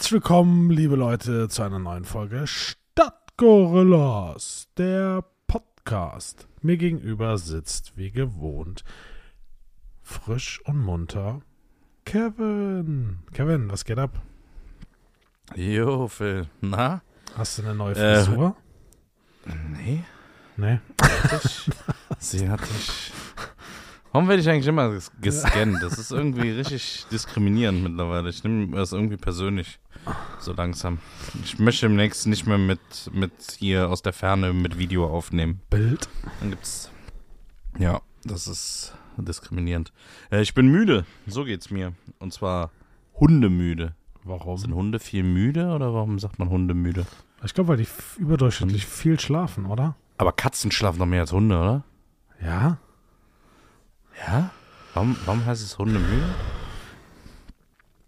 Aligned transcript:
Herzlich 0.00 0.12
willkommen, 0.12 0.70
liebe 0.70 0.96
Leute, 0.96 1.50
zu 1.50 1.62
einer 1.62 1.78
neuen 1.78 2.06
Folge 2.06 2.46
Stadtgorillas, 2.46 4.66
der 4.78 5.22
Podcast. 5.46 6.48
Mir 6.62 6.78
gegenüber 6.78 7.36
sitzt, 7.36 7.98
wie 7.98 8.10
gewohnt, 8.10 8.82
frisch 10.02 10.62
und 10.64 10.78
munter 10.78 11.42
Kevin. 12.06 13.18
Kevin, 13.34 13.70
was 13.70 13.84
geht 13.84 13.98
ab? 13.98 14.22
Jo, 15.54 16.08
Phil. 16.08 16.48
Na? 16.62 17.02
Hast 17.36 17.58
du 17.58 17.62
eine 17.64 17.74
neue 17.74 17.94
Äh, 17.94 18.24
Frisur? 18.24 18.56
Nee. 19.44 20.02
nee. 20.56 20.80
Ich. 21.42 21.70
Sie 22.18 22.48
hatte 22.48 22.64
ich. 22.74 23.12
Warum 24.12 24.28
werde 24.28 24.42
ich 24.42 24.48
eigentlich 24.48 24.66
immer 24.66 24.88
ges- 24.88 25.10
gescannt? 25.20 25.82
Das 25.82 25.98
ist 25.98 26.10
irgendwie 26.10 26.50
richtig 26.58 27.06
diskriminierend 27.12 27.82
mittlerweile. 27.82 28.28
Ich 28.30 28.42
nehme 28.42 28.76
das 28.76 28.92
irgendwie 28.92 29.16
persönlich. 29.16 29.78
So 30.40 30.52
langsam. 30.52 30.98
Ich 31.44 31.58
möchte 31.58 31.86
demnächst 31.86 32.26
nicht 32.26 32.46
mehr 32.46 32.58
mit, 32.58 32.80
mit 33.12 33.32
hier 33.58 33.88
aus 33.88 34.02
der 34.02 34.12
Ferne 34.12 34.52
mit 34.52 34.78
Video 34.78 35.06
aufnehmen. 35.06 35.60
Bild. 35.70 36.08
Dann 36.40 36.50
gibt's. 36.50 36.90
Ja, 37.78 38.00
das 38.24 38.48
ist 38.48 38.94
diskriminierend. 39.16 39.92
Äh, 40.30 40.40
ich 40.42 40.54
bin 40.54 40.68
müde. 40.68 41.04
So 41.26 41.44
geht's 41.44 41.70
mir. 41.70 41.92
Und 42.18 42.32
zwar 42.32 42.70
hundemüde. 43.18 43.94
Warum? 44.24 44.56
Sind 44.58 44.74
Hunde 44.74 44.98
viel 44.98 45.22
müde 45.22 45.68
oder 45.68 45.94
warum 45.94 46.18
sagt 46.18 46.38
man 46.38 46.48
hundemüde? 46.50 47.06
Ich 47.44 47.54
glaube, 47.54 47.68
weil 47.68 47.76
die 47.78 47.88
überdurchschnittlich 48.18 48.86
viel 48.86 49.18
schlafen, 49.20 49.66
oder? 49.66 49.94
Aber 50.18 50.32
Katzen 50.32 50.70
schlafen 50.72 50.98
noch 50.98 51.06
mehr 51.06 51.22
als 51.22 51.32
Hunde, 51.32 51.56
oder? 51.58 51.84
Ja. 52.42 52.78
Warum, 54.94 55.16
warum 55.24 55.44
heißt 55.44 55.62
es 55.62 55.78
Hunde 55.78 55.98
müde? 55.98 56.34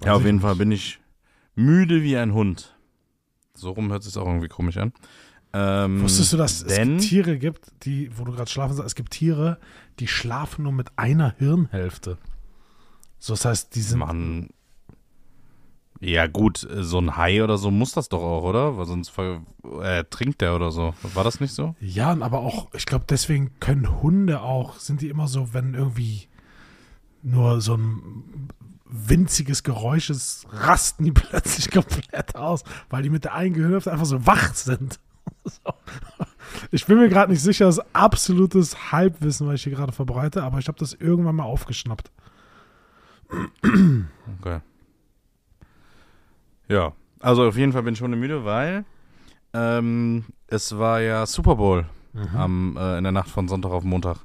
Ja, 0.05 0.15
auf 0.15 0.25
jeden 0.25 0.37
nicht. 0.37 0.43
Fall 0.43 0.57
bin 0.57 0.73
ich 0.73 0.99
müde 1.55 2.03
wie 2.03 2.17
ein 2.17 2.33
Hund. 2.33 2.77
So 3.55 3.71
rum 3.71 3.91
hört 3.91 4.05
es 4.05 4.17
auch 4.17 4.27
irgendwie 4.27 4.49
komisch 4.49 4.77
an. 4.79 4.93
Ähm, 5.53 6.03
Wusstest 6.03 6.33
du, 6.33 6.37
dass 6.39 6.63
es 6.63 6.75
denn, 6.75 6.97
gibt 6.97 7.09
Tiere 7.09 7.39
gibt, 7.39 7.73
die, 7.85 8.11
wo 8.17 8.25
du 8.25 8.33
gerade 8.33 8.51
schlafen 8.51 8.75
sagst, 8.75 8.87
es 8.87 8.95
gibt 8.95 9.13
Tiere, 9.13 9.59
die 9.99 10.09
schlafen 10.09 10.63
nur 10.65 10.73
mit 10.73 10.89
einer 10.97 11.35
Hirnhälfte. 11.39 12.17
So, 13.19 13.35
das 13.35 13.45
heißt, 13.45 13.75
die 13.75 13.83
sind. 13.83 13.99
Mann. 13.99 14.49
Ja, 16.01 16.27
gut, 16.27 16.67
so 16.69 16.99
ein 16.99 17.17
Hai 17.17 17.45
oder 17.45 17.59
so 17.59 17.71
muss 17.71 17.93
das 17.93 18.09
doch 18.09 18.23
auch, 18.23 18.43
oder? 18.43 18.77
Weil 18.77 18.87
sonst 18.87 19.11
ver 19.11 19.43
äh, 19.81 20.03
trinkt 20.11 20.41
der 20.41 20.57
oder 20.57 20.73
so. 20.73 20.95
War 21.15 21.23
das 21.23 21.39
nicht 21.39 21.55
so? 21.55 21.77
Ja, 21.81 22.11
aber 22.11 22.41
auch, 22.41 22.75
ich 22.75 22.87
glaube, 22.87 23.05
deswegen 23.09 23.53
können 23.61 24.03
Hunde 24.03 24.41
auch, 24.41 24.79
sind 24.79 25.01
die 25.01 25.09
immer 25.11 25.29
so, 25.29 25.55
wenn 25.55 25.75
irgendwie 25.75 26.27
nur 27.23 27.61
so 27.61 27.77
ein 27.77 28.49
winziges 28.85 29.63
Geräusch 29.63 30.11
ist, 30.11 30.47
rasten 30.51 31.05
die 31.05 31.13
plötzlich 31.13 31.71
komplett 31.71 32.37
aus, 32.37 32.63
weil 32.91 33.03
die 33.03 33.11
mit 33.11 33.25
der 33.25 33.35
einen 33.35 33.55
Gehirnhälfte 33.55 33.93
einfach 33.93 34.07
so 34.07 34.27
wach 34.27 34.55
sind. 34.55 34.99
So. 35.45 35.75
Ich 36.71 36.87
bin 36.87 36.99
mir 36.99 37.09
gerade 37.09 37.33
nicht 37.33 37.43
sicher, 37.43 37.65
das 37.65 37.79
ist 37.79 37.85
absolutes 37.93 38.93
Halbwissen, 38.93 39.47
was 39.47 39.55
ich 39.55 39.65
hier 39.65 39.73
gerade 39.73 39.91
verbreite, 39.91 40.43
aber 40.45 40.59
ich 40.59 40.69
habe 40.69 40.79
das 40.79 40.93
irgendwann 40.93 41.37
mal 41.37 41.45
aufgeschnappt. 41.45 42.11
Okay. 44.41 44.61
Ja, 46.69 46.93
also 47.19 47.45
auf 47.45 47.57
jeden 47.57 47.73
Fall 47.73 47.83
bin 47.83 47.95
ich 47.95 48.03
hundemüde, 48.03 48.45
weil 48.45 48.85
ähm, 49.53 50.25
es 50.47 50.79
war 50.79 51.01
ja 51.01 51.27
Super 51.27 51.57
Bowl 51.57 51.87
am, 52.35 52.77
äh, 52.77 52.99
in 52.99 53.05
der 53.05 53.13
Nacht 53.13 53.31
von 53.31 53.49
Sonntag 53.49 53.71
auf 53.71 53.85
Montag. 53.85 54.19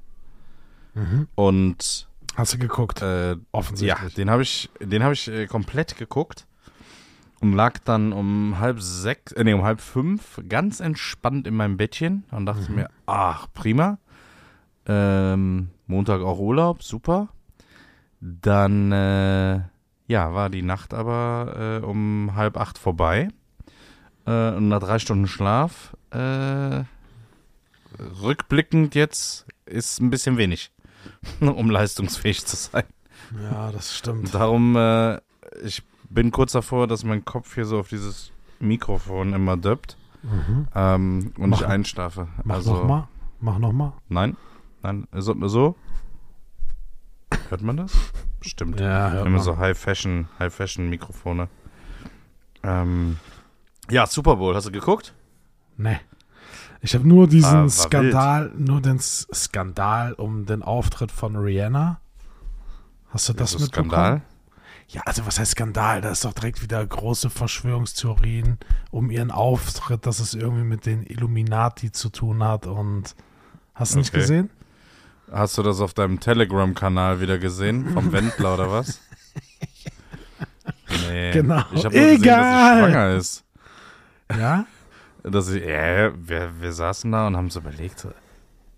Mhm. 0.94 1.28
Und 1.36 2.08
Hast 2.38 2.54
du 2.54 2.60
geguckt? 2.60 3.02
äh, 3.02 3.32
ja, 3.32 3.38
Offensichtlich. 3.52 4.14
den 4.14 4.30
habe 4.30 4.44
ich, 4.44 4.70
den 4.80 5.04
habe 5.04 5.14
ich 5.14 5.28
äh, 5.28 5.48
komplett 5.48 5.98
geguckt 5.98 6.46
und 7.40 7.54
lag 7.54 7.80
dann 7.80 8.14
um 8.14 8.60
halb 8.60 8.80
sechs, 8.80 9.32
äh, 9.32 9.44
nee, 9.44 9.54
um 9.54 9.64
halb 9.64 9.82
fünf 9.82 10.40
ganz 10.48 10.80
entspannt 10.80 11.48
in 11.48 11.56
meinem 11.56 11.78
Bettchen 11.78 12.26
und 12.30 12.46
dachte 12.46 12.72
mir, 12.72 12.90
ach, 13.08 13.48
prima. 13.54 13.98
Ähm, 14.86 15.70
Montag 15.88 16.22
auch 16.22 16.38
Urlaub, 16.38 16.84
super. 16.84 17.30
Dann, 18.22 18.92
äh, 18.92 19.62
ja, 20.06 20.34
war 20.36 20.52
die 20.52 20.62
Nacht 20.62 20.94
aber 20.94 21.80
äh, 21.82 21.86
um 21.86 22.36
halb 22.36 22.56
acht 22.58 22.78
vorbei. 22.78 23.30
Äh, 24.28 24.52
und 24.52 24.68
nach 24.68 24.80
drei 24.80 25.00
Stunden 25.00 25.28
Schlaf, 25.28 25.98
äh, 26.12 26.84
rückblickend 28.22 28.94
jetzt, 28.94 29.48
ist 29.66 30.00
ein 30.00 30.12
bisschen 30.12 30.38
wenig, 30.38 30.72
um 31.42 31.70
leistungsfähig 31.70 32.46
zu 32.46 32.56
sein. 32.56 32.84
Ja, 33.42 33.72
das 33.72 33.96
stimmt. 33.98 34.34
Darum, 34.34 34.76
äh, 34.76 35.20
ich 35.64 35.84
bin 36.10 36.32
kurz 36.32 36.54
davor, 36.54 36.88
dass 36.88 37.04
mein 37.04 37.26
Kopf 37.26 37.56
hier 37.56 37.66
so 37.66 37.80
auf 37.80 37.90
dieses 37.90 38.32
Mikrofon 38.60 39.34
immer 39.34 39.58
döppt 39.58 39.98
Mhm. 40.24 40.68
ähm, 40.74 41.34
und 41.38 41.50
Mach- 41.52 41.62
ich 41.62 41.68
einschlafe. 41.68 42.28
Mach 42.44 42.56
also, 42.56 42.74
nochmal. 42.74 43.08
Mach 43.40 43.60
nochmal. 43.60 43.94
Nein, 44.10 44.36
nein, 44.82 45.08
so, 45.14 45.36
so. 45.48 45.76
Hört 47.50 47.62
man 47.62 47.78
das? 47.78 47.94
Bestimmt. 48.40 48.80
Ja, 48.80 49.12
hört 49.12 49.26
Immer 49.26 49.36
man. 49.38 49.44
so 49.44 49.58
High-Fashion, 49.58 50.28
High-Fashion-Mikrofone. 50.40 51.48
Ähm, 52.64 53.18
ja, 53.90 54.06
Super 54.08 54.36
Bowl, 54.38 54.56
hast 54.56 54.68
du 54.68 54.72
geguckt? 54.72 55.14
Nee. 55.78 56.00
Ich 56.88 56.96
habe 56.96 57.06
nur 57.06 57.28
diesen 57.28 57.50
Ah, 57.54 57.62
war 57.64 57.70
Skandal, 57.70 58.52
nur 58.58 58.80
den 58.82 58.98
Skandal 58.98 60.14
um 60.14 60.46
den 60.46 60.64
Auftritt 60.64 61.12
von 61.12 61.36
Rihanna. 61.36 62.00
Hast 63.10 63.28
du 63.28 63.34
das 63.34 63.54
Also 63.56 63.66
mitbekommen? 63.66 63.90
Skandal? 63.92 64.22
Ja, 64.88 65.02
also 65.06 65.26
was 65.26 65.38
heißt 65.38 65.52
Skandal? 65.52 66.00
Da 66.00 66.12
ist 66.12 66.24
doch 66.24 66.32
direkt 66.32 66.62
wieder 66.62 66.86
große 66.86 67.30
Verschwörungstheorien 67.30 68.58
um 68.90 69.12
ihren 69.12 69.32
Auftritt, 69.32 70.06
dass 70.06 70.22
es 70.22 70.34
irgendwie 70.34 70.64
mit 70.64 70.86
den 70.86 71.04
Illuminati 71.06 71.92
zu 71.92 72.08
tun 72.08 72.42
hat 72.42 72.68
und 72.68 73.16
hast 73.76 73.96
du 73.96 73.98
nicht 74.00 74.12
Okay. 74.12 74.22
gesehen? 74.22 74.50
Hast 75.30 75.58
du 75.58 75.64
das 75.64 75.82
auf 75.82 75.94
deinem 75.94 76.22
Telegram-Kanal 76.22 77.20
wieder 77.20 77.38
gesehen? 77.38 77.90
Vom 77.90 78.12
Wendler 78.14 78.54
oder 78.54 78.72
was? 78.72 79.02
Nee. 81.10 81.32
Genau. 81.32 81.64
Ich 81.74 81.84
habe 81.84 81.98
nur 81.98 82.06
gesehen, 82.06 82.22
dass 82.22 82.22
Egal. 82.22 82.76
sie 82.78 82.80
schwanger 82.92 83.10
ist. 83.18 83.44
Ja? 84.38 84.66
Dass 85.32 85.50
ich, 85.50 85.64
äh, 85.64 86.12
wir, 86.16 86.62
wir 86.62 86.74
saßen 86.74 87.12
da 87.12 87.28
und 87.28 87.38
haben 87.38 87.50
so 87.50 87.60
überlegt, 87.60 88.00
so, 88.00 88.10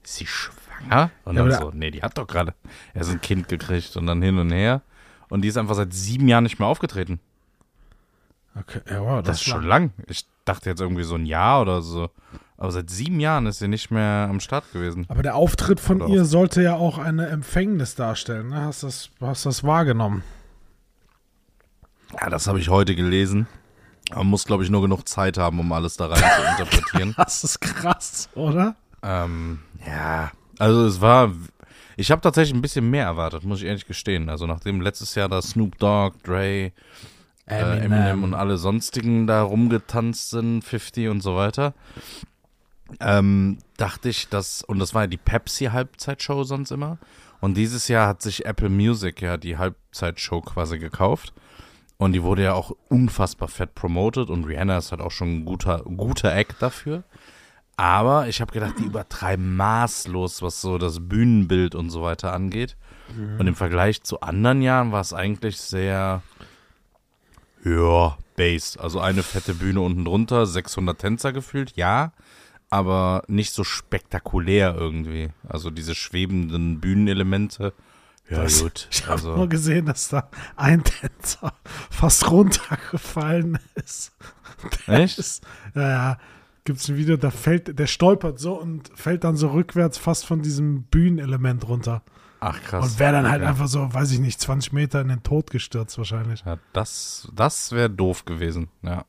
ist 0.03 0.15
sie 0.15 0.25
schwanger? 0.25 1.11
Und 1.25 1.35
Ja, 1.35 1.45
dann 1.45 1.59
so, 1.59 1.71
nee, 1.73 1.91
die 1.91 2.01
hat 2.01 2.17
doch 2.17 2.27
gerade 2.27 2.53
erst 2.93 3.11
ein 3.11 3.21
Kind 3.21 3.47
gekriegt 3.47 3.95
und 3.97 4.07
dann 4.07 4.21
hin 4.21 4.37
und 4.37 4.51
her. 4.51 4.81
Und 5.29 5.41
die 5.41 5.47
ist 5.47 5.57
einfach 5.57 5.75
seit 5.75 5.93
sieben 5.93 6.27
Jahren 6.27 6.43
nicht 6.43 6.59
mehr 6.59 6.67
aufgetreten. 6.67 7.19
Okay, 8.55 8.81
ja, 8.89 9.01
wow, 9.01 9.21
Das, 9.23 9.37
ist 9.37 9.43
schon 9.43 9.63
lang. 9.63 9.91
lang. 9.97 10.05
Ich 10.07 10.25
dachte 10.45 10.69
jetzt 10.69 10.81
irgendwie 10.81 11.03
so 11.03 11.15
ein 11.15 11.25
Jahr 11.25 11.61
oder 11.61 11.81
so. 11.81 12.09
Aber 12.57 12.71
seit 12.71 12.89
sieben 12.89 13.19
Jahren 13.19 13.45
ist 13.45 13.59
sie 13.59 13.67
nicht 13.67 13.89
mehr 13.91 14.27
am 14.29 14.39
Start 14.39 14.71
gewesen. 14.73 15.05
Aber 15.07 15.21
der 15.23 15.35
Auftritt 15.35 15.79
von 15.79 16.01
Oder 16.01 16.13
ihr 16.13 16.25
sollte 16.25 16.61
ja 16.61 16.75
auch 16.75 16.97
eine 16.97 17.27
Empfängnis 17.27 17.95
darstellen. 17.95 18.49
Ne? 18.49 18.65
Hast 18.65 18.83
du 18.83 18.87
das, 18.87 19.09
hast 19.21 19.45
das 19.45 19.63
wahrgenommen? 19.63 20.23
Ja, 22.19 22.29
das 22.29 22.47
habe 22.47 22.59
ich 22.59 22.69
heute 22.69 22.95
gelesen. 22.95 23.47
Man 24.13 24.27
muss, 24.27 24.45
glaube 24.45 24.63
ich, 24.63 24.69
nur 24.69 24.81
genug 24.81 25.07
Zeit 25.07 25.37
haben, 25.37 25.59
um 25.59 25.71
alles 25.71 25.97
da 25.97 26.07
rein 26.07 26.17
zu 26.17 26.63
interpretieren. 26.63 27.13
Das 27.17 27.43
ist 27.43 27.61
krass, 27.61 28.29
oder? 28.35 28.75
Ähm, 29.03 29.59
ja, 29.85 30.31
also 30.57 30.85
es 30.85 30.99
war, 30.99 31.31
ich 31.95 32.11
habe 32.11 32.21
tatsächlich 32.21 32.55
ein 32.55 32.61
bisschen 32.61 32.89
mehr 32.89 33.05
erwartet, 33.05 33.43
muss 33.43 33.59
ich 33.59 33.65
ehrlich 33.65 33.85
gestehen. 33.85 34.29
Also 34.29 34.47
nachdem 34.47 34.81
letztes 34.81 35.15
Jahr 35.15 35.29
da 35.29 35.41
Snoop 35.41 35.77
Dogg, 35.77 36.17
Dre, 36.23 36.71
äh, 37.45 37.79
Eminem 37.79 38.23
und 38.23 38.33
alle 38.33 38.57
sonstigen 38.57 39.27
da 39.27 39.41
rumgetanzt 39.43 40.31
sind, 40.31 40.63
50 40.63 41.09
und 41.09 41.21
so 41.21 41.35
weiter, 41.35 41.73
ähm, 42.99 43.59
dachte 43.77 44.09
ich, 44.09 44.29
dass, 44.29 44.63
und 44.63 44.79
das 44.79 44.93
war 44.93 45.03
ja 45.03 45.07
die 45.07 45.17
Pepsi-Halbzeitshow 45.17 46.43
sonst 46.43 46.71
immer, 46.71 46.97
und 47.41 47.55
dieses 47.55 47.87
Jahr 47.87 48.07
hat 48.07 48.21
sich 48.21 48.45
Apple 48.45 48.69
Music 48.69 49.21
ja 49.21 49.37
die 49.37 49.57
Halbzeitshow 49.57 50.41
quasi 50.41 50.77
gekauft. 50.77 51.33
Und 51.99 52.13
die 52.13 52.23
wurde 52.23 52.43
ja 52.43 52.53
auch 52.53 52.71
unfassbar 52.87 53.49
fett 53.49 53.75
promoted 53.75 54.29
und 54.29 54.45
Rihanna 54.45 54.77
ist 54.77 54.91
halt 54.91 55.01
auch 55.01 55.11
schon 55.11 55.39
ein 55.39 55.45
guter, 55.45 55.83
guter 55.83 56.33
Act 56.33 56.61
dafür. 56.61 57.03
Aber 57.75 58.27
ich 58.29 58.39
habe 58.39 58.53
gedacht, 58.53 58.75
die 58.79 58.85
übertreiben 58.85 59.55
maßlos, 59.57 60.41
was 60.41 60.61
so 60.61 60.77
das 60.77 61.07
Bühnenbild 61.07 61.75
und 61.75 61.89
so 61.89 62.01
weiter 62.01 62.33
angeht. 62.33 62.77
Und 63.39 63.47
im 63.47 63.55
Vergleich 63.55 64.03
zu 64.03 64.21
anderen 64.21 64.61
Jahren 64.61 64.91
war 64.91 65.01
es 65.01 65.13
eigentlich 65.13 65.57
sehr, 65.57 66.21
ja, 67.65 68.17
based. 68.35 68.79
Also 68.79 69.01
eine 69.01 69.23
fette 69.23 69.53
Bühne 69.53 69.81
unten 69.81 70.05
drunter, 70.05 70.45
600 70.45 70.97
Tänzer 70.99 71.33
gefühlt, 71.33 71.75
ja, 71.75 72.13
aber 72.69 73.23
nicht 73.27 73.51
so 73.51 73.63
spektakulär 73.63 74.75
irgendwie. 74.77 75.29
Also 75.47 75.69
diese 75.69 75.95
schwebenden 75.95 76.79
Bühnenelemente. 76.79 77.73
Ja, 78.29 78.43
Das- 78.43 78.61
gut. 78.61 78.87
Ich 78.91 79.03
habe 79.03 79.13
Also, 79.13 79.35
nur 79.35 79.49
gesehen, 79.49 79.85
dass 79.87 80.09
da 80.09 80.29
ein 80.55 80.83
Tänzer 80.83 81.53
fast 81.89 82.29
runtergefallen 82.29 83.59
ist. 83.75 84.13
Der 84.87 84.99
Echt? 84.99 85.17
Ist, 85.19 85.43
ja, 85.75 85.89
ja. 85.89 86.17
gibt 86.65 86.79
es 86.79 86.89
ein 86.89 86.97
Video, 86.97 87.17
da 87.17 87.31
fällt, 87.31 87.79
der 87.79 87.87
stolpert 87.87 88.39
so 88.39 88.53
und 88.59 88.91
fällt 88.95 89.23
dann 89.23 89.35
so 89.37 89.47
rückwärts 89.49 89.97
fast 89.97 90.25
von 90.25 90.41
diesem 90.41 90.83
Bühnenelement 90.83 91.67
runter. 91.67 92.03
Ach 92.41 92.61
krass. 92.61 92.85
Und 92.93 92.99
wäre 92.99 93.11
dann 93.13 93.29
halt 93.29 93.41
Okay. 93.41 93.49
einfach 93.49 93.67
so, 93.67 93.93
weiß 93.93 94.11
ich 94.11 94.19
nicht, 94.19 94.39
20 94.39 94.71
Meter 94.73 95.01
in 95.01 95.09
den 95.09 95.23
Tod 95.23 95.51
gestürzt 95.51 95.97
wahrscheinlich. 95.97 96.43
Ja, 96.45 96.57
das 96.73 97.27
das 97.33 97.71
wäre 97.71 97.89
doof 97.89 98.25
gewesen, 98.25 98.69
ja. 98.81 99.03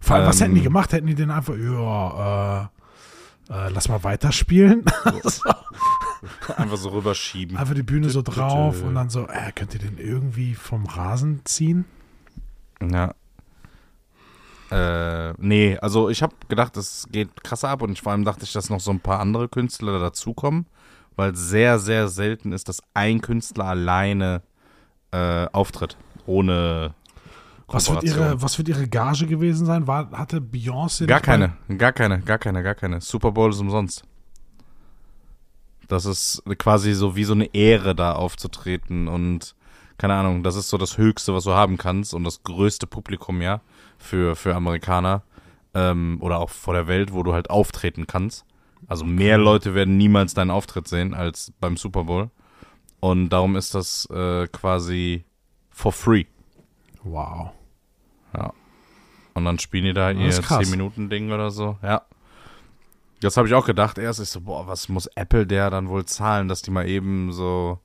Vor 0.00 0.16
allem, 0.16 0.26
was 0.26 0.36
Ähm, 0.40 0.46
hätten 0.46 0.54
die 0.56 0.62
gemacht? 0.62 0.92
Hätten 0.92 1.06
die 1.06 1.14
den 1.14 1.30
einfach, 1.30 1.54
ja, 1.56 2.70
äh, 3.48 3.52
äh, 3.52 3.68
lass 3.70 3.88
mal 3.88 4.02
weiterspielen? 4.04 4.84
so, 5.22 5.42
Einfach 6.56 6.76
so 6.76 6.90
rüberschieben. 6.90 7.56
einfach 7.56 7.74
die 7.74 7.82
Bühne 7.82 8.10
so 8.10 8.22
drauf 8.22 8.82
und 8.82 8.94
dann 8.94 9.10
so, 9.10 9.26
äh, 9.28 9.52
könnt 9.54 9.74
ihr 9.74 9.80
den 9.80 9.98
irgendwie 9.98 10.54
vom 10.54 10.86
Rasen 10.86 11.42
ziehen? 11.44 11.84
Ja. 12.80 13.14
Äh, 14.70 15.32
nee, 15.38 15.78
also 15.78 16.10
ich 16.10 16.22
habe 16.22 16.34
gedacht, 16.48 16.76
es 16.76 17.06
geht 17.10 17.42
krasser 17.42 17.70
ab 17.70 17.82
und 17.82 17.98
vor 17.98 18.12
allem 18.12 18.24
dachte 18.24 18.44
ich, 18.44 18.52
dass 18.52 18.68
noch 18.68 18.80
so 18.80 18.90
ein 18.90 19.00
paar 19.00 19.20
andere 19.20 19.48
Künstler 19.48 19.98
dazukommen, 19.98 20.66
weil 21.16 21.34
sehr, 21.34 21.78
sehr 21.78 22.08
selten 22.08 22.52
ist, 22.52 22.68
dass 22.68 22.82
ein 22.94 23.20
Künstler 23.20 23.64
alleine 23.64 24.42
äh, 25.10 25.46
auftritt, 25.52 25.96
ohne 26.26 26.94
Was 27.66 27.90
wird, 27.90 28.04
ihre, 28.04 28.42
was 28.42 28.58
wird 28.58 28.68
ihre 28.68 28.88
Gage 28.88 29.26
gewesen 29.26 29.64
sein? 29.64 29.86
War, 29.86 30.10
hatte 30.12 30.38
Beyoncé 30.38 31.06
Gar 31.06 31.20
keine, 31.20 31.54
gar 31.78 31.92
keine, 31.92 32.20
gar 32.20 32.38
keine, 32.38 32.62
gar 32.62 32.74
keine. 32.74 33.00
Super 33.00 33.32
Bowl 33.32 33.50
ist 33.50 33.60
umsonst. 33.60 34.02
Das 35.88 36.04
ist 36.04 36.42
quasi 36.58 36.92
so 36.92 37.16
wie 37.16 37.24
so 37.24 37.32
eine 37.32 37.52
Ehre, 37.54 37.94
da 37.94 38.12
aufzutreten 38.12 39.08
und 39.08 39.54
keine 39.96 40.14
Ahnung, 40.14 40.42
das 40.44 40.54
ist 40.54 40.68
so 40.68 40.78
das 40.78 40.96
Höchste, 40.96 41.34
was 41.34 41.44
du 41.44 41.54
haben 41.54 41.76
kannst 41.76 42.14
und 42.14 42.22
das 42.22 42.44
größte 42.44 42.86
Publikum, 42.86 43.42
ja, 43.42 43.60
für, 43.98 44.36
für 44.36 44.54
Amerikaner 44.54 45.22
ähm, 45.74 46.18
oder 46.20 46.38
auch 46.38 46.50
vor 46.50 46.74
der 46.74 46.86
Welt, 46.86 47.12
wo 47.12 47.24
du 47.24 47.32
halt 47.32 47.50
auftreten 47.50 48.06
kannst. 48.06 48.44
Also 48.86 49.04
mehr 49.04 49.38
Leute 49.38 49.74
werden 49.74 49.96
niemals 49.96 50.34
deinen 50.34 50.52
Auftritt 50.52 50.86
sehen 50.86 51.14
als 51.14 51.52
beim 51.58 51.76
Super 51.76 52.04
Bowl. 52.04 52.30
Und 53.00 53.30
darum 53.30 53.56
ist 53.56 53.74
das 53.74 54.06
äh, 54.10 54.46
quasi 54.48 55.24
for 55.70 55.92
free. 55.92 56.24
Wow. 57.02 57.50
Und 59.38 59.44
dann 59.44 59.58
spielen 59.60 59.84
die 59.84 59.92
da 59.92 60.12
Das 60.12 60.20
ihr 60.20 60.28
ist 60.28 60.42
krass. 60.42 60.66
10-Minuten-Ding 60.66 61.30
oder 61.32 61.50
so. 61.50 61.78
Ja. 61.82 62.02
Das 63.20 63.36
habe 63.36 63.48
ich 63.48 63.54
auch 63.54 63.66
gedacht 63.66 63.98
erst. 63.98 64.20
Ich 64.20 64.28
so, 64.28 64.40
boah, 64.42 64.66
was 64.66 64.88
muss 64.88 65.06
Apple 65.14 65.46
der 65.46 65.70
dann 65.70 65.88
wohl 65.88 66.04
zahlen, 66.04 66.48
dass 66.48 66.62
die 66.62 66.70
mal 66.70 66.88
eben 66.88 67.32
so 67.32 67.80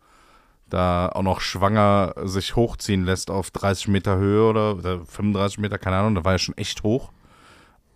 da 0.70 1.10
auch 1.10 1.22
noch 1.22 1.42
schwanger 1.42 2.14
sich 2.24 2.56
hochziehen 2.56 3.06
lässt 3.06 3.30
auf 3.30 3.52
30 3.52 3.90
Meter 3.90 4.18
Höhe 4.18 4.50
oder, 4.50 4.76
oder 4.76 5.06
35 5.06 5.60
Meter, 5.60 5.78
keine 5.78 5.98
Ahnung. 5.98 6.16
Da 6.16 6.26
war 6.26 6.34
ja 6.34 6.40
schon 6.40 6.58
echt 6.58 6.84
hoch. 6.84 7.12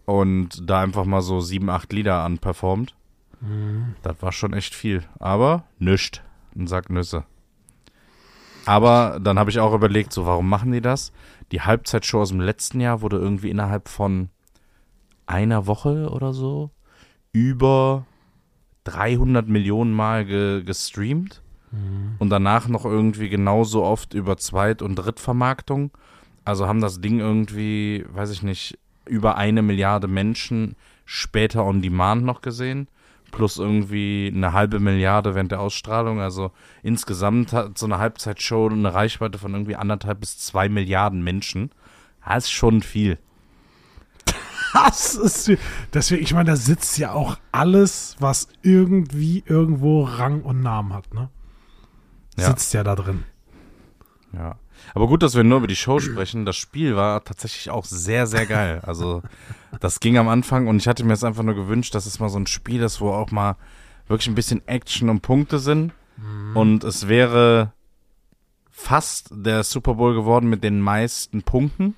Und 0.06 0.70
da 0.70 0.82
einfach 0.82 1.06
mal 1.06 1.22
so 1.22 1.42
sieben, 1.42 1.70
acht 1.70 1.92
Lieder 1.92 2.24
anperformt. 2.24 2.96
Mhm. 3.42 3.96
Das 4.04 4.22
war 4.22 4.32
schon 4.32 4.54
echt 4.54 4.76
viel. 4.76 5.04
Aber 5.20 5.64
nischt. 5.80 6.22
Ein 6.56 6.68
Sack 6.68 6.90
Nüsse. 6.90 7.26
Aber 8.66 9.20
dann 9.22 9.40
habe 9.40 9.50
ich 9.50 9.60
auch 9.60 9.74
überlegt, 9.74 10.14
so, 10.14 10.26
warum 10.26 10.50
machen 10.50 10.72
die 10.72 10.82
das? 10.82 11.12
Die 11.52 11.62
Halbzeitshow 11.62 12.22
aus 12.22 12.30
dem 12.30 12.42
letzten 12.42 12.80
Jahr 12.80 13.02
wurde 13.02 13.18
irgendwie 13.18 13.50
innerhalb 13.50 13.90
von 13.90 14.30
einer 15.26 15.68
Woche 15.68 16.10
oder 16.10 16.34
so 16.34 16.72
über 17.32 18.06
300 18.86 19.48
Millionen 19.48 19.94
Mal 19.94 20.26
ge 20.26 20.64
gestreamt 20.64 21.42
und 22.20 22.30
danach 22.30 22.68
noch 22.68 22.86
irgendwie 22.86 23.30
genauso 23.30 23.84
oft 23.84 24.14
über 24.14 24.38
Zweit- 24.38 24.82
und 24.82 24.96
Drittvermarktung. 24.96 25.92
Also 26.46 26.68
haben 26.68 26.80
das 26.80 27.02
Ding 27.02 27.20
irgendwie, 27.20 28.06
weiß 28.10 28.32
ich 28.32 28.42
nicht, 28.42 28.80
über 29.06 29.36
eine 29.36 29.62
Milliarde 29.62 30.08
Menschen 30.08 30.76
später 31.06 31.66
on 31.66 31.82
demand 31.82 32.24
noch 32.24 32.42
gesehen. 32.42 32.88
Plus 33.32 33.58
irgendwie 33.58 34.32
eine 34.34 34.54
halbe 34.54 34.80
Milliarde 34.80 35.36
während 35.36 35.52
der 35.52 35.60
Ausstrahlung. 35.60 36.22
Also 36.22 36.52
insgesamt 36.84 37.52
hat 37.52 37.78
so 37.78 37.86
eine 37.86 37.98
Halbzeitshow 37.98 38.70
eine 38.70 38.94
Reichweite 38.94 39.38
von 39.38 39.54
irgendwie 39.54 39.76
anderthalb 39.76 40.22
bis 40.22 40.38
zwei 40.38 40.70
Milliarden 40.70 41.22
Menschen. 41.22 41.72
Das 42.26 42.46
ist 42.46 42.52
schon 42.52 42.82
viel. 42.82 43.18
Das 44.74 45.16
ist, 45.16 45.52
deswegen, 45.94 46.24
ich 46.24 46.34
meine, 46.34 46.52
da 46.52 46.56
sitzt 46.56 46.98
ja 46.98 47.14
auch 47.14 47.38
alles, 47.52 48.16
was 48.20 48.48
irgendwie 48.62 49.44
irgendwo 49.46 50.04
Rang 50.04 50.42
und 50.42 50.62
Namen 50.62 50.94
hat, 50.94 51.14
ne? 51.14 51.30
Ja. 52.38 52.48
Sitzt 52.48 52.74
ja 52.74 52.84
da 52.84 52.96
drin. 52.96 53.24
Ja. 54.34 54.58
Aber 54.94 55.08
gut, 55.08 55.24
dass 55.24 55.36
wir 55.36 55.44
nur 55.44 55.60
über 55.60 55.68
die 55.68 55.76
Show 55.76 56.00
sprechen. 56.00 56.46
Das 56.46 56.56
Spiel 56.56 56.96
war 56.96 57.24
tatsächlich 57.24 57.70
auch 57.70 57.86
sehr, 57.86 58.28
sehr 58.28 58.46
geil. 58.46 58.82
Also, 58.86 59.24
das 59.80 60.00
ging 60.00 60.18
am 60.18 60.28
Anfang 60.28 60.68
und 60.68 60.78
ich 60.78 60.88
hatte 60.88 61.04
mir 61.04 61.14
jetzt 61.14 61.24
einfach 61.24 61.44
nur 61.44 61.56
gewünscht, 61.56 61.96
dass 61.96 62.06
es 62.06 62.20
mal 62.20 62.30
so 62.30 62.38
ein 62.38 62.48
Spiel 62.48 62.84
ist, 62.84 63.02
wo 63.02 63.12
auch 63.12 63.32
mal 63.32 63.56
wirklich 64.08 64.28
ein 64.28 64.36
bisschen 64.36 64.68
Action 64.68 65.10
und 65.10 65.22
Punkte 65.22 65.60
sind. 65.60 65.94
Und 66.56 66.84
es 66.84 67.08
wäre 67.08 67.74
fast 68.72 69.30
der 69.32 69.64
Super 69.64 69.96
Bowl 69.96 70.16
geworden 70.16 70.50
mit 70.50 70.64
den 70.64 70.80
meisten 70.80 71.44
Punkten. 71.44 71.96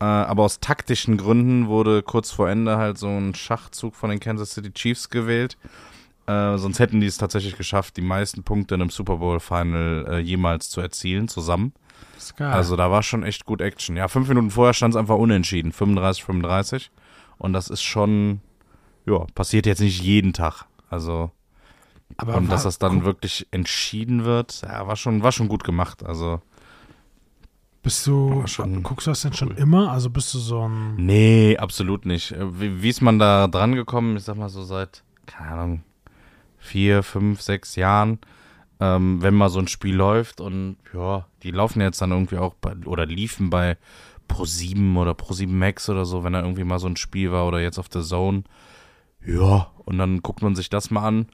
Äh, 0.00 0.04
aber 0.04 0.44
aus 0.44 0.60
taktischen 0.60 1.16
Gründen 1.16 1.68
wurde 1.68 2.02
kurz 2.02 2.30
vor 2.30 2.48
Ende 2.48 2.76
halt 2.78 2.98
so 2.98 3.08
ein 3.08 3.34
Schachzug 3.34 3.94
von 3.94 4.10
den 4.10 4.20
Kansas 4.20 4.52
City 4.52 4.72
Chiefs 4.72 5.10
gewählt. 5.10 5.56
Äh, 6.26 6.56
sonst 6.58 6.78
hätten 6.78 7.00
die 7.00 7.06
es 7.06 7.18
tatsächlich 7.18 7.56
geschafft, 7.56 7.96
die 7.96 8.02
meisten 8.02 8.42
Punkte 8.42 8.74
in 8.76 8.80
einem 8.82 8.90
Super 8.90 9.16
Bowl 9.18 9.40
Final 9.40 10.06
äh, 10.08 10.18
jemals 10.18 10.70
zu 10.70 10.80
erzielen, 10.80 11.28
zusammen. 11.28 11.72
Also 12.52 12.76
da 12.76 12.90
war 12.90 13.02
schon 13.02 13.22
echt 13.24 13.44
gut 13.46 13.60
Action. 13.60 13.96
Ja, 13.96 14.08
fünf 14.08 14.28
Minuten 14.28 14.50
vorher 14.50 14.74
stand 14.74 14.94
es 14.94 14.98
einfach 14.98 15.16
unentschieden, 15.16 15.72
35, 15.72 16.24
35. 16.24 16.90
Und 17.38 17.52
das 17.52 17.68
ist 17.68 17.82
schon, 17.82 18.40
ja, 19.06 19.26
passiert 19.34 19.66
jetzt 19.66 19.80
nicht 19.80 20.02
jeden 20.02 20.32
Tag. 20.32 20.64
Also, 20.88 21.30
Aber 22.16 22.36
und 22.36 22.48
war- 22.48 22.54
dass 22.54 22.62
das 22.64 22.78
dann 22.78 23.04
wirklich 23.04 23.46
entschieden 23.50 24.24
wird, 24.24 24.62
ja, 24.62 24.86
war 24.86 24.96
schon, 24.96 25.22
war 25.22 25.32
schon 25.32 25.48
gut 25.48 25.64
gemacht. 25.64 26.04
Also, 26.04 26.40
Bist 27.82 28.06
du, 28.06 28.46
schon 28.46 28.82
guckst 28.82 29.06
du 29.06 29.10
das 29.10 29.22
denn 29.22 29.32
schon 29.32 29.52
cool. 29.52 29.58
immer? 29.58 29.90
Also 29.90 30.10
bist 30.10 30.34
du 30.34 30.38
so 30.38 30.68
ein, 30.68 30.96
nee, 30.96 31.56
absolut 31.56 32.04
nicht. 32.04 32.32
Äh, 32.32 32.60
Wie, 32.60 32.82
wie 32.82 32.88
ist 32.90 33.00
man 33.00 33.18
da 33.18 33.48
dran 33.48 33.74
gekommen? 33.74 34.16
Ich 34.16 34.24
sag 34.24 34.36
mal 34.36 34.50
so 34.50 34.62
seit, 34.62 35.02
keine 35.26 35.50
Ahnung, 35.52 35.84
vier, 36.58 37.02
fünf, 37.02 37.40
sechs 37.40 37.76
Jahren. 37.76 38.18
Ähm, 38.80 39.22
wenn 39.22 39.34
mal 39.34 39.50
so 39.50 39.58
ein 39.58 39.68
Spiel 39.68 39.94
läuft 39.94 40.40
und 40.40 40.76
ja, 40.94 41.26
die 41.42 41.50
laufen 41.50 41.80
jetzt 41.82 42.00
dann 42.00 42.12
irgendwie 42.12 42.38
auch 42.38 42.54
bei, 42.54 42.74
oder 42.86 43.04
liefen 43.06 43.50
bei 43.50 43.76
Pro7 44.28 44.96
oder 44.96 45.12
Pro7 45.12 45.48
Max 45.48 45.88
oder 45.90 46.04
so, 46.06 46.24
wenn 46.24 46.32
da 46.32 46.40
irgendwie 46.40 46.64
mal 46.64 46.78
so 46.78 46.86
ein 46.86 46.96
Spiel 46.96 47.30
war 47.32 47.46
oder 47.46 47.60
jetzt 47.60 47.78
auf 47.78 47.88
der 47.90 48.02
Zone. 48.02 48.44
Ja, 49.24 49.70
und 49.84 49.98
dann 49.98 50.22
guckt 50.22 50.40
man 50.42 50.54
sich 50.54 50.70
das 50.70 50.90
mal 50.90 51.06
an. 51.06 51.26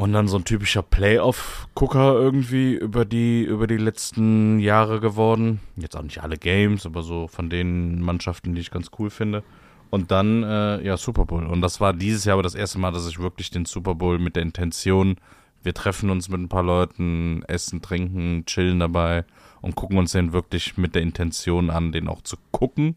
Und 0.00 0.14
dann 0.14 0.28
so 0.28 0.38
ein 0.38 0.44
typischer 0.44 0.82
Playoff-Gucker 0.82 2.14
irgendwie 2.14 2.72
über 2.72 3.04
die, 3.04 3.42
über 3.42 3.66
die 3.66 3.76
letzten 3.76 4.58
Jahre 4.58 4.98
geworden. 4.98 5.60
Jetzt 5.76 5.94
auch 5.94 6.02
nicht 6.02 6.22
alle 6.22 6.38
Games, 6.38 6.86
aber 6.86 7.02
so 7.02 7.28
von 7.28 7.50
den 7.50 8.00
Mannschaften, 8.00 8.54
die 8.54 8.62
ich 8.62 8.70
ganz 8.70 8.90
cool 8.98 9.10
finde. 9.10 9.42
Und 9.90 10.10
dann, 10.10 10.42
äh, 10.42 10.80
ja, 10.80 10.96
Super 10.96 11.26
Bowl. 11.26 11.44
Und 11.44 11.60
das 11.60 11.82
war 11.82 11.92
dieses 11.92 12.24
Jahr 12.24 12.32
aber 12.32 12.42
das 12.42 12.54
erste 12.54 12.78
Mal, 12.78 12.92
dass 12.92 13.06
ich 13.06 13.18
wirklich 13.18 13.50
den 13.50 13.66
Super 13.66 13.94
Bowl 13.94 14.18
mit 14.18 14.36
der 14.36 14.42
Intention, 14.42 15.16
wir 15.62 15.74
treffen 15.74 16.08
uns 16.08 16.30
mit 16.30 16.40
ein 16.40 16.48
paar 16.48 16.62
Leuten, 16.62 17.42
essen, 17.46 17.82
trinken, 17.82 18.46
chillen 18.46 18.80
dabei 18.80 19.26
und 19.60 19.74
gucken 19.74 19.98
uns 19.98 20.12
den 20.12 20.32
wirklich 20.32 20.78
mit 20.78 20.94
der 20.94 21.02
Intention 21.02 21.68
an, 21.68 21.92
den 21.92 22.08
auch 22.08 22.22
zu 22.22 22.38
gucken. 22.52 22.96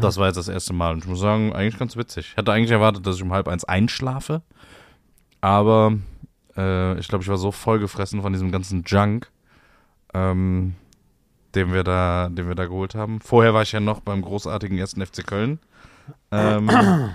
Das 0.00 0.18
war 0.18 0.28
jetzt 0.28 0.36
das 0.36 0.46
erste 0.46 0.72
Mal. 0.72 0.92
Und 0.92 0.98
ich 1.02 1.10
muss 1.10 1.18
sagen, 1.18 1.52
eigentlich 1.52 1.80
ganz 1.80 1.96
witzig. 1.96 2.28
Ich 2.30 2.36
hatte 2.36 2.52
eigentlich 2.52 2.70
erwartet, 2.70 3.04
dass 3.04 3.16
ich 3.16 3.22
um 3.22 3.32
halb 3.32 3.48
eins 3.48 3.64
einschlafe. 3.64 4.42
Aber 5.40 5.98
äh, 6.58 6.98
ich 6.98 7.08
glaube, 7.08 7.22
ich 7.22 7.30
war 7.30 7.38
so 7.38 7.52
vollgefressen 7.52 8.20
von 8.20 8.32
diesem 8.32 8.50
ganzen 8.50 8.82
Junk, 8.84 9.30
ähm, 10.12 10.74
den 11.54 11.72
wir 11.72 11.84
da, 11.84 12.28
den 12.30 12.48
wir 12.48 12.54
da 12.54 12.66
geholt 12.66 12.94
haben. 12.94 13.20
Vorher 13.20 13.54
war 13.54 13.62
ich 13.62 13.72
ja 13.72 13.80
noch 13.80 14.00
beim 14.00 14.20
großartigen 14.22 14.76
ersten 14.76 15.04
FC 15.04 15.26
Köln 15.26 15.60
ähm, 16.32 16.70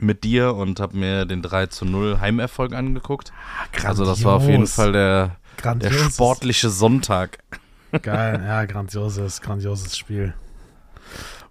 mit 0.00 0.24
dir 0.24 0.54
und 0.54 0.80
habe 0.80 0.96
mir 0.96 1.26
den 1.26 1.42
3 1.42 1.66
zu 1.66 1.84
0 1.84 2.20
Heimerfolg 2.20 2.72
angeguckt. 2.72 3.32
Also 3.84 4.04
das 4.04 4.24
war 4.24 4.36
auf 4.36 4.42
jeden 4.42 4.64
Grandios. 4.64 4.74
Fall 4.74 4.92
der, 4.92 5.36
der 5.76 5.90
sportliche 5.92 6.70
Sonntag. 6.70 7.38
Geil, 8.00 8.42
ja, 8.44 8.64
grandioses, 8.64 9.42
grandioses 9.42 9.98
Spiel. 9.98 10.34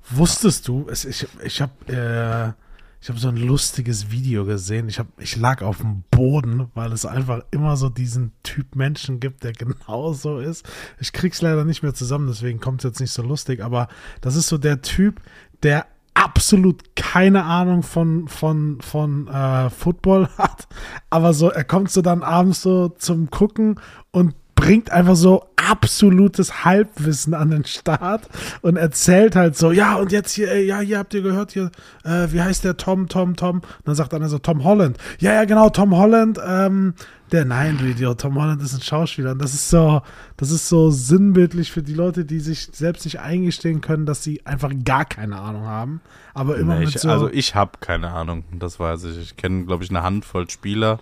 Wusstest 0.10 0.68
du, 0.68 0.88
es, 0.90 1.06
ich, 1.06 1.28
ich 1.44 1.62
habe 1.62 2.56
äh, 2.58 2.71
ich 3.01 3.10
hab 3.10 3.17
so 3.17 3.29
ein 3.29 3.38
lustiges 3.38 4.12
Video 4.12 4.46
gesehen. 4.46 4.88
Ich, 4.88 5.00
hab, 5.00 5.08
ich 5.17 5.36
lag 5.36 5.63
auf 5.63 5.77
dem 5.77 6.03
Boden, 6.12 6.70
weil 6.75 6.91
es 6.91 7.03
einfach 7.05 7.41
immer 7.50 7.75
so 7.75 7.89
diesen 7.89 8.31
Typ 8.43 8.75
Menschen 8.75 9.20
gibt, 9.20 9.43
der 9.43 9.53
genauso 9.53 10.38
ist. 10.38 10.70
Ich 11.00 11.12
krieg's 11.12 11.41
leider 11.41 11.65
nicht 11.65 11.81
mehr 11.81 11.96
zusammen, 11.96 12.27
deswegen 12.27 12.60
kommt 12.60 12.81
es 12.81 12.89
jetzt 12.89 13.00
nicht 13.00 13.12
so 13.12 13.24
lustig, 13.24 13.63
aber 13.63 13.88
das 14.22 14.36
ist 14.36 14.48
so 14.48 14.60
der 14.60 14.81
Typ, 14.81 15.20
der 15.63 15.88
absolut 16.13 16.96
keine 16.96 17.46
Ahnung 17.46 17.81
von, 17.81 18.27
von, 18.27 18.79
von 18.81 19.27
äh, 19.27 19.70
Football 19.72 20.29
hat, 20.38 20.67
aber 21.10 21.34
so, 21.34 21.50
er 21.50 21.63
kommt 21.63 21.89
so 21.89 22.03
dann 22.03 22.22
abends 22.22 22.62
so 22.62 22.89
zum 22.89 23.31
Gucken 23.31 23.79
und 24.12 24.36
bringt 24.53 24.91
einfach 24.91 25.15
so 25.15 25.46
absolutes 25.70 26.65
Halbwissen 26.65 27.34
an 27.34 27.51
den 27.51 27.65
Start 27.65 28.27
und 28.62 28.77
erzählt 28.77 29.36
halt 29.36 29.58
so, 29.58 29.72
ja, 29.72 29.96
und 29.96 30.12
jetzt 30.12 30.34
hier, 30.34 30.51
ey, 30.51 30.65
ja, 30.65 30.80
hier 30.80 31.00
habt 31.00 31.13
ihr 31.13 31.22
gehört, 31.22 31.51
hier, 31.51 31.72
äh, 32.03 32.27
wie 32.32 32.41
heißt 32.41 32.63
der 32.63 32.77
Tom, 32.77 33.08
Tom, 33.08 33.36
Tom? 33.36 33.58
Und 33.58 33.65
dann 33.86 33.96
sagt 33.96 34.13
einer 34.13 34.30
so, 34.30 34.39
Tom 34.39 34.63
Holland. 34.63 34.98
Ja, 35.20 35.34
ja, 35.34 35.46
genau, 35.46 35.70
Tom 35.70 35.96
Holland, 35.96 36.39
ähm, 36.46 36.94
der, 37.32 37.46
nein, 37.46 37.77
du 37.77 37.86
Idiot, 37.86 38.20
Tom 38.20 38.36
Holland 38.36 38.62
ist 38.62 38.74
ein 38.74 38.82
Schauspieler. 38.82 39.32
Und 39.32 39.41
das 39.41 39.53
ist 39.53 39.70
so, 39.70 40.01
das 40.36 40.51
ist 40.51 40.68
so 40.68 40.91
sinnbildlich 40.91 41.72
für 41.72 41.82
die 41.82 41.94
Leute, 41.94 42.25
die 42.25 42.39
sich 42.41 42.70
selbst 42.74 43.06
nicht 43.06 43.22
eingestehen 43.22 43.80
können, 43.80 44.06
dass 44.06 44.24
sie 44.24 44.46
einfach 44.46 44.72
gar 44.84 45.06
keine 45.06 45.39
Ahnung 45.39 45.65
haben. 45.65 46.01
Aber 46.34 46.58
immer 46.58 46.75
Nee, 46.75 46.86
mit 46.86 46.96
ich, 46.96 47.01
so. 47.01 47.10
also 47.10 47.30
ich 47.30 47.56
habe 47.56 47.72
keine 47.80 48.12
Ahnung, 48.12 48.44
das 48.51 48.80
weiß 48.80 49.06
ich. 49.06 49.18
Ich 49.18 49.38
kenne, 49.38 49.65
glaube 49.65 49.84
ich, 49.84 49.89
eine 49.89 50.03
Handvoll 50.03 50.50
Spieler 50.50 51.00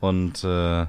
und 0.00 0.44
äh, 0.44 0.86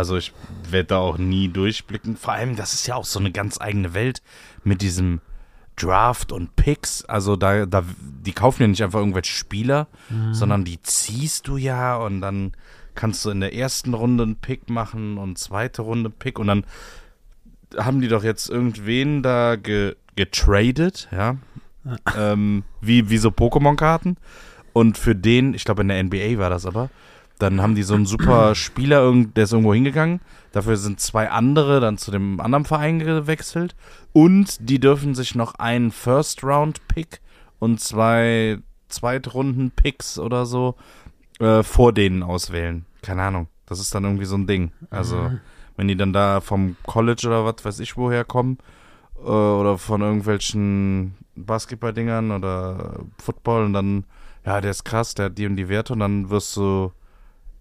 also 0.00 0.16
ich 0.16 0.32
werde 0.70 0.86
da 0.86 0.98
auch 0.98 1.18
nie 1.18 1.48
durchblicken. 1.48 2.16
Vor 2.16 2.32
allem, 2.32 2.56
das 2.56 2.72
ist 2.72 2.86
ja 2.86 2.94
auch 2.94 3.04
so 3.04 3.18
eine 3.18 3.32
ganz 3.32 3.60
eigene 3.60 3.92
Welt 3.92 4.22
mit 4.64 4.80
diesem 4.80 5.20
Draft 5.76 6.32
und 6.32 6.56
Picks. 6.56 7.04
Also 7.04 7.36
da, 7.36 7.66
da 7.66 7.84
die 8.00 8.32
kaufen 8.32 8.62
ja 8.62 8.68
nicht 8.68 8.82
einfach 8.82 8.98
irgendwelche 8.98 9.34
Spieler, 9.34 9.88
sondern 10.32 10.64
die 10.64 10.80
ziehst 10.80 11.48
du 11.48 11.58
ja 11.58 11.96
und 11.98 12.22
dann 12.22 12.52
kannst 12.94 13.26
du 13.26 13.30
in 13.30 13.40
der 13.40 13.54
ersten 13.54 13.92
Runde 13.92 14.24
einen 14.24 14.36
Pick 14.36 14.70
machen 14.70 15.18
und 15.18 15.36
zweite 15.38 15.82
Runde 15.82 16.08
Pick 16.08 16.38
und 16.38 16.46
dann 16.46 16.64
haben 17.76 18.00
die 18.00 18.08
doch 18.08 18.24
jetzt 18.24 18.48
irgendwen 18.48 19.22
da 19.22 19.56
ge 19.56 19.96
getradet, 20.16 21.08
ja. 21.12 21.36
ähm, 22.16 22.64
wie, 22.80 23.10
wie 23.10 23.18
so 23.18 23.28
Pokémon-Karten. 23.30 24.16
Und 24.72 24.98
für 24.98 25.14
den, 25.14 25.54
ich 25.54 25.64
glaube 25.64 25.82
in 25.82 25.88
der 25.88 26.02
NBA 26.02 26.38
war 26.38 26.50
das 26.50 26.66
aber, 26.66 26.90
dann 27.40 27.62
haben 27.62 27.74
die 27.74 27.82
so 27.82 27.94
einen 27.94 28.06
super 28.06 28.54
Spieler, 28.54 29.12
der 29.12 29.44
ist 29.44 29.52
irgendwo 29.52 29.74
hingegangen. 29.74 30.20
Dafür 30.52 30.76
sind 30.76 31.00
zwei 31.00 31.30
andere 31.30 31.80
dann 31.80 31.98
zu 31.98 32.10
dem 32.10 32.40
anderen 32.40 32.64
Verein 32.64 32.98
gewechselt. 32.98 33.74
Und 34.12 34.68
die 34.68 34.78
dürfen 34.78 35.14
sich 35.14 35.34
noch 35.34 35.54
einen 35.54 35.90
First-Round-Pick 35.90 37.20
und 37.58 37.80
zwei 37.80 38.58
Zweitrunden-Picks 38.88 40.18
oder 40.18 40.46
so 40.46 40.74
äh, 41.38 41.62
vor 41.62 41.92
denen 41.92 42.22
auswählen. 42.22 42.84
Keine 43.02 43.22
Ahnung. 43.22 43.48
Das 43.66 43.78
ist 43.80 43.94
dann 43.94 44.04
irgendwie 44.04 44.24
so 44.24 44.36
ein 44.36 44.46
Ding. 44.46 44.72
Also, 44.90 45.30
wenn 45.76 45.88
die 45.88 45.96
dann 45.96 46.12
da 46.12 46.40
vom 46.40 46.76
College 46.84 47.28
oder 47.28 47.44
was 47.44 47.64
weiß 47.64 47.80
ich 47.80 47.96
woher 47.96 48.24
kommen 48.24 48.58
äh, 49.16 49.28
oder 49.28 49.78
von 49.78 50.00
irgendwelchen 50.02 51.14
Basketball-Dingern 51.36 52.32
oder 52.32 53.04
Football 53.18 53.66
und 53.66 53.72
dann, 53.72 54.04
ja, 54.44 54.60
der 54.60 54.72
ist 54.72 54.84
krass, 54.84 55.14
der 55.14 55.26
hat 55.26 55.38
die 55.38 55.46
und 55.46 55.56
die 55.56 55.68
Werte 55.68 55.92
und 55.92 56.00
dann 56.00 56.30
wirst 56.30 56.56
du 56.56 56.92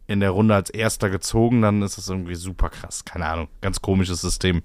in 0.10 0.20
der 0.22 0.32
Runde 0.32 0.56
als 0.56 0.70
Erster 0.72 1.10
gezogen, 1.10 1.62
dann 1.62 1.84
ist 1.84 1.98
das 2.00 2.10
irgendwie 2.10 2.34
super 2.36 2.70
krass. 2.70 3.06
Keine 3.06 3.28
Ahnung. 3.28 3.48
Ganz 3.62 3.80
komisches 3.82 4.22
System. 4.22 4.64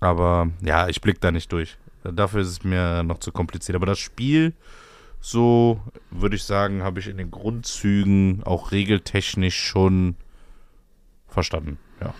Aber 0.00 0.48
ja, 0.60 0.88
ich 0.88 1.00
blick 1.00 1.20
da 1.20 1.30
nicht 1.30 1.52
durch. 1.52 1.76
Dafür 2.02 2.40
ist 2.40 2.48
es 2.48 2.64
mir 2.64 3.02
noch 3.04 3.18
zu 3.18 3.30
kompliziert. 3.32 3.76
Aber 3.76 3.86
das 3.86 3.98
Spiel, 3.98 4.54
so 5.20 5.80
würde 6.10 6.36
ich 6.36 6.42
sagen, 6.42 6.82
habe 6.82 6.98
ich 7.00 7.06
in 7.06 7.16
den 7.16 7.30
Grundzügen 7.30 8.42
auch 8.44 8.72
regeltechnisch 8.72 9.56
schon 9.58 10.16
verstanden. 11.28 11.78
Ja. 12.00 12.14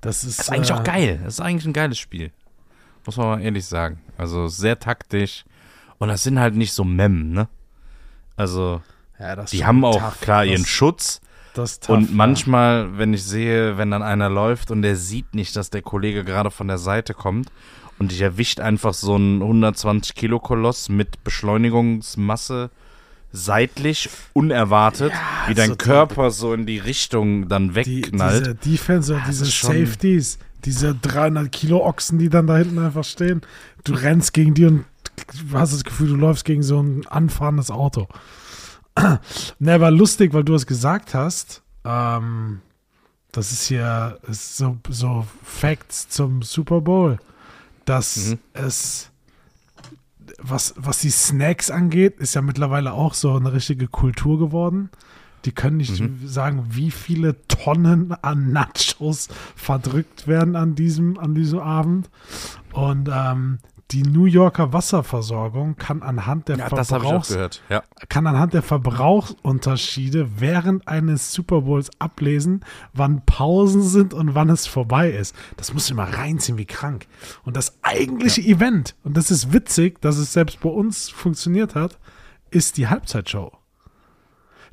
das 0.00 0.24
ist, 0.24 0.38
Das 0.38 0.46
ist 0.48 0.52
eigentlich 0.52 0.70
äh, 0.70 0.74
auch 0.74 0.84
geil. 0.84 1.20
Das 1.24 1.34
ist 1.34 1.40
eigentlich 1.40 1.66
ein 1.66 1.72
geiles 1.72 1.98
Spiel. 1.98 2.30
Muss 3.04 3.16
man 3.16 3.26
mal 3.26 3.42
ehrlich 3.42 3.66
sagen. 3.66 4.00
Also 4.16 4.48
sehr 4.48 4.78
taktisch. 4.78 5.44
Und 5.98 6.08
das 6.08 6.22
sind 6.22 6.38
halt 6.38 6.54
nicht 6.54 6.72
so 6.72 6.84
Mem, 6.84 7.30
ne? 7.32 7.48
Also, 8.36 8.80
Ja, 9.18 9.36
die 9.44 9.64
haben 9.66 9.84
auch 9.84 9.98
tough. 10.00 10.20
klar 10.20 10.44
das, 10.44 10.52
ihren 10.52 10.64
Schutz. 10.64 11.20
Das 11.54 11.72
ist 11.72 11.84
tough, 11.84 11.96
Und 11.96 12.08
ja. 12.08 12.10
manchmal, 12.12 12.98
wenn 12.98 13.12
ich 13.14 13.24
sehe, 13.24 13.76
wenn 13.78 13.90
dann 13.90 14.02
einer 14.02 14.30
läuft 14.30 14.70
und 14.70 14.82
der 14.82 14.96
sieht 14.96 15.34
nicht, 15.34 15.54
dass 15.56 15.70
der 15.70 15.82
Kollege 15.82 16.24
gerade 16.24 16.50
von 16.50 16.68
der 16.68 16.78
Seite 16.78 17.14
kommt 17.14 17.48
und 17.98 18.10
dich 18.10 18.20
erwischt 18.20 18.60
einfach 18.60 18.94
so 18.94 19.16
ein 19.16 19.42
120 19.42 20.14
Kilo 20.14 20.40
Koloss 20.40 20.88
mit 20.88 21.22
Beschleunigungsmasse 21.24 22.70
seitlich 23.32 24.10
unerwartet, 24.34 25.12
wie 25.46 25.54
dein 25.54 25.70
so 25.70 25.76
Körper 25.76 26.30
so 26.30 26.52
in 26.52 26.66
die 26.66 26.78
Richtung 26.78 27.48
dann 27.48 27.70
die, 27.70 27.74
wegknallt. 27.74 28.40
diese 28.40 28.54
Defense 28.54 29.12
Das 29.14 29.26
diese 29.26 29.44
Safeties, 29.46 30.38
diese 30.64 30.94
300 30.94 31.50
Kilo 31.50 31.84
Ochsen, 31.84 32.18
die 32.18 32.28
dann 32.28 32.46
da 32.46 32.58
hinten 32.58 32.78
einfach 32.78 33.04
stehen. 33.04 33.40
Du 33.84 33.94
rennst 33.94 34.32
gegen 34.34 34.54
die 34.54 34.66
und 34.66 34.84
hast 35.52 35.72
das 35.72 35.84
Gefühl, 35.84 36.08
du 36.08 36.16
läufst 36.16 36.44
gegen 36.44 36.62
so 36.62 36.80
ein 36.80 37.06
anfahrendes 37.06 37.70
Auto. 37.70 38.06
ne, 39.58 39.80
war 39.80 39.90
lustig, 39.90 40.32
weil 40.34 40.44
du 40.44 40.54
es 40.54 40.66
gesagt 40.66 41.14
hast. 41.14 41.62
Ähm, 41.84 42.60
das 43.32 43.50
ist 43.52 43.66
hier 43.66 44.18
ist 44.28 44.56
so, 44.56 44.76
so 44.88 45.26
Facts 45.42 46.08
zum 46.08 46.42
Super 46.42 46.80
Bowl, 46.80 47.18
dass 47.84 48.16
Mhm. 48.30 48.38
es 48.54 49.08
was, 50.44 50.74
was 50.76 50.98
die 51.00 51.10
Snacks 51.10 51.70
angeht, 51.70 52.18
ist 52.18 52.34
ja 52.34 52.42
mittlerweile 52.42 52.92
auch 52.92 53.14
so 53.14 53.34
eine 53.36 53.52
richtige 53.52 53.86
Kultur 53.88 54.38
geworden. 54.38 54.90
Die 55.44 55.52
können 55.52 55.76
nicht 55.78 56.00
Mhm. 56.00 56.26
sagen, 56.26 56.66
wie 56.70 56.90
viele 56.90 57.36
Tonnen 57.48 58.12
an 58.22 58.52
Nachos 58.52 59.28
verdrückt 59.56 60.26
werden 60.28 60.54
an 60.56 60.74
diesem, 60.74 61.18
an 61.18 61.34
diesem 61.34 61.58
Abend. 61.58 62.10
Und 62.72 63.08
ähm, 63.12 63.58
die 63.92 64.02
New 64.02 64.24
Yorker 64.24 64.72
Wasserversorgung 64.72 65.76
kann 65.76 66.02
anhand 66.02 66.48
der 66.48 66.56
ja, 66.56 66.68
Verbrauchs. 66.68 67.36
Ja. 67.68 67.82
kann 68.08 68.26
anhand 68.26 68.54
der 68.54 68.62
Verbrauchsunterschiede 68.62 70.40
während 70.40 70.88
eines 70.88 71.32
Super 71.32 71.62
Bowls 71.62 71.90
ablesen, 71.98 72.64
wann 72.94 73.24
Pausen 73.26 73.82
sind 73.82 74.14
und 74.14 74.34
wann 74.34 74.48
es 74.48 74.66
vorbei 74.66 75.10
ist. 75.10 75.36
Das 75.58 75.74
muss 75.74 75.88
ich 75.88 75.94
mal 75.94 76.10
reinziehen, 76.10 76.56
wie 76.56 76.64
krank. 76.64 77.06
Und 77.44 77.56
das 77.56 77.78
eigentliche 77.82 78.40
Event, 78.40 78.94
und 79.04 79.16
das 79.16 79.30
ist 79.30 79.52
witzig, 79.52 80.00
dass 80.00 80.16
es 80.16 80.32
selbst 80.32 80.60
bei 80.60 80.70
uns 80.70 81.10
funktioniert 81.10 81.74
hat, 81.74 81.98
ist 82.50 82.78
die 82.78 82.88
Halbzeitshow. 82.88 83.52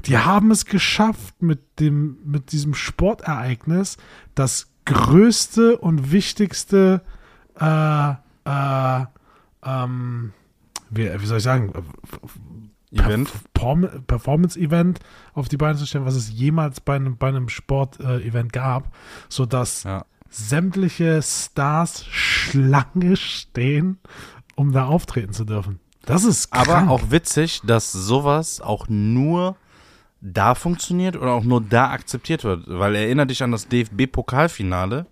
Die 0.06 0.18
haben 0.18 0.50
es 0.52 0.66
geschafft, 0.66 1.42
mit, 1.42 1.80
dem, 1.82 2.20
mit 2.24 2.54
diesem 2.54 2.74
Sportereignis 2.74 3.98
das 4.34 4.72
größte 4.86 5.78
und 5.78 6.12
wichtigste 6.12 7.02
äh, 7.60 8.14
äh, 8.50 9.06
ähm, 9.64 10.34
wie, 10.90 11.10
wie 11.22 11.26
soll 11.26 11.38
ich 11.38 11.44
sagen, 11.44 11.72
Event. 12.92 13.30
Perform- 13.54 14.02
Performance-Event 14.08 15.00
auf 15.34 15.48
die 15.48 15.58
Beine 15.58 15.78
zu 15.78 15.86
stellen, 15.86 16.06
was 16.06 16.16
es 16.16 16.32
jemals 16.32 16.82
bei 16.82 16.96
einem, 16.96 17.18
bei 17.18 17.28
einem 17.28 17.48
Sport-Event 17.50 18.52
gab, 18.52 18.96
sodass 19.30 19.84
Ja. 19.84 20.06
sämtliche 20.30 21.22
Stars 21.22 22.06
Schlange 22.08 23.16
stehen, 23.16 24.00
um 24.56 24.72
da 24.72 24.86
auftreten 24.86 25.34
zu 25.34 25.46
dürfen. 25.46 25.80
Das 26.06 26.24
ist 26.24 26.52
krank. 26.52 26.68
Aber 26.70 26.92
auch 26.92 27.12
witzig, 27.12 27.62
dass 27.64 27.92
sowas 27.92 28.60
auch 28.62 28.88
nur 28.88 29.56
da 30.22 30.56
funktioniert 30.56 31.16
oder 31.16 31.32
auch 31.34 31.44
nur 31.44 31.62
da 31.62 31.92
akzeptiert 31.92 32.44
wird. 32.44 32.64
Weil 32.68 32.96
erinnere 32.96 33.28
dich 33.28 33.44
an 33.44 33.52
das 33.52 33.68
DFB-Pokalfinale, 33.68 35.06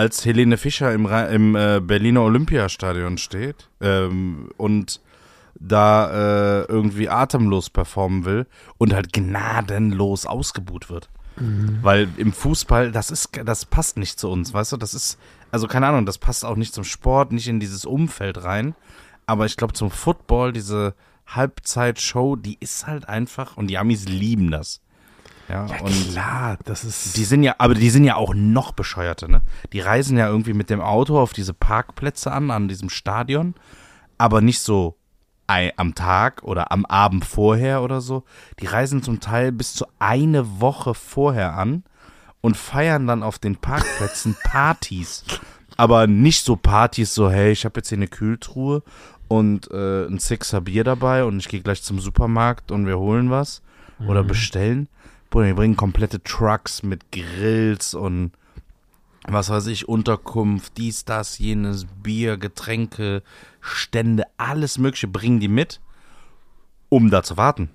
als 0.00 0.24
Helene 0.24 0.56
Fischer 0.56 0.94
im, 0.94 1.06
im 1.06 1.54
äh, 1.54 1.78
Berliner 1.80 2.22
Olympiastadion 2.22 3.18
steht 3.18 3.68
ähm, 3.82 4.48
und 4.56 5.02
da 5.56 6.62
äh, 6.62 6.64
irgendwie 6.64 7.10
atemlos 7.10 7.68
performen 7.68 8.24
will 8.24 8.46
und 8.78 8.94
halt 8.94 9.12
gnadenlos 9.12 10.24
ausgebuht 10.24 10.88
wird. 10.88 11.10
Weil 11.82 12.08
im 12.16 12.32
Fußball, 12.32 12.92
das 12.92 13.10
ist, 13.10 13.30
das 13.44 13.66
passt 13.66 13.98
nicht 13.98 14.18
zu 14.18 14.30
uns, 14.30 14.54
weißt 14.54 14.72
du? 14.72 14.76
Das 14.78 14.94
ist, 14.94 15.18
also 15.50 15.66
keine 15.68 15.86
Ahnung, 15.88 16.06
das 16.06 16.16
passt 16.16 16.46
auch 16.46 16.56
nicht 16.56 16.72
zum 16.72 16.84
Sport, 16.84 17.32
nicht 17.32 17.48
in 17.48 17.60
dieses 17.60 17.84
Umfeld 17.84 18.42
rein. 18.42 18.74
Aber 19.26 19.44
ich 19.44 19.58
glaube, 19.58 19.74
zum 19.74 19.90
Football, 19.90 20.52
diese 20.52 20.94
Halbzeitshow, 21.26 22.36
die 22.36 22.56
ist 22.58 22.86
halt 22.86 23.06
einfach, 23.06 23.58
und 23.58 23.66
die 23.66 23.76
Amis 23.76 24.06
lieben 24.06 24.50
das. 24.50 24.80
Ja, 25.50 25.66
ja, 25.66 25.80
und 25.80 26.10
klar, 26.10 26.58
das 26.64 26.84
ist. 26.84 27.16
die 27.16 27.24
sind 27.24 27.42
ja, 27.42 27.56
aber 27.58 27.74
die 27.74 27.90
sind 27.90 28.04
ja 28.04 28.14
auch 28.14 28.34
noch 28.34 28.70
bescheuerter, 28.70 29.26
ne? 29.26 29.42
Die 29.72 29.80
reisen 29.80 30.16
ja 30.16 30.28
irgendwie 30.28 30.52
mit 30.52 30.70
dem 30.70 30.80
Auto 30.80 31.18
auf 31.18 31.32
diese 31.32 31.54
Parkplätze 31.54 32.30
an, 32.30 32.52
an 32.52 32.68
diesem 32.68 32.88
Stadion, 32.88 33.54
aber 34.16 34.42
nicht 34.42 34.60
so 34.60 34.96
am 35.76 35.96
Tag 35.96 36.44
oder 36.44 36.70
am 36.70 36.86
Abend 36.86 37.24
vorher 37.24 37.82
oder 37.82 38.00
so. 38.00 38.22
Die 38.60 38.66
reisen 38.66 39.02
zum 39.02 39.18
Teil 39.18 39.50
bis 39.50 39.74
zu 39.74 39.84
eine 39.98 40.60
Woche 40.60 40.94
vorher 40.94 41.54
an 41.54 41.82
und 42.40 42.56
feiern 42.56 43.08
dann 43.08 43.24
auf 43.24 43.40
den 43.40 43.56
Parkplätzen 43.56 44.36
Partys. 44.44 45.24
Aber 45.76 46.06
nicht 46.06 46.44
so 46.44 46.54
Partys, 46.54 47.14
so, 47.14 47.28
hey, 47.28 47.50
ich 47.50 47.64
habe 47.64 47.80
jetzt 47.80 47.88
hier 47.88 47.98
eine 47.98 48.06
Kühltruhe 48.06 48.84
und 49.26 49.68
äh, 49.72 50.06
ein 50.06 50.20
Sixer 50.20 50.60
Bier 50.60 50.84
dabei 50.84 51.24
und 51.24 51.40
ich 51.40 51.48
gehe 51.48 51.62
gleich 51.62 51.82
zum 51.82 51.98
Supermarkt 51.98 52.70
und 52.70 52.86
wir 52.86 53.00
holen 53.00 53.30
was 53.30 53.62
oder 54.06 54.22
bestellen. 54.22 54.88
Bruder, 55.30 55.46
die 55.46 55.54
bringen 55.54 55.76
komplette 55.76 56.22
Trucks 56.22 56.82
mit 56.82 57.12
Grills 57.12 57.94
und 57.94 58.32
was 59.28 59.50
weiß 59.50 59.66
ich, 59.68 59.88
Unterkunft, 59.88 60.76
dies, 60.76 61.04
das, 61.04 61.38
jenes, 61.38 61.86
Bier, 62.02 62.36
Getränke, 62.36 63.22
Stände, 63.60 64.24
alles 64.38 64.78
Mögliche 64.78 65.08
bringen 65.08 65.40
die 65.40 65.48
mit, 65.48 65.80
um 66.88 67.10
da 67.10 67.22
zu 67.22 67.36
warten. 67.36 67.70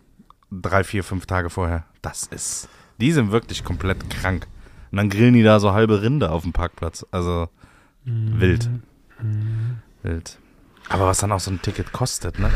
Drei, 0.51 0.83
vier, 0.83 1.03
fünf 1.03 1.25
Tage 1.25 1.49
vorher. 1.49 1.85
Das 2.01 2.23
ist. 2.27 2.67
Die 2.99 3.11
sind 3.11 3.31
wirklich 3.31 3.63
komplett 3.63 4.09
krank. 4.09 4.47
Und 4.91 4.97
dann 4.97 5.09
grillen 5.09 5.33
die 5.33 5.43
da 5.43 5.59
so 5.59 5.73
halbe 5.73 6.01
Rinde 6.01 6.31
auf 6.31 6.43
dem 6.43 6.53
Parkplatz. 6.53 7.05
Also, 7.11 7.49
Mhm. 8.05 8.39
Wild. 8.39 8.69
Mhm. 9.21 9.77
Wild. 10.03 10.37
Aber 10.89 11.07
was 11.07 11.17
dann 11.17 11.31
auch 11.31 11.39
so 11.39 11.51
ein 11.51 11.61
Ticket 11.61 11.91
kostet, 11.91 12.37
ne? 12.39 12.51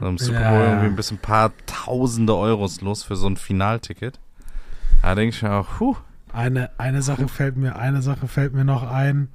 So 0.00 0.06
Im 0.06 0.18
Super 0.18 0.50
Bowl 0.50 0.60
ja. 0.60 0.68
irgendwie 0.68 0.86
ein 0.86 0.96
bisschen 0.96 1.18
ein 1.18 1.20
paar 1.20 1.52
tausende 1.66 2.34
Euros 2.36 2.80
los 2.80 3.02
für 3.02 3.16
so 3.16 3.26
ein 3.26 3.36
Finalticket. 3.36 4.18
Da 5.02 5.14
denke 5.14 5.36
ich 5.36 5.42
mir 5.42 5.52
auch, 5.52 5.68
puh. 5.78 5.96
Eine, 6.32 6.70
eine 6.78 7.02
Sache 7.02 7.28
fällt 7.28 7.56
mir, 7.56 7.76
eine 7.76 8.02
Sache 8.02 8.26
fällt 8.26 8.54
mir 8.54 8.64
noch 8.64 8.82
ein. 8.82 9.28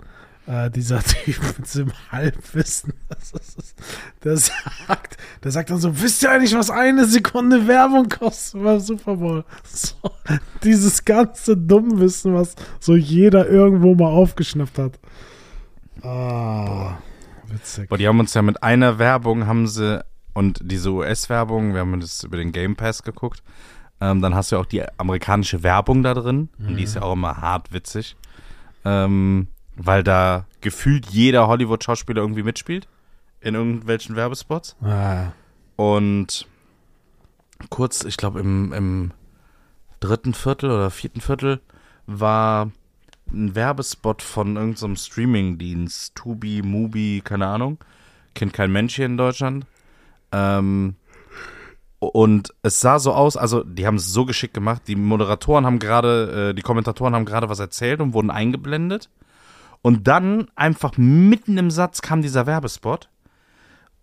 Äh, 0.50 0.72
dieser 0.72 1.00
Typ 1.04 1.40
mit 1.44 1.60
diesem 1.60 1.92
Halbwissen, 2.12 2.94
das 3.10 3.34
ist, 3.34 3.76
der 4.24 4.36
sagt, 4.36 5.18
der 5.44 5.52
sagt 5.52 5.70
dann 5.70 5.78
so, 5.78 6.02
wisst 6.02 6.24
ihr 6.24 6.32
eigentlich, 6.32 6.56
was 6.56 6.72
eine 6.72 7.06
Sekunde 7.06 7.68
Werbung 7.68 8.10
kostet 8.10 8.64
beim 8.64 8.80
Super 8.80 9.18
Bowl? 9.18 9.46
So, 9.64 9.96
dieses 10.64 11.06
ganze 11.06 11.56
Dummwissen, 11.56 12.34
was 12.34 12.56
so 12.80 12.96
jeder 12.96 13.48
irgendwo 13.48 13.94
mal 13.94 14.10
aufgeschnappt 14.10 14.80
hat. 14.80 15.00
Ah, 16.02 16.98
witzig. 17.48 17.88
Boah, 17.88 18.00
die 18.00 18.08
haben 18.08 18.20
uns 18.20 18.34
ja 18.34 18.42
mit 18.42 18.64
einer 18.64 18.98
Werbung, 18.98 19.46
haben 19.46 19.68
sie, 19.68 20.04
und 20.40 20.62
diese 20.64 20.92
US-Werbung, 20.92 21.74
wir 21.74 21.82
haben 21.82 22.00
das 22.00 22.24
über 22.24 22.38
den 22.38 22.54
Game 22.54 22.78
Pass 22.78 23.04
geguckt, 23.04 23.44
ähm, 24.00 24.22
dann 24.22 24.34
hast 24.36 24.52
du 24.52 24.56
ja 24.56 24.62
auch 24.62 24.66
die 24.66 24.82
amerikanische 24.98 25.64
Werbung 25.64 26.02
da 26.02 26.14
drin. 26.14 26.48
Mhm. 26.58 26.68
Und 26.70 26.78
die 26.78 26.84
ist 26.84 26.96
ja 26.96 27.02
auch 27.02 27.12
immer 27.12 27.42
hart 27.42 27.74
witzig. 27.74 28.16
Ähm, 28.86 29.50
weil 29.76 30.02
da 30.02 30.46
gefühlt 30.62 31.08
jeder 31.08 31.50
Hollywood-Schauspieler 31.50 32.22
irgendwie 32.22 32.44
mitspielt. 32.44 32.88
In 33.42 33.56
irgendwelchen 33.56 34.16
Werbespots. 34.16 34.78
Ah. 34.82 35.34
Und 35.76 36.48
kurz, 37.70 38.06
ich 38.06 38.16
glaube, 38.16 38.40
im, 38.40 38.72
im 38.72 39.12
dritten 40.00 40.34
Viertel 40.34 40.72
oder 40.72 40.90
vierten 40.90 41.20
Viertel 41.20 41.60
war 42.08 42.72
ein 43.30 43.56
Werbespot 43.56 44.22
von 44.22 44.56
irgendeinem 44.56 44.96
Streaming-Dienst. 44.96 46.16
Tubi, 46.16 46.62
Mubi, 46.62 47.22
keine 47.26 47.48
Ahnung. 47.48 47.78
Kennt 48.36 48.54
kein 48.54 48.72
Mensch 48.72 48.96
hier 48.96 49.06
in 49.06 49.18
Deutschland. 49.18 49.66
Ähm, 50.32 50.96
und 52.00 52.54
es 52.62 52.80
sah 52.80 52.98
so 52.98 53.14
aus, 53.14 53.36
also 53.36 53.64
die 53.64 53.86
haben 53.86 53.96
es 53.96 54.14
so 54.14 54.26
geschickt 54.26 54.54
gemacht, 54.54 54.84
die 54.88 54.96
Moderatoren 54.96 55.66
haben 55.66 55.80
gerade, 55.80 56.50
äh, 56.50 56.54
die 56.54 56.62
Kommentatoren 56.62 57.14
haben 57.14 57.26
gerade 57.26 57.50
was 57.50 57.60
erzählt 57.60 58.00
und 58.00 58.14
wurden 58.14 58.32
eingeblendet. 58.32 59.10
Und 59.82 60.08
dann 60.08 60.48
einfach 60.56 60.98
mitten 60.98 61.58
im 61.58 61.72
Satz 61.72 62.02
kam 62.02 62.22
dieser 62.22 62.46
Werbespot. 62.46 63.10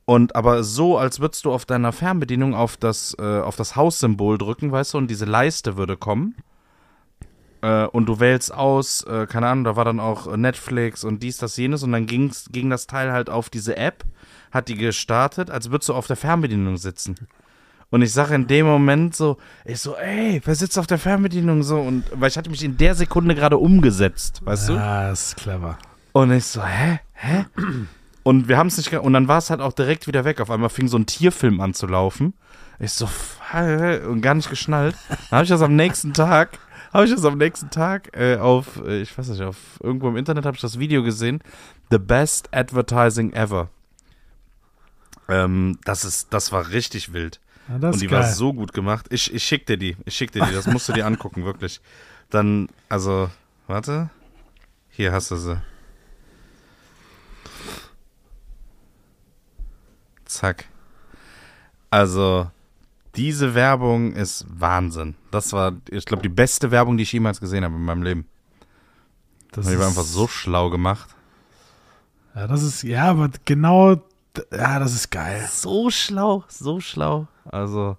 Und 0.05 0.37
aber 0.37 0.63
so, 0.63 0.99
als 0.99 1.21
würdest 1.21 1.45
du 1.45 1.53
auf 1.53 1.65
deiner 1.65 1.93
Fernbedienung 1.93 2.55
auf 2.55 2.77
das, 2.77 3.17
äh, 3.19 3.41
auf 3.41 3.57
das 3.57 3.77
Haussymbol 3.77 4.39
drücken, 4.39 4.71
weißt 4.71 4.95
du, 4.95 4.99
und 4.99 5.09
diese 5.09 5.25
Leiste 5.25 5.77
würde 5.77 5.97
kommen. 5.97 6.37
Äh, 7.67 7.87
und 7.87 8.07
du 8.07 8.21
wählst 8.21 8.55
aus, 8.55 9.03
äh, 9.03 9.27
keine 9.27 9.49
Ahnung, 9.49 9.65
da 9.65 9.75
war 9.75 9.85
dann 9.85 9.99
auch 9.99 10.35
Netflix 10.37 11.03
und 11.03 11.23
dies, 11.23 11.39
das, 11.39 11.57
jenes. 11.57 11.83
Und 11.83 11.91
dann 11.91 12.07
ging's, 12.07 12.47
ging 12.53 12.71
das 12.71 12.87
Teil 12.87 13.11
halt 13.11 13.29
auf 13.29 13.51
diese 13.51 13.77
App, 13.77 14.05
hat 14.53 14.69
die 14.69 14.77
gestartet, 14.77 15.51
als 15.51 15.71
würdest 15.73 15.89
du 15.89 15.95
auf 15.95 16.07
der 16.07 16.17
Fernbedienung 16.17 16.77
sitzen. 16.77 17.17
Und 17.91 18.03
ich 18.03 18.13
sage 18.13 18.37
in 18.37 18.47
dem 18.47 18.67
Moment 18.67 19.17
so, 19.17 19.39
ich 19.65 19.81
so, 19.81 19.97
ey, 19.97 20.41
wer 20.45 20.55
sitzt 20.55 20.79
auf 20.79 20.87
der 20.87 20.99
Fernbedienung 20.99 21.65
so? 21.65 21.81
Und 21.81 22.05
weil 22.15 22.29
ich 22.29 22.39
hatte 22.39 22.51
mich 22.51 22.63
in 22.63 22.77
der 22.77 22.95
Sekunde 22.95 23.35
gerade 23.35 23.59
umgesetzt, 23.59 24.43
weißt 24.45 24.69
du? 24.69 24.73
Ah, 24.75 25.09
das 25.09 25.29
ist 25.29 25.37
clever. 25.37 25.77
Und 26.13 26.31
ich 26.31 26.45
so, 26.45 26.65
hä? 26.65 27.01
Hä? 27.15 27.47
Und 28.23 28.49
wir 28.49 28.59
haben 28.59 28.67
es 28.69 28.77
nicht, 28.77 28.93
und 28.93 29.13
dann 29.13 29.29
war 29.29 29.39
es 29.39 29.51
halt 29.51 29.61
auch 29.61 29.73
direkt 29.73 30.07
wieder 30.07 30.25
weg. 30.25 30.41
Auf 30.41 30.51
einmal 30.51 30.69
fing 30.69 30.89
so 30.89 30.99
ein 30.99 31.07
Tierfilm 31.07 31.61
an 31.61 31.75
zu 31.75 31.87
laufen. 31.87 32.35
Ich 32.79 32.93
so, 32.93 33.09
und 34.09 34.21
gar 34.21 34.35
nicht 34.35 34.51
geschnallt. 34.51 34.97
Dann 35.09 35.39
habe 35.39 35.45
ich 35.45 35.49
das 35.49 35.63
am 35.63 35.77
nächsten 35.77 36.13
Tag, 36.13 36.59
habe 36.97 37.07
ich 37.07 37.15
das 37.15 37.27
am 37.27 37.37
nächsten 37.37 37.69
Tag 37.69 38.17
äh, 38.17 38.37
auf, 38.37 38.83
äh, 38.83 39.03
ich 39.03 39.17
weiß 39.17 39.29
nicht, 39.29 39.43
auf 39.43 39.57
irgendwo 39.83 40.09
im 40.09 40.17
Internet 40.17 40.47
habe 40.47 40.55
ich 40.55 40.63
das 40.63 40.79
Video 40.79 41.03
gesehen. 41.03 41.43
The 41.91 41.99
best 41.99 42.49
advertising 42.55 43.35
ever. 43.35 43.69
Ähm, 45.29 45.79
das 45.85 46.07
ist, 46.07 46.33
das 46.33 46.53
war 46.53 46.71
richtig 46.71 47.13
wild. 47.13 47.39
Ja, 47.69 47.75
und 47.75 48.01
die 48.01 48.07
geil. 48.07 48.21
war 48.21 48.33
so 48.33 48.55
gut 48.55 48.73
gemacht. 48.73 49.07
Ich, 49.11 49.33
ich 49.35 49.43
schick 49.43 49.67
dir 49.67 49.77
die. 49.77 49.95
Ich 50.07 50.17
schick 50.17 50.33
dir 50.33 50.47
die. 50.47 50.55
Das 50.55 50.67
musst 50.67 50.89
du 50.89 50.95
dir 50.95 51.05
angucken, 51.05 51.45
wirklich. 51.45 51.83
Dann, 52.31 52.69
also, 52.89 53.31
warte. 53.67 54.09
Hier 54.89 55.13
hast 55.13 55.31
du 55.31 55.37
sie. 55.37 55.61
Zack. 60.25 60.65
Also, 61.91 62.51
diese 63.17 63.55
Werbung 63.55 64.13
ist 64.13 64.47
Wahnsinn. 64.49 65.15
Das 65.31 65.53
war, 65.53 65.73
ich 65.91 66.05
glaube, 66.05 66.23
die 66.23 66.29
beste 66.29 66.71
Werbung, 66.71 66.97
die 66.97 67.03
ich 67.03 67.13
jemals 67.13 67.41
gesehen 67.41 67.65
habe 67.65 67.75
in 67.75 67.85
meinem 67.85 68.03
Leben. 68.03 68.27
Das 69.53 69.67
die 69.67 69.79
war 69.79 69.87
einfach 69.87 70.03
so 70.03 70.29
schlau 70.29 70.71
gemacht. 70.71 71.09
Ja, 72.35 72.47
das 72.47 72.63
ist, 72.63 72.83
ja, 72.83 73.05
aber 73.05 73.31
genau, 73.45 73.97
ja, 74.53 74.79
das 74.79 74.95
ist 74.95 75.11
geil. 75.11 75.47
So 75.51 75.91
schlau, 75.91 76.45
so 76.49 76.81
schlau. 76.81 77.27
Also, 77.47 77.97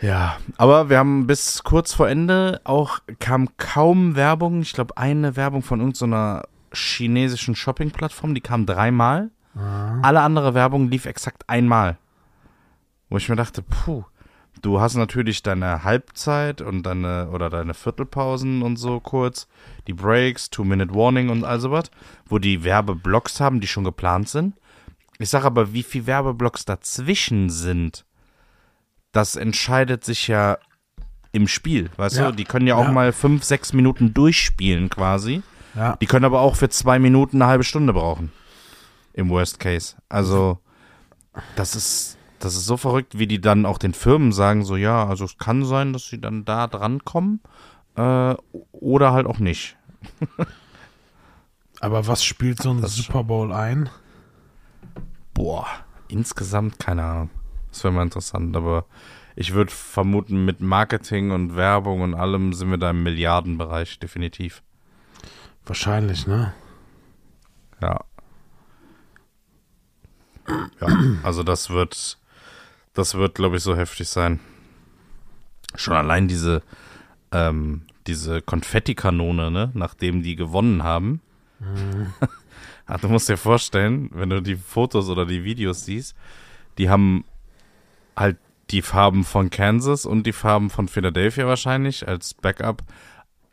ja, 0.00 0.36
aber 0.56 0.90
wir 0.90 0.98
haben 0.98 1.26
bis 1.26 1.62
kurz 1.62 1.94
vor 1.94 2.08
Ende 2.08 2.60
auch 2.64 2.98
kam 3.20 3.56
kaum 3.56 4.16
Werbung. 4.16 4.62
Ich 4.62 4.72
glaube, 4.72 4.96
eine 4.96 5.36
Werbung 5.36 5.62
von 5.62 5.80
irgendeiner 5.80 6.42
so 6.42 6.76
chinesischen 6.76 7.54
Shopping-Plattform, 7.54 8.34
die 8.34 8.40
kam 8.40 8.66
dreimal. 8.66 9.30
Mhm. 9.54 10.00
Alle 10.02 10.20
andere 10.20 10.54
Werbung 10.54 10.90
lief 10.90 11.06
exakt 11.06 11.48
einmal. 11.48 11.96
Wo 13.08 13.16
ich 13.16 13.28
mir 13.28 13.36
dachte, 13.36 13.62
puh, 13.62 14.04
du 14.62 14.80
hast 14.80 14.94
natürlich 14.94 15.42
deine 15.42 15.84
Halbzeit 15.84 16.60
und 16.60 16.84
deine 16.84 17.30
oder 17.30 17.50
deine 17.50 17.74
Viertelpausen 17.74 18.62
und 18.62 18.76
so 18.76 19.00
kurz, 19.00 19.46
die 19.86 19.92
Breaks, 19.92 20.50
Two-Minute-Warning 20.50 21.28
und 21.28 21.44
all 21.44 21.60
sowas, 21.60 21.90
wo 22.26 22.38
die 22.38 22.64
Werbeblocks 22.64 23.40
haben, 23.40 23.60
die 23.60 23.66
schon 23.66 23.84
geplant 23.84 24.28
sind. 24.28 24.56
Ich 25.18 25.30
sage 25.30 25.46
aber, 25.46 25.72
wie 25.72 25.82
viel 25.82 26.06
Werbeblocks 26.06 26.64
dazwischen 26.64 27.50
sind, 27.50 28.04
das 29.12 29.36
entscheidet 29.36 30.04
sich 30.04 30.26
ja 30.28 30.58
im 31.32 31.48
Spiel, 31.48 31.90
weißt 31.96 32.16
ja. 32.16 32.30
du? 32.30 32.36
Die 32.36 32.44
können 32.44 32.66
ja 32.66 32.76
auch 32.76 32.86
ja. 32.86 32.92
mal 32.92 33.12
fünf, 33.12 33.44
sechs 33.44 33.72
Minuten 33.72 34.14
durchspielen 34.14 34.88
quasi. 34.88 35.42
Ja. 35.74 35.96
Die 35.96 36.06
können 36.06 36.24
aber 36.24 36.40
auch 36.40 36.56
für 36.56 36.68
zwei 36.68 36.98
Minuten 36.98 37.42
eine 37.42 37.50
halbe 37.50 37.64
Stunde 37.64 37.92
brauchen. 37.92 38.32
Im 39.12 39.30
Worst 39.30 39.58
Case. 39.58 39.96
Also, 40.08 40.58
das 41.56 41.74
ist, 41.74 42.18
das 42.44 42.56
ist 42.56 42.66
so 42.66 42.76
verrückt, 42.76 43.18
wie 43.18 43.26
die 43.26 43.40
dann 43.40 43.66
auch 43.66 43.78
den 43.78 43.94
Firmen 43.94 44.32
sagen, 44.32 44.64
so, 44.64 44.76
ja, 44.76 45.06
also 45.06 45.24
es 45.24 45.38
kann 45.38 45.64
sein, 45.64 45.92
dass 45.92 46.08
sie 46.08 46.20
dann 46.20 46.44
da 46.44 46.66
drankommen 46.66 47.40
äh, 47.96 48.34
oder 48.72 49.12
halt 49.12 49.26
auch 49.26 49.38
nicht. 49.38 49.76
aber 51.80 52.06
was 52.06 52.24
spielt 52.24 52.60
so 52.62 52.70
ein 52.70 52.80
das 52.80 52.94
Super 52.94 53.24
Bowl 53.24 53.52
ein? 53.52 53.88
Boah, 55.32 55.66
insgesamt 56.08 56.78
keine 56.78 57.02
Ahnung. 57.02 57.30
Das 57.70 57.82
wäre 57.82 57.92
mal 57.92 58.02
interessant, 58.02 58.56
aber 58.56 58.84
ich 59.36 59.52
würde 59.52 59.72
vermuten, 59.72 60.44
mit 60.44 60.60
Marketing 60.60 61.32
und 61.32 61.56
Werbung 61.56 62.02
und 62.02 62.14
allem 62.14 62.52
sind 62.52 62.70
wir 62.70 62.78
da 62.78 62.90
im 62.90 63.02
Milliardenbereich, 63.02 63.98
definitiv. 63.98 64.62
Wahrscheinlich, 65.66 66.26
ne? 66.26 66.54
Ja. 67.80 68.04
Ja, 70.80 70.88
also 71.22 71.42
das 71.42 71.70
wird, 71.70 72.18
das 72.94 73.14
wird, 73.14 73.34
glaube 73.34 73.56
ich, 73.56 73.62
so 73.62 73.76
heftig 73.76 74.08
sein. 74.08 74.40
Schon 75.74 75.94
allein 75.94 76.28
diese, 76.28 76.62
ähm, 77.32 77.82
diese 78.06 78.40
Konfettikanone, 78.40 79.50
ne, 79.50 79.70
nachdem 79.74 80.22
die 80.22 80.36
gewonnen 80.36 80.82
haben. 80.82 81.20
Mhm. 81.58 82.14
Ach, 82.86 83.00
du 83.00 83.08
musst 83.08 83.28
dir 83.28 83.36
vorstellen, 83.36 84.10
wenn 84.12 84.30
du 84.30 84.40
die 84.40 84.56
Fotos 84.56 85.08
oder 85.08 85.26
die 85.26 85.44
Videos 85.44 85.84
siehst, 85.84 86.16
die 86.78 86.88
haben 86.88 87.24
halt 88.16 88.38
die 88.70 88.82
Farben 88.82 89.24
von 89.24 89.50
Kansas 89.50 90.06
und 90.06 90.26
die 90.26 90.32
Farben 90.32 90.70
von 90.70 90.88
Philadelphia 90.88 91.46
wahrscheinlich 91.46 92.06
als 92.08 92.34
Backup 92.34 92.82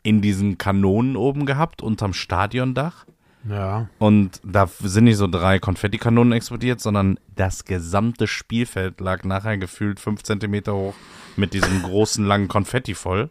in 0.02 0.22
diesen 0.22 0.58
Kanonen 0.58 1.16
oben 1.16 1.46
gehabt, 1.46 1.82
unterm 1.82 2.12
Stadiondach. 2.12 3.06
Ja. 3.48 3.88
Und 3.98 4.40
da 4.44 4.66
sind 4.66 5.04
nicht 5.04 5.16
so 5.16 5.26
drei 5.26 5.58
Konfettikanonen 5.58 6.32
explodiert, 6.32 6.80
sondern 6.80 7.18
das 7.34 7.64
gesamte 7.64 8.26
Spielfeld 8.26 9.00
lag 9.00 9.24
nachher 9.24 9.58
gefühlt 9.58 9.98
fünf 9.98 10.22
Zentimeter 10.22 10.74
hoch 10.74 10.94
mit 11.36 11.52
diesem 11.54 11.82
großen, 11.82 12.24
langen 12.24 12.48
Konfetti 12.48 12.94
voll. 12.94 13.30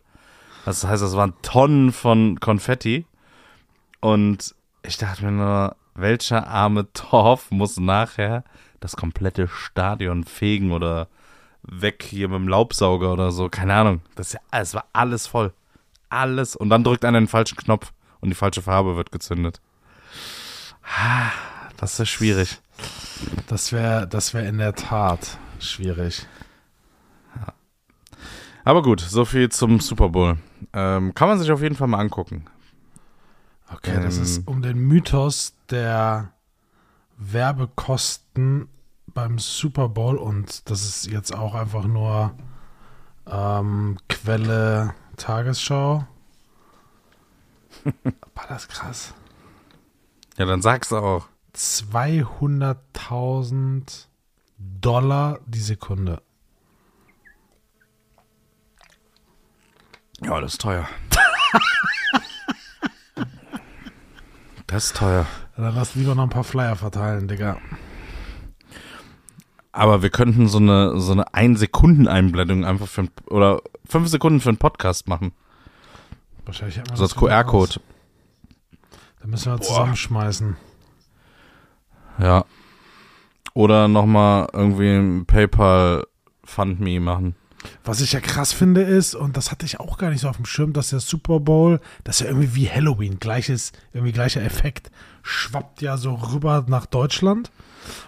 Das 0.65 0.85
heißt, 0.85 1.01
das 1.01 1.15
waren 1.15 1.33
Tonnen 1.41 1.91
von 1.91 2.39
Konfetti. 2.39 3.05
Und 3.99 4.53
ich 4.83 4.97
dachte 4.97 5.25
mir 5.25 5.31
nur, 5.31 5.75
welcher 5.95 6.47
arme 6.47 6.91
Torf 6.93 7.51
muss 7.51 7.77
nachher 7.77 8.43
das 8.79 8.95
komplette 8.97 9.47
Stadion 9.47 10.23
fegen 10.23 10.71
oder 10.71 11.07
weg 11.63 12.03
hier 12.03 12.27
mit 12.27 12.39
dem 12.39 12.47
Laubsauger 12.47 13.13
oder 13.13 13.31
so. 13.31 13.49
Keine 13.49 13.75
Ahnung. 13.75 14.01
Das, 14.15 14.35
es 14.51 14.73
war 14.73 14.85
alles 14.93 15.27
voll. 15.27 15.53
Alles. 16.09 16.55
Und 16.55 16.69
dann 16.69 16.83
drückt 16.83 17.05
einer 17.05 17.19
den 17.19 17.27
falschen 17.27 17.55
Knopf 17.55 17.93
und 18.19 18.29
die 18.29 18.35
falsche 18.35 18.61
Farbe 18.61 18.95
wird 18.95 19.11
gezündet. 19.11 19.61
Das 21.77 21.99
ist 21.99 22.09
schwierig. 22.09 22.59
Das 23.47 23.71
wäre 23.71 24.07
das 24.07 24.33
wär 24.33 24.47
in 24.47 24.57
der 24.57 24.75
Tat 24.75 25.37
schwierig. 25.59 26.27
Ja. 27.35 27.53
Aber 28.63 28.81
gut, 28.81 29.01
so 29.01 29.25
viel 29.25 29.49
zum 29.49 29.79
Super 29.79 30.09
Bowl. 30.09 30.37
Ähm, 30.73 31.13
kann 31.13 31.27
man 31.27 31.39
sich 31.39 31.51
auf 31.51 31.61
jeden 31.61 31.75
Fall 31.75 31.87
mal 31.87 31.99
angucken. 31.99 32.45
Okay, 33.73 33.95
ähm, 33.95 34.03
das 34.03 34.17
ist 34.17 34.47
um 34.47 34.61
den 34.61 34.77
Mythos 34.77 35.55
der 35.69 36.33
Werbekosten 37.17 38.67
beim 39.07 39.39
Super 39.39 39.89
Bowl 39.89 40.17
und 40.17 40.69
das 40.69 40.83
ist 40.83 41.07
jetzt 41.07 41.33
auch 41.33 41.55
einfach 41.55 41.85
nur 41.85 42.35
ähm, 43.27 43.97
Quelle 44.09 44.93
Tagesschau. 45.17 46.05
War 48.35 48.47
das 48.47 48.67
krass? 48.67 49.13
Ja, 50.37 50.45
dann 50.45 50.61
sag's 50.61 50.93
auch. 50.93 51.27
200.000 51.55 54.05
Dollar 54.57 55.39
die 55.45 55.59
Sekunde. 55.59 56.21
Ja, 60.21 60.39
das 60.39 60.53
ist 60.53 60.61
teuer. 60.61 60.87
das 64.67 64.85
ist 64.85 64.95
teuer. 64.95 65.25
Dann 65.57 65.75
lass 65.75 65.95
lieber 65.95 66.15
noch 66.15 66.23
ein 66.23 66.29
paar 66.29 66.43
Flyer 66.43 66.75
verteilen, 66.75 67.27
Digga. 67.27 67.57
Aber 69.71 70.01
wir 70.01 70.09
könnten 70.09 70.47
so 70.47 70.57
eine 70.57 70.99
so 70.99 71.13
eine 71.13 71.33
1 71.33 71.59
Sekunden 71.59 72.07
Einblendung 72.07 72.65
einfach 72.65 72.87
für 72.87 73.07
oder 73.27 73.61
5 73.87 74.09
Sekunden 74.09 74.41
für 74.41 74.49
einen 74.49 74.57
Podcast 74.57 75.07
machen. 75.07 75.33
Wahrscheinlich 76.45 76.79
hat 76.79 76.89
man 76.89 76.97
so 76.97 77.03
als 77.03 77.15
QR-Code. 77.15 77.79
Da 79.21 79.27
müssen 79.27 79.51
wir 79.51 79.57
Boah. 79.57 79.63
zusammenschmeißen. 79.63 80.57
Ja. 82.19 82.45
Oder 83.53 83.87
nochmal 83.87 84.47
irgendwie 84.53 84.95
ein 84.95 85.25
PayPal 85.25 86.05
Fund 86.43 86.79
Me 86.79 86.99
machen. 86.99 87.35
Was 87.83 88.01
ich 88.01 88.13
ja 88.13 88.19
krass 88.19 88.53
finde 88.53 88.81
ist, 88.81 89.13
und 89.13 89.37
das 89.37 89.51
hatte 89.51 89.65
ich 89.65 89.79
auch 89.79 89.97
gar 89.97 90.09
nicht 90.09 90.21
so 90.21 90.29
auf 90.29 90.37
dem 90.37 90.45
Schirm, 90.45 90.73
dass 90.73 90.89
der 90.89 90.99
Super 90.99 91.39
Bowl, 91.39 91.79
das 92.03 92.15
ist 92.15 92.21
ja 92.21 92.27
irgendwie 92.27 92.55
wie 92.55 92.69
Halloween, 92.69 93.19
gleiches, 93.19 93.71
irgendwie 93.93 94.13
gleicher 94.13 94.41
Effekt, 94.41 94.89
schwappt 95.21 95.81
ja 95.81 95.97
so 95.97 96.15
rüber 96.15 96.65
nach 96.67 96.87
Deutschland. 96.87 97.51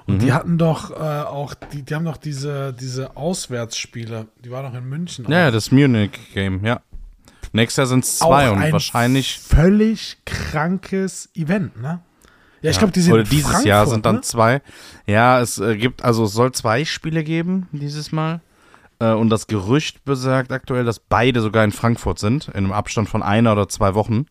Und 0.08 0.16
mhm. 0.16 0.20
die 0.20 0.34
hatten 0.34 0.58
doch 0.58 0.92
äh, 0.92 0.94
auch, 0.94 1.54
die, 1.54 1.84
die 1.84 1.94
haben 1.94 2.06
doch 2.06 2.18
diese, 2.18 2.74
diese 2.74 3.16
Auswärtsspiele, 3.16 4.28
die 4.44 4.52
waren 4.52 4.72
doch 4.72 4.78
in 4.78 4.88
München. 4.88 5.26
Ja, 5.30 5.48
auch. 5.48 5.52
das 5.52 5.72
Munich 5.72 6.12
Game, 6.34 6.66
ja. 6.66 6.82
Nächstes 7.54 7.78
Jahr 7.78 7.88
sind 7.88 8.04
es 8.04 8.20
zwei 8.20 8.52
und 8.52 8.72
wahrscheinlich. 8.72 9.40
Völlig 9.40 10.18
krankes 10.26 11.30
Event, 11.36 11.82
ne? 11.82 12.02
Ja, 12.62 12.72
ich 12.72 12.78
glaube, 12.78 12.94
die 12.94 13.02
sind 13.02 13.14
Oder 13.14 13.24
dieses 13.24 13.44
Frankfurt, 13.44 13.66
Jahr 13.66 13.88
sind 13.88 14.06
dann 14.06 14.16
ne? 14.16 14.22
zwei. 14.22 14.62
Ja, 15.06 15.40
es 15.42 15.60
äh, 15.60 15.76
gibt, 15.78 16.04
also 16.04 16.24
es 16.24 16.32
soll 16.32 16.54
zwei 16.54 16.86
Spiele 16.86 17.24
geben 17.24 17.68
dieses 17.72 18.12
Mal. 18.12 18.42
Äh, 19.00 19.12
und 19.12 19.30
das 19.30 19.48
Gerücht 19.48 20.06
besagt 20.06 20.52
aktuell, 20.52 20.86
dass 20.86 21.00
beide 21.00 21.42
sogar 21.42 21.64
in 21.66 21.72
Frankfurt 21.74 22.20
sind, 22.20 22.48
in 22.48 22.64
einem 22.64 22.72
Abstand 22.72 23.10
von 23.10 23.22
einer 23.22 23.52
oder 23.52 23.68
zwei 23.68 23.96
Wochen. 23.96 24.28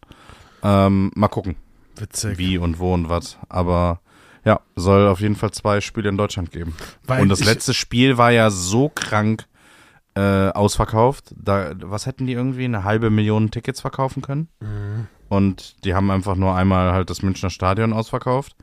Ähm, 0.63 1.11
mal 1.15 1.29
gucken. 1.29 1.57
Witzig. 1.97 2.39
Wie 2.39 2.57
und 2.57 2.79
wo 2.79 2.95
und 2.95 3.11
was. 3.11 3.37
Aber 3.51 4.01
ja, 4.45 4.61
soll 4.77 5.07
auf 5.09 5.21
jeden 5.21 5.37
Fall 5.37 5.51
zwei 5.51 5.81
Spiele 5.81 6.09
in 6.09 6.17
Deutschland 6.17 6.51
geben. 6.51 6.75
Weil 7.05 7.21
und 7.21 7.29
das 7.29 7.45
letzte 7.45 7.75
Spiel 7.75 8.17
war 8.17 8.31
ja 8.31 8.51
so 8.51 8.89
krank 8.89 9.47
äh, 10.15 10.49
ausverkauft. 10.51 11.35
Da, 11.37 11.73
was 11.81 12.07
hätten 12.07 12.27
die 12.27 12.33
irgendwie? 12.33 12.65
Eine 12.65 12.85
halbe 12.85 13.11
Million 13.11 13.51
Tickets 13.51 13.81
verkaufen 13.81 14.23
können? 14.23 14.49
Mhm. 14.61 15.07
Und 15.29 15.85
die 15.85 15.95
haben 15.95 16.11
einfach 16.11 16.37
nur 16.37 16.55
einmal 16.55 16.93
halt 16.93 17.09
das 17.11 17.23
Münchner 17.23 17.51
Stadion 17.51 17.93
ausverkauft. 17.93 18.55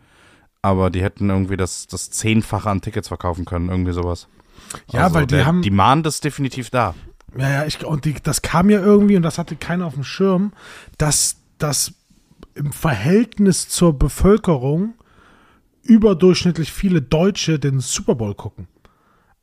Aber 0.62 0.90
die 0.90 1.02
hätten 1.02 1.30
irgendwie 1.30 1.58
das, 1.58 1.88
das 1.88 2.12
Zehnfache 2.12 2.70
an 2.70 2.82
Tickets 2.82 3.08
verkaufen 3.08 3.46
können, 3.46 3.70
irgendwie 3.70 3.94
sowas. 3.94 4.28
Ja, 4.92 5.04
also 5.04 5.16
weil 5.16 5.26
die 5.26 5.46
haben. 5.46 5.62
Die 5.62 5.72
Mahn 5.72 6.04
ist 6.04 6.24
definitiv 6.24 6.70
da. 6.70 6.94
Ja, 7.38 7.50
ja, 7.50 7.66
ich, 7.66 7.84
und 7.86 8.06
die, 8.06 8.16
das 8.22 8.42
kam 8.42 8.70
ja 8.70 8.80
irgendwie, 8.80 9.16
und 9.16 9.24
das 9.24 9.38
hatte 9.38 9.56
keiner 9.56 9.86
auf 9.86 9.94
dem 9.94 10.04
Schirm, 10.04 10.52
dass 10.98 11.38
das 11.58 11.94
im 12.56 12.72
Verhältnis 12.72 13.70
zur 13.70 13.98
Bevölkerung 13.98 14.96
überdurchschnittlich 15.84 16.72
viele 16.72 17.02
Deutsche 17.02 17.60
den 17.60 17.80
Super 17.80 18.16
Bowl 18.16 18.36
gucken. 18.36 18.68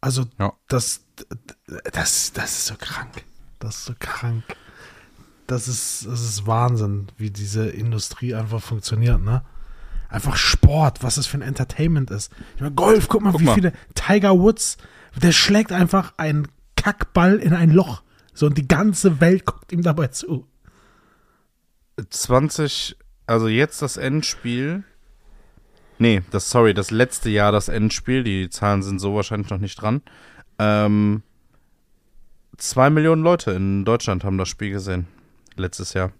Also 0.00 0.24
ja. 0.38 0.52
das, 0.68 1.05
das, 1.92 2.32
das 2.32 2.50
ist 2.58 2.66
so 2.66 2.74
krank. 2.78 3.24
Das 3.58 3.76
ist 3.78 3.84
so 3.86 3.94
krank. 3.98 4.44
Das 5.46 5.68
ist, 5.68 6.06
das 6.06 6.20
ist 6.20 6.46
Wahnsinn, 6.46 7.06
wie 7.16 7.30
diese 7.30 7.68
Industrie 7.68 8.34
einfach 8.34 8.62
funktioniert, 8.62 9.22
ne? 9.22 9.42
Einfach 10.08 10.36
Sport, 10.36 11.02
was 11.02 11.16
es 11.16 11.26
für 11.26 11.38
ein 11.38 11.42
Entertainment 11.42 12.10
ist. 12.10 12.32
Ich 12.54 12.60
meine, 12.60 12.74
Golf, 12.74 13.08
guck 13.08 13.22
mal, 13.22 13.32
guck 13.32 13.40
wie 13.40 13.44
mal. 13.44 13.54
viele 13.54 13.72
Tiger 13.94 14.38
Woods, 14.38 14.76
der 15.16 15.32
schlägt 15.32 15.72
einfach 15.72 16.14
einen 16.16 16.48
Kackball 16.76 17.36
in 17.36 17.54
ein 17.54 17.70
Loch. 17.70 18.02
So, 18.32 18.46
und 18.46 18.58
die 18.58 18.68
ganze 18.68 19.20
Welt 19.20 19.44
guckt 19.46 19.72
ihm 19.72 19.82
dabei 19.82 20.08
zu. 20.08 20.46
20, 22.10 22.96
also 23.26 23.48
jetzt 23.48 23.82
das 23.82 23.96
Endspiel 23.96 24.84
Nee, 25.98 26.22
das, 26.30 26.50
sorry, 26.50 26.74
das 26.74 26.90
letzte 26.90 27.30
Jahr 27.30 27.52
das 27.52 27.68
Endspiel, 27.68 28.22
die 28.22 28.50
Zahlen 28.50 28.82
sind 28.82 28.98
so 28.98 29.14
wahrscheinlich 29.14 29.50
noch 29.50 29.58
nicht 29.58 29.80
dran. 29.80 30.02
Ähm, 30.58 31.22
zwei 32.56 32.90
Millionen 32.90 33.22
Leute 33.22 33.52
in 33.52 33.84
Deutschland 33.84 34.24
haben 34.24 34.38
das 34.38 34.48
Spiel 34.48 34.70
gesehen. 34.70 35.06
Letztes 35.56 35.94
Jahr. 35.94 36.12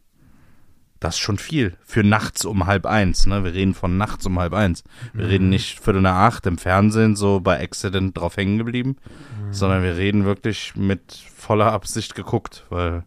Das 1.00 1.16
ist 1.16 1.20
schon 1.20 1.38
viel. 1.38 1.76
Für 1.84 2.02
nachts 2.02 2.44
um 2.44 2.66
halb 2.66 2.86
eins, 2.86 3.26
ne? 3.26 3.44
Wir 3.44 3.52
reden 3.52 3.74
von 3.74 3.98
nachts 3.98 4.24
um 4.26 4.38
halb 4.38 4.54
eins. 4.54 4.82
Wir 5.12 5.24
mhm. 5.24 5.30
reden 5.30 5.48
nicht 5.50 5.78
Viertel 5.78 6.00
nach 6.00 6.16
acht 6.16 6.46
im 6.46 6.56
Fernsehen 6.56 7.16
so 7.16 7.40
bei 7.40 7.62
Accident 7.62 8.16
drauf 8.16 8.36
hängen 8.36 8.56
geblieben, 8.58 8.96
mhm. 9.40 9.52
sondern 9.52 9.82
wir 9.82 9.96
reden 9.96 10.24
wirklich 10.24 10.74
mit 10.74 11.12
voller 11.12 11.72
Absicht 11.72 12.14
geguckt, 12.14 12.64
weil 12.70 13.04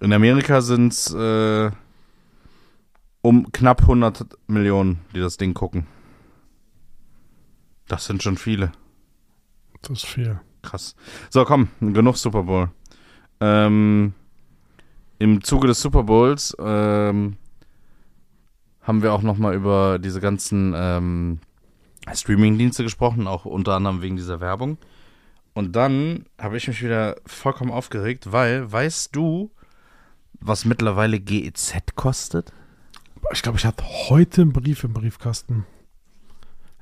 in 0.00 0.12
Amerika 0.12 0.60
sind 0.62 0.92
es 0.92 1.12
äh, 1.12 1.70
um 3.20 3.52
knapp 3.52 3.82
100 3.82 4.26
Millionen, 4.46 5.00
die 5.14 5.20
das 5.20 5.36
Ding 5.36 5.52
gucken. 5.52 5.86
Das 7.86 8.06
sind 8.06 8.22
schon 8.22 8.38
viele. 8.38 8.72
Das 9.82 9.98
ist 9.98 10.06
viel. 10.06 10.40
Krass. 10.62 10.96
So, 11.30 11.44
komm, 11.44 11.68
genug 11.80 12.16
Super 12.16 12.42
Bowl. 12.42 12.70
Ähm, 13.40 14.12
Im 15.18 15.42
Zuge 15.42 15.68
des 15.68 15.80
Super 15.80 16.02
Bowls 16.02 16.56
ähm, 16.58 17.36
haben 18.82 19.02
wir 19.02 19.12
auch 19.12 19.22
noch 19.22 19.38
mal 19.38 19.54
über 19.54 19.98
diese 19.98 20.20
ganzen 20.20 20.74
ähm, 20.76 21.40
Streaming-Dienste 22.12 22.82
gesprochen, 22.82 23.26
auch 23.26 23.44
unter 23.44 23.74
anderem 23.74 24.02
wegen 24.02 24.16
dieser 24.16 24.40
Werbung. 24.40 24.78
Und 25.54 25.74
dann 25.74 26.26
habe 26.38 26.56
ich 26.56 26.68
mich 26.68 26.82
wieder 26.82 27.16
vollkommen 27.26 27.70
aufgeregt, 27.70 28.32
weil, 28.32 28.70
weißt 28.70 29.14
du, 29.14 29.50
was 30.40 30.64
mittlerweile 30.64 31.18
GEZ 31.20 31.96
kostet? 31.96 32.52
Ich 33.32 33.42
glaube, 33.42 33.58
ich 33.58 33.66
hatte 33.66 33.84
heute 34.08 34.42
einen 34.42 34.52
Brief 34.52 34.84
im 34.84 34.92
Briefkasten. 34.92 35.66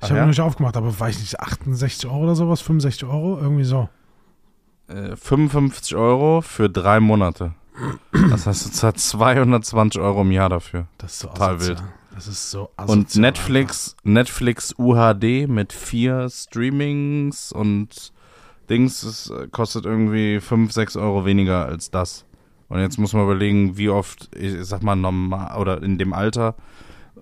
Ich 0.00 0.08
habe 0.08 0.18
ja? 0.18 0.24
ihn 0.24 0.28
nicht 0.28 0.40
aufgemacht, 0.40 0.76
aber 0.76 0.98
weiß 0.98 1.16
ich 1.16 1.22
nicht, 1.22 1.40
68 1.40 2.08
Euro 2.08 2.24
oder 2.24 2.34
sowas, 2.34 2.60
65 2.60 3.08
Euro, 3.08 3.38
irgendwie 3.40 3.64
so. 3.64 3.88
Äh, 4.88 5.16
55 5.16 5.96
Euro 5.96 6.42
für 6.42 6.68
drei 6.68 7.00
Monate. 7.00 7.54
Das 8.30 8.46
heißt, 8.46 8.66
du 8.66 8.70
zahlst 8.70 9.08
220 9.10 10.00
Euro 10.00 10.22
im 10.22 10.30
Jahr 10.30 10.48
dafür. 10.48 10.86
Das 10.98 11.12
ist 11.12 11.18
so 11.20 11.28
total 11.28 11.60
wild. 11.60 11.82
Das 12.14 12.28
ist 12.28 12.50
so 12.50 12.70
Und 12.86 13.14
Netflix, 13.16 13.90
einfach. 13.98 14.04
Netflix 14.04 14.74
UHD 14.78 15.48
mit 15.48 15.72
vier 15.74 16.28
Streamings 16.30 17.52
und 17.52 18.12
Dings, 18.70 19.02
es 19.02 19.30
äh, 19.30 19.48
kostet 19.48 19.84
irgendwie 19.84 20.40
5, 20.40 20.72
6 20.72 20.96
Euro 20.96 21.24
weniger 21.24 21.66
als 21.66 21.90
das. 21.90 22.24
Und 22.68 22.80
jetzt 22.80 22.98
muss 22.98 23.12
man 23.12 23.24
überlegen, 23.24 23.76
wie 23.76 23.90
oft, 23.90 24.34
ich 24.34 24.64
sag 24.64 24.82
mal, 24.82 24.96
normal 24.96 25.60
oder 25.60 25.82
in 25.82 25.98
dem 25.98 26.12
Alter, 26.12 26.56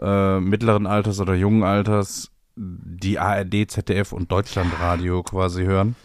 äh, 0.00 0.40
mittleren 0.40 0.86
Alters 0.86 1.20
oder 1.20 1.34
jungen 1.34 1.64
Alters, 1.64 2.30
die 2.56 3.18
ARD, 3.18 3.70
ZDF 3.70 4.12
und 4.12 4.30
Deutschlandradio 4.30 5.22
quasi 5.22 5.64
hören. 5.64 5.96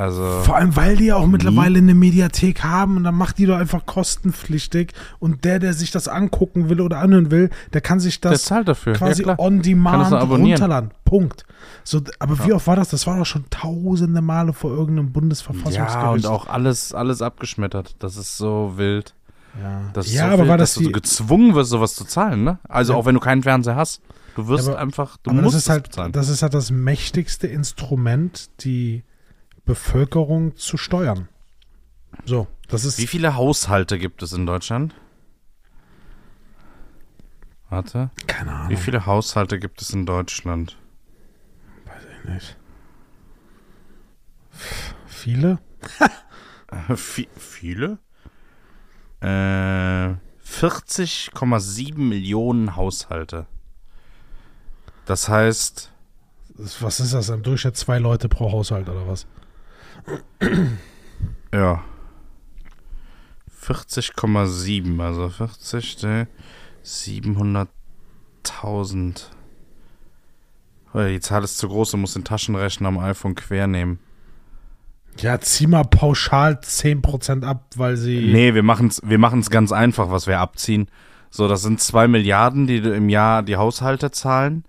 Also 0.00 0.40
Vor 0.44 0.56
allem, 0.56 0.76
weil 0.76 0.96
die 0.96 1.06
ja 1.06 1.16
auch 1.16 1.26
mittlerweile 1.26 1.76
eine 1.76 1.94
Mediathek 1.94 2.64
haben 2.64 2.96
und 2.96 3.04
dann 3.04 3.14
macht 3.14 3.36
die 3.36 3.44
doch 3.44 3.58
einfach 3.58 3.84
kostenpflichtig 3.84 4.94
und 5.18 5.44
der, 5.44 5.58
der 5.58 5.74
sich 5.74 5.90
das 5.90 6.08
angucken 6.08 6.70
will 6.70 6.80
oder 6.80 7.00
anhören 7.00 7.30
will, 7.30 7.50
der 7.74 7.82
kann 7.82 8.00
sich 8.00 8.18
das 8.18 8.46
quasi 8.46 9.24
ja, 9.24 9.38
on 9.38 9.60
demand 9.60 10.10
runterladen. 10.10 10.92
Punkt. 11.04 11.44
So, 11.84 12.00
aber 12.18 12.36
ja. 12.36 12.46
wie 12.46 12.52
oft 12.54 12.66
war 12.66 12.76
das? 12.76 12.88
Das 12.88 13.06
war 13.06 13.18
doch 13.18 13.26
schon 13.26 13.44
tausende 13.50 14.22
Male 14.22 14.54
vor 14.54 14.70
irgendeinem 14.70 15.12
Bundesverfassungsgericht. 15.12 15.94
Ja, 15.94 16.10
und 16.12 16.26
auch 16.26 16.46
alles, 16.46 16.94
alles 16.94 17.20
abgeschmettert. 17.20 17.96
Das 17.98 18.16
ist 18.16 18.38
so 18.38 18.72
wild. 18.76 19.14
Ja, 19.62 19.82
das 19.92 20.10
ja 20.10 20.28
so 20.28 20.32
aber 20.32 20.42
viel, 20.44 20.48
war 20.48 20.56
das 20.56 20.74
dass 20.74 20.82
du 20.82 20.92
gezwungen 20.92 21.54
wirst, 21.54 21.68
sowas 21.68 21.94
zu 21.94 22.04
zahlen, 22.04 22.42
ne? 22.42 22.58
Also 22.66 22.94
auch 22.94 23.04
wenn 23.04 23.14
du 23.14 23.20
keinen 23.20 23.42
Fernseher 23.42 23.76
hast. 23.76 24.00
Du 24.40 24.48
wirst 24.48 24.68
aber, 24.68 24.78
einfach, 24.78 25.18
du 25.18 25.32
musst 25.32 25.54
das 25.54 25.62
ist 25.64 25.68
halt, 25.68 25.82
bezahlen. 25.84 26.12
Das 26.12 26.30
ist 26.30 26.42
halt 26.42 26.54
das 26.54 26.70
mächtigste 26.70 27.46
Instrument, 27.46 28.48
die 28.64 29.04
Bevölkerung 29.66 30.56
zu 30.56 30.78
steuern. 30.78 31.28
So, 32.24 32.46
das 32.68 32.86
ist. 32.86 32.98
Wie 32.98 33.06
viele 33.06 33.36
Haushalte 33.36 33.98
gibt 33.98 34.22
es 34.22 34.32
in 34.32 34.46
Deutschland? 34.46 34.94
Warte. 37.68 38.10
Keine 38.26 38.52
Ahnung. 38.52 38.70
Wie 38.70 38.76
viele 38.76 39.04
Haushalte 39.04 39.58
gibt 39.58 39.82
es 39.82 39.90
in 39.90 40.06
Deutschland? 40.06 40.78
Weiß 41.84 42.02
ich 42.02 42.28
nicht. 42.30 42.56
viele? 45.06 45.58
viele? 46.96 47.98
Äh, 49.20 49.26
40,7 50.42 51.98
Millionen 51.98 52.74
Haushalte. 52.74 53.46
Das 55.06 55.28
heißt. 55.28 55.92
Was 56.80 57.00
ist 57.00 57.14
das? 57.14 57.30
Im 57.30 57.42
Durchschnitt 57.42 57.76
zwei 57.76 57.98
Leute 57.98 58.28
pro 58.28 58.52
Haushalt 58.52 58.88
oder 58.88 59.06
was? 59.06 59.26
Ja. 61.52 61.82
40,7, 63.60 65.00
also 65.00 65.28
40, 65.28 66.26
700.000. 66.84 69.22
Die 70.94 71.20
Zahl 71.20 71.44
ist 71.44 71.58
zu 71.58 71.68
groß, 71.68 71.92
du 71.92 71.96
musst 71.96 72.16
den 72.16 72.24
Taschenrechner 72.24 72.88
am 72.88 72.98
iPhone 72.98 73.34
quer 73.34 73.66
nehmen. 73.66 74.00
Ja, 75.18 75.40
zieh 75.40 75.66
mal 75.66 75.84
pauschal 75.84 76.60
10% 76.62 77.44
ab, 77.44 77.70
weil 77.76 77.96
sie. 77.96 78.30
Nee, 78.32 78.54
wir 78.54 78.62
machen 78.62 78.88
es 78.88 79.02
wir 79.04 79.18
machen's 79.18 79.50
ganz 79.50 79.72
einfach, 79.72 80.10
was 80.10 80.26
wir 80.26 80.38
abziehen. 80.38 80.88
So, 81.30 81.48
das 81.48 81.62
sind 81.62 81.80
2 81.80 82.08
Milliarden, 82.08 82.66
die 82.66 82.78
im 82.78 83.08
Jahr 83.08 83.42
die 83.42 83.56
Haushalte 83.56 84.10
zahlen. 84.10 84.64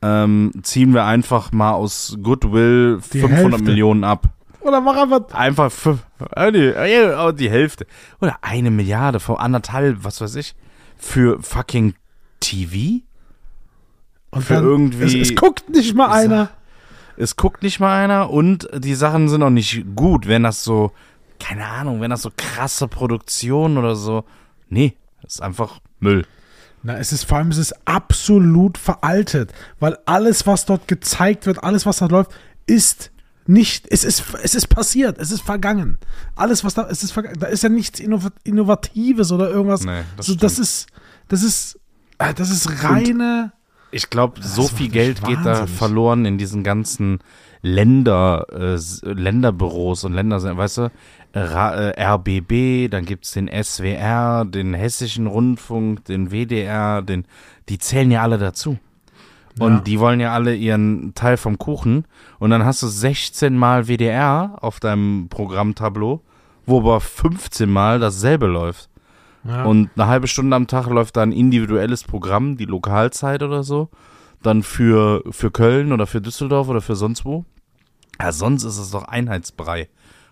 Ähm, 0.00 0.52
ziehen 0.62 0.94
wir 0.94 1.04
einfach 1.04 1.50
mal 1.52 1.72
aus 1.72 2.16
Goodwill 2.22 3.00
Die 3.12 3.20
500 3.20 3.38
Hälfte. 3.52 3.62
Millionen 3.64 4.04
ab. 4.04 4.28
Oder 4.60 4.80
mach 4.80 4.96
einfach. 4.96 5.32
Einfach 5.34 5.72
fünf, 5.72 6.04
äh, 6.36 6.52
die, 6.52 6.66
äh, 6.66 7.32
die 7.32 7.50
Hälfte. 7.50 7.86
Oder 8.20 8.36
eine 8.42 8.70
Milliarde 8.70 9.18
von 9.20 9.36
anderthalb, 9.36 10.04
was 10.04 10.20
weiß 10.20 10.36
ich. 10.36 10.54
Für 10.96 11.42
fucking 11.42 11.94
TV? 12.40 13.02
Und 14.30 14.42
Für 14.42 14.54
irgendwie- 14.54 15.20
Es, 15.20 15.30
es 15.30 15.34
guckt 15.36 15.68
nicht 15.70 15.94
mal 15.94 16.10
einer. 16.10 16.50
Es 17.16 17.34
guckt 17.36 17.62
nicht 17.62 17.80
mal 17.80 17.96
einer 18.04 18.30
und 18.30 18.68
die 18.76 18.94
Sachen 18.94 19.28
sind 19.28 19.42
auch 19.42 19.50
nicht 19.50 19.84
gut, 19.96 20.28
wenn 20.28 20.44
das 20.44 20.62
so, 20.62 20.92
keine 21.40 21.66
Ahnung, 21.66 22.00
wenn 22.00 22.10
das 22.10 22.22
so 22.22 22.30
krasse 22.36 22.86
Produktion 22.86 23.76
oder 23.78 23.96
so. 23.96 24.24
Nee, 24.68 24.94
ist 25.26 25.42
einfach 25.42 25.80
Müll. 25.98 26.24
Na, 26.82 26.96
es 26.98 27.12
ist 27.12 27.24
vor 27.24 27.38
allem, 27.38 27.48
es 27.48 27.58
ist 27.58 27.74
absolut 27.86 28.78
veraltet, 28.78 29.52
weil 29.80 29.98
alles, 30.06 30.46
was 30.46 30.64
dort 30.64 30.86
gezeigt 30.88 31.46
wird, 31.46 31.62
alles, 31.64 31.86
was 31.86 31.98
da 31.98 32.06
läuft, 32.06 32.30
ist 32.66 33.10
nicht, 33.46 33.86
es 33.90 34.04
ist, 34.04 34.22
es 34.42 34.54
ist 34.54 34.68
passiert, 34.68 35.18
es 35.18 35.30
ist 35.30 35.40
vergangen. 35.40 35.98
Alles, 36.36 36.64
was 36.64 36.74
da, 36.74 36.86
es 36.90 37.02
ist 37.02 37.12
vergangen. 37.12 37.38
Da 37.40 37.46
ist 37.46 37.62
ja 37.62 37.68
nichts 37.70 37.98
Innov 37.98 38.28
Innovatives 38.44 39.32
oder 39.32 39.48
irgendwas. 39.50 39.84
Nee, 39.84 40.02
das 40.16 40.26
so, 40.26 40.34
das 40.34 40.58
ist, 40.58 40.86
das 41.28 41.42
ist, 41.42 41.80
äh, 42.18 42.34
das 42.34 42.50
ist 42.50 42.84
reine. 42.84 43.52
Ich 43.90 44.10
glaube, 44.10 44.42
so 44.42 44.62
Das 44.62 44.72
viel 44.72 44.90
Geld 44.90 45.22
mich 45.22 45.30
geht 45.30 45.38
da 45.46 45.60
wahnsinnig. 45.60 45.78
verloren 45.78 46.24
in 46.26 46.36
diesen 46.36 46.62
ganzen 46.62 47.20
Länder, 47.62 48.46
äh, 48.52 48.78
Länderbüros 49.10 50.04
und 50.04 50.12
Länder, 50.12 50.40
weißt 50.56 50.78
du, 50.78 50.90
RBB, 51.46 52.90
dann 52.90 53.04
gibt's 53.04 53.32
den 53.32 53.48
SWR, 53.48 54.44
den 54.44 54.74
Hessischen 54.74 55.26
Rundfunk, 55.26 56.04
den 56.04 56.30
WDR, 56.30 57.02
den, 57.02 57.24
die 57.68 57.78
zählen 57.78 58.10
ja 58.10 58.22
alle 58.22 58.38
dazu. 58.38 58.78
Und 59.58 59.72
Ja. 59.72 59.80
die 59.80 59.98
wollen 60.00 60.20
ja 60.20 60.32
alle 60.32 60.54
ihren 60.54 61.14
Teil 61.14 61.36
vom 61.36 61.58
Kuchen. 61.58 62.04
Und 62.38 62.50
dann 62.50 62.64
hast 62.64 62.82
du 62.82 62.86
16 62.86 63.56
Mal 63.56 63.88
WDR 63.88 64.56
auf 64.60 64.78
deinem 64.80 65.28
Programmtableau, 65.28 66.20
wo 66.66 66.78
aber 66.80 67.00
15 67.00 67.68
Mal 67.68 67.98
dasselbe 67.98 68.46
läuft. 68.46 68.88
Ja. 69.44 69.64
Und 69.64 69.90
eine 69.96 70.06
halbe 70.06 70.28
Stunde 70.28 70.54
am 70.54 70.66
Tag 70.66 70.86
läuft 70.88 71.16
da 71.16 71.22
ein 71.22 71.32
individuelles 71.32 72.04
Programm, 72.04 72.56
die 72.56 72.66
Lokalzeit 72.66 73.42
oder 73.42 73.62
so. 73.64 73.88
Dann 74.42 74.62
für, 74.62 75.22
für 75.30 75.50
Köln 75.50 75.92
oder 75.92 76.06
für 76.06 76.20
Düsseldorf 76.20 76.68
oder 76.68 76.80
für 76.80 76.94
sonst 76.94 77.24
wo. 77.24 77.44
Ja, 78.20 78.30
sonst 78.32 78.62
ist 78.64 78.78
es 78.78 78.90
doch 78.90 79.04
Einheitsbrei. 79.04 79.88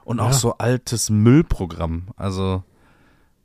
Und 0.07 0.21
auch 0.21 0.29
Ja. 0.29 0.33
so 0.35 0.57
altes 0.59 1.11
Müllprogramm. 1.11 2.09
Also 2.17 2.63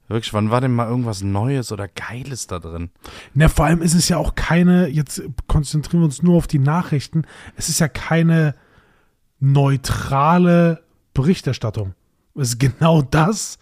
wirklich, 0.08 0.32
wann 0.34 0.52
war 0.52 0.62
denn 0.62 0.74
mal 0.76 0.88
irgendwas 0.88 1.24
Neues 1.24 1.72
oder 1.72 1.88
Geiles 1.88 2.46
da 2.46 2.60
drin? 2.60 2.92
Na, 3.34 3.48
vor 3.50 3.66
allem 3.66 3.82
ist 3.82 3.96
es 3.96 4.08
ja 4.10 4.18
auch 4.18 4.36
keine, 4.36 4.88
jetzt 4.88 5.24
konzentrieren 5.48 6.02
wir 6.02 6.06
uns 6.06 6.22
nur 6.22 6.38
auf 6.38 6.46
die 6.46 6.60
Nachrichten, 6.60 7.24
es 7.56 7.68
ist 7.68 7.80
ja 7.80 7.88
keine 7.88 8.54
neutrale 9.40 10.84
Berichterstattung. 11.16 11.96
Es 12.36 12.50
ist 12.50 12.60
genau 12.60 13.02
das, 13.02 13.58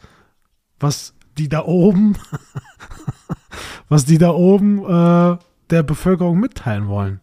was 0.79 1.13
die 1.37 1.47
da 1.47 1.63
oben, 1.63 2.17
was 3.89 4.03
die 4.03 4.17
da 4.17 4.31
oben 4.31 4.79
äh, 4.83 5.37
der 5.69 5.83
Bevölkerung 5.83 6.37
mitteilen 6.39 6.87
wollen. 6.89 7.21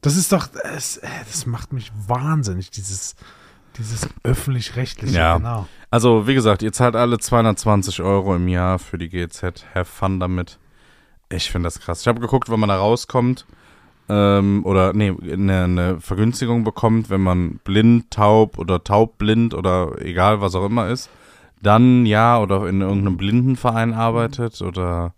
Das 0.00 0.16
ist 0.16 0.32
doch, 0.32 0.46
das, 0.46 0.98
äh, 0.98 1.08
das 1.26 1.46
macht 1.46 1.72
mich 1.72 1.92
wahnsinnig, 2.06 2.70
dieses, 2.70 3.14
dieses 3.76 4.08
öffentlich-rechtliche. 4.22 5.16
Ja. 5.16 5.36
Genau. 5.36 5.66
Also, 5.90 6.26
wie 6.26 6.34
gesagt, 6.34 6.62
ihr 6.62 6.72
zahlt 6.72 6.96
alle 6.96 7.18
220 7.18 8.00
Euro 8.02 8.34
im 8.36 8.48
Jahr 8.48 8.78
für 8.78 8.96
die 8.96 9.08
GZ. 9.08 9.64
Have 9.74 9.84
fun 9.84 10.20
damit. 10.20 10.58
Ich 11.28 11.50
finde 11.50 11.66
das 11.66 11.80
krass. 11.80 12.00
Ich 12.00 12.08
habe 12.08 12.20
geguckt, 12.20 12.50
wenn 12.50 12.60
man 12.60 12.68
da 12.68 12.76
rauskommt. 12.76 13.46
Ähm, 14.08 14.64
oder, 14.64 14.92
nee, 14.92 15.14
eine, 15.22 15.64
eine 15.64 16.00
Vergünstigung 16.00 16.64
bekommt, 16.64 17.10
wenn 17.10 17.20
man 17.20 17.60
blind, 17.62 18.10
taub 18.10 18.58
oder 18.58 18.82
taubblind 18.82 19.54
oder 19.54 20.00
egal, 20.00 20.40
was 20.40 20.54
auch 20.54 20.64
immer 20.64 20.88
ist. 20.88 21.10
Dann 21.62 22.06
ja, 22.06 22.40
oder 22.40 22.66
in 22.68 22.80
irgendeinem 22.80 23.16
Blindenverein 23.16 23.92
arbeitet 23.92 24.62
oder. 24.62 25.14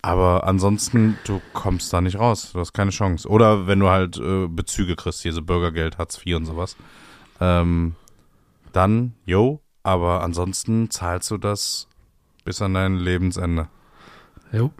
Aber 0.00 0.44
ansonsten, 0.46 1.18
du 1.24 1.40
kommst 1.52 1.92
da 1.92 2.00
nicht 2.00 2.18
raus. 2.18 2.52
Du 2.52 2.60
hast 2.60 2.72
keine 2.72 2.92
Chance. 2.92 3.28
Oder 3.28 3.66
wenn 3.66 3.80
du 3.80 3.88
halt 3.88 4.16
äh, 4.18 4.46
Bezüge 4.46 4.94
kriegst, 4.94 5.22
hier 5.22 5.32
so 5.32 5.42
Bürgergeld, 5.42 5.98
Hartz 5.98 6.24
IV 6.24 6.36
und 6.36 6.46
sowas. 6.46 6.76
Ähm, 7.40 7.96
dann, 8.72 9.14
yo, 9.26 9.60
aber 9.82 10.22
ansonsten 10.22 10.90
zahlst 10.90 11.30
du 11.30 11.36
das 11.36 11.88
bis 12.44 12.62
an 12.62 12.74
dein 12.74 12.96
Lebensende. 12.96 13.68
Jo. 14.52 14.70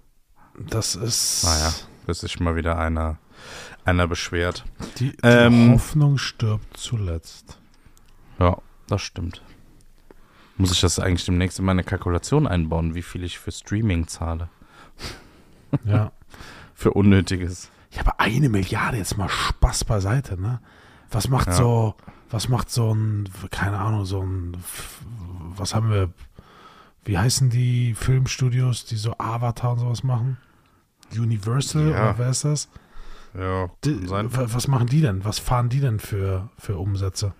Das 0.56 0.94
ist. 0.94 1.44
Naja, 1.44 1.72
bis 2.06 2.20
sich 2.20 2.40
mal 2.40 2.56
wieder 2.56 2.78
einer, 2.78 3.18
einer 3.84 4.06
beschwert. 4.06 4.64
Die, 4.98 5.10
die 5.10 5.16
Ähm, 5.22 5.72
Hoffnung 5.72 6.18
stirbt 6.18 6.76
zuletzt. 6.76 7.58
Ja, 8.38 8.56
das 8.86 9.02
stimmt. 9.02 9.42
Muss 10.56 10.72
ich 10.72 10.80
das 10.80 10.98
eigentlich 10.98 11.24
demnächst 11.24 11.58
in 11.58 11.64
meine 11.64 11.84
Kalkulation 11.84 12.46
einbauen, 12.46 12.94
wie 12.94 13.02
viel 13.02 13.22
ich 13.22 13.38
für 13.38 13.52
Streaming 13.52 14.08
zahle? 14.08 14.48
Ja. 15.84 16.12
Für 16.74 16.92
Unnötiges. 16.92 17.70
Ja, 17.90 18.00
aber 18.02 18.20
eine 18.20 18.48
Milliarde 18.48 18.98
jetzt 18.98 19.16
mal 19.16 19.28
Spaß 19.28 19.84
beiseite, 19.84 20.40
ne? 20.40 20.60
Was 21.10 21.28
macht 21.28 21.48
Ja. 21.48 21.54
so, 21.54 21.94
was 22.30 22.48
macht 22.48 22.70
so 22.70 22.94
ein, 22.94 23.28
keine 23.50 23.78
Ahnung, 23.78 24.04
so 24.04 24.22
ein, 24.22 24.56
was 25.56 25.74
haben 25.74 25.90
wir, 25.90 26.10
wie 27.04 27.16
heißen 27.18 27.48
die 27.50 27.94
Filmstudios, 27.94 28.84
die 28.84 28.96
so 28.96 29.14
Avatar 29.18 29.72
und 29.72 29.78
sowas 29.78 30.02
machen? 30.04 30.36
Universal 31.16 31.90
Ja. 31.90 32.10
oder 32.10 32.18
wer 32.18 32.28
ist 32.30 32.44
das? 32.44 32.68
Ja, 33.38 33.68
was 33.82 34.68
machen 34.68 34.86
die 34.88 35.00
denn? 35.00 35.24
Was 35.24 35.38
fahren 35.38 35.68
die 35.68 35.80
denn 35.80 35.98
für, 36.00 36.50
für 36.58 36.76
Umsätze? 36.76 37.34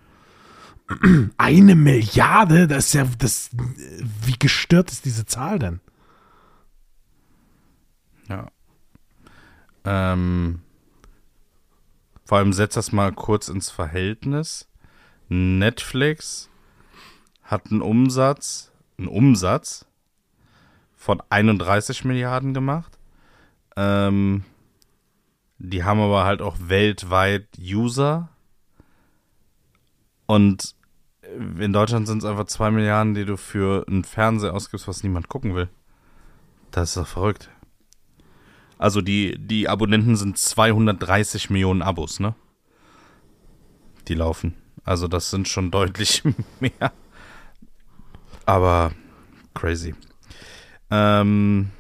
Eine 1.37 1.75
Milliarde? 1.75 2.67
Das 2.67 2.87
ist 2.87 2.93
ja, 2.95 3.05
das, 3.19 3.51
wie 4.25 4.39
gestört 4.39 4.91
ist 4.91 5.05
diese 5.05 5.27
Zahl 5.27 5.59
denn? 5.59 5.81
Ja. 8.29 8.47
Ähm, 9.85 10.63
vor 12.25 12.39
allem 12.39 12.53
setzt 12.53 12.77
das 12.77 12.93
mal 12.93 13.13
kurz 13.13 13.49
ins 13.49 13.71
Verhältnis. 13.71 14.69
Netflix 15.29 16.51
hat 17.43 17.71
einen 17.71 17.81
Umsatz, 17.81 18.71
einen 18.99 19.09
Umsatz 19.09 19.87
von 20.95 21.23
31 21.31 22.05
Milliarden 22.05 22.53
gemacht. 22.53 22.99
Ähm, 23.77 24.45
die 25.59 25.85
haben 25.85 26.01
aber 26.01 26.25
halt 26.25 26.43
auch 26.43 26.57
weltweit 26.61 27.47
User. 27.59 28.29
Und 30.27 30.75
in 31.59 31.73
Deutschland 31.73 32.07
sind 32.07 32.19
es 32.19 32.25
einfach 32.25 32.45
2 32.45 32.71
Milliarden, 32.71 33.15
die 33.15 33.25
du 33.25 33.37
für 33.37 33.87
einen 33.89 34.05
Fernseher 34.05 34.55
ausgibst, 34.55 34.87
was 34.87 35.03
niemand 35.03 35.29
gucken 35.29 35.55
will. 35.55 35.69
Das 36.71 36.91
ist 36.91 36.97
doch 36.97 37.07
verrückt. 37.07 37.51
Also 38.79 39.01
die, 39.01 39.37
die 39.39 39.69
Abonnenten 39.69 40.17
sind 40.17 40.39
230 40.39 41.51
Millionen 41.51 41.83
Abos, 41.83 42.21
ne? 42.21 42.35
Die 44.07 44.15
laufen. 44.15 44.55
Also 44.85 45.09
das 45.09 45.31
sind 45.31 45.49
schon 45.49 45.71
deutlich 45.71 46.23
mehr. 46.61 46.93
Aber 48.47 48.93
crazy. 49.53 49.95
Ähm, 50.91 51.71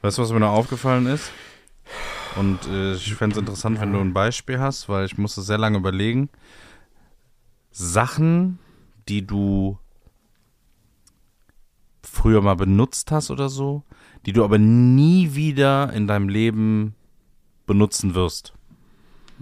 weißt 0.00 0.18
du, 0.18 0.22
was 0.22 0.32
mir 0.32 0.40
noch 0.40 0.52
aufgefallen 0.52 1.06
ist? 1.06 1.30
Und 2.36 2.66
äh, 2.66 2.94
ich 2.94 3.14
fände 3.14 3.34
es 3.34 3.40
interessant, 3.40 3.80
wenn 3.80 3.92
du 3.92 4.00
ein 4.00 4.12
Beispiel 4.12 4.58
hast, 4.58 4.88
weil 4.88 5.06
ich 5.06 5.16
musste 5.16 5.42
sehr 5.42 5.58
lange 5.58 5.78
überlegen. 5.78 6.28
Sachen, 7.70 8.58
die 9.08 9.26
du 9.26 9.78
früher 12.08 12.40
mal 12.42 12.56
benutzt 12.56 13.10
hast 13.10 13.30
oder 13.30 13.48
so, 13.48 13.82
die 14.24 14.32
du 14.32 14.44
aber 14.44 14.58
nie 14.58 15.34
wieder 15.34 15.92
in 15.92 16.06
deinem 16.06 16.28
Leben 16.28 16.94
benutzen 17.66 18.14
wirst. 18.14 18.54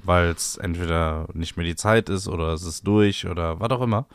Weil 0.02 0.28
es 0.28 0.56
entweder 0.56 1.28
nicht 1.32 1.56
mehr 1.56 1.66
die 1.66 1.76
Zeit 1.76 2.08
ist 2.08 2.28
oder 2.28 2.52
es 2.52 2.64
ist 2.64 2.86
durch 2.86 3.26
oder 3.26 3.60
was 3.60 3.70
auch 3.70 3.82
immer. 3.82 4.06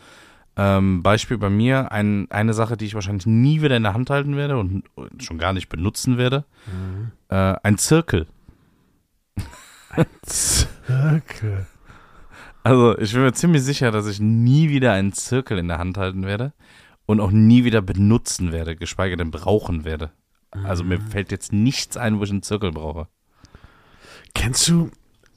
Ähm, 0.55 1.01
Beispiel 1.03 1.37
bei 1.37 1.49
mir, 1.49 1.91
ein, 1.91 2.29
eine 2.31 2.53
Sache, 2.53 2.75
die 2.75 2.85
ich 2.85 2.93
wahrscheinlich 2.93 3.25
nie 3.25 3.61
wieder 3.61 3.77
in 3.77 3.83
der 3.83 3.93
Hand 3.93 4.09
halten 4.09 4.35
werde 4.35 4.57
und 4.57 4.83
schon 5.19 5.37
gar 5.37 5.53
nicht 5.53 5.69
benutzen 5.69 6.17
werde. 6.17 6.43
Mhm. 6.65 7.11
Äh, 7.29 7.55
ein 7.63 7.77
Zirkel. 7.77 8.27
Zirkel. 10.23 11.65
Also 12.61 12.97
ich 12.97 13.13
bin 13.13 13.21
mir 13.21 13.33
ziemlich 13.33 13.63
sicher, 13.63 13.91
dass 13.91 14.05
ich 14.05 14.19
nie 14.19 14.69
wieder 14.69 14.91
einen 14.91 15.13
Zirkel 15.13 15.57
in 15.57 15.69
der 15.69 15.79
Hand 15.79 15.97
halten 15.97 16.25
werde 16.25 16.51
und 17.09 17.21
auch 17.21 17.31
nie 17.31 17.63
wieder 17.63 17.81
benutzen 17.81 18.51
werde, 18.51 18.75
geschweige 18.75 19.17
denn 19.17 19.31
brauchen 19.31 19.83
werde. 19.83 20.11
Also 20.51 20.83
mir 20.83 21.01
fällt 21.01 21.31
jetzt 21.31 21.51
nichts 21.51 21.97
ein, 21.97 22.19
wo 22.19 22.23
ich 22.23 22.29
einen 22.29 22.43
Zirkel 22.43 22.71
brauche. 22.71 23.07
Kennst 24.35 24.67
du, 24.67 24.91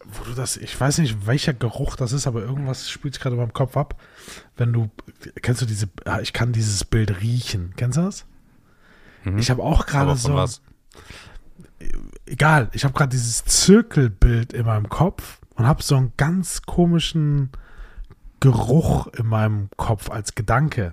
wo 0.04 0.24
du 0.24 0.34
das, 0.34 0.58
ich 0.58 0.78
weiß 0.78 0.98
nicht, 0.98 1.26
welcher 1.26 1.54
Geruch 1.54 1.96
das 1.96 2.12
ist, 2.12 2.26
aber 2.26 2.42
irgendwas 2.42 2.90
spielt 2.90 3.18
gerade 3.18 3.36
in 3.36 3.40
meinem 3.40 3.54
Kopf 3.54 3.78
ab. 3.78 3.98
Wenn 4.54 4.74
du, 4.74 4.90
kennst 5.40 5.62
du 5.62 5.66
diese, 5.66 5.88
ah, 6.04 6.20
ich 6.20 6.34
kann 6.34 6.52
dieses 6.52 6.84
Bild 6.84 7.22
riechen. 7.22 7.72
Kennst 7.78 7.96
du 7.96 8.02
das? 8.02 8.26
Mhm. 9.24 9.38
Ich 9.38 9.50
habe 9.50 9.62
auch 9.62 9.86
gerade 9.86 10.14
so, 10.14 10.34
was? 10.34 10.60
egal, 12.26 12.68
ich 12.74 12.84
habe 12.84 12.92
gerade 12.92 13.12
dieses 13.12 13.46
Zirkelbild 13.46 14.52
in 14.52 14.66
meinem 14.66 14.90
Kopf 14.90 15.40
und 15.54 15.66
habe 15.66 15.82
so 15.82 15.96
einen 15.96 16.12
ganz 16.18 16.60
komischen 16.60 17.48
Geruch 18.40 19.06
in 19.06 19.24
meinem 19.24 19.70
Kopf 19.78 20.10
als 20.10 20.34
Gedanke. 20.34 20.92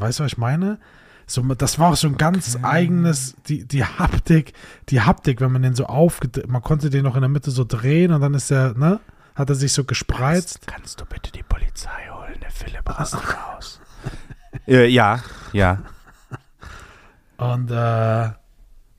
Weißt 0.00 0.18
du, 0.18 0.24
was 0.24 0.32
ich 0.32 0.38
meine? 0.38 0.78
So, 1.26 1.42
das 1.54 1.78
war 1.78 1.92
auch 1.92 1.96
so 1.96 2.08
ein 2.08 2.16
ganz 2.16 2.58
eigenes, 2.62 3.36
die, 3.46 3.64
die 3.64 3.84
Haptik, 3.84 4.52
die 4.88 5.00
Haptik, 5.00 5.40
wenn 5.40 5.52
man 5.52 5.62
den 5.62 5.76
so 5.76 5.86
aufgedreht, 5.86 6.48
man 6.48 6.60
konnte 6.60 6.90
den 6.90 7.04
noch 7.04 7.14
in 7.14 7.20
der 7.20 7.28
Mitte 7.28 7.52
so 7.52 7.64
drehen 7.64 8.12
und 8.12 8.20
dann 8.20 8.34
ist 8.34 8.50
der, 8.50 8.74
ne, 8.74 8.98
hat 9.36 9.48
er 9.48 9.54
sich 9.54 9.72
so 9.72 9.84
gespreizt. 9.84 10.66
Kannst 10.66 11.00
du 11.00 11.04
bitte 11.04 11.30
die 11.30 11.44
Polizei 11.44 12.08
holen? 12.10 12.40
Der 12.42 12.50
Philipp 12.50 12.88
rastet 12.88 13.22
aus. 13.56 13.80
äh, 14.66 14.86
ja, 14.86 15.20
ja. 15.52 15.78
Und 17.36 17.70
äh, 17.70 18.30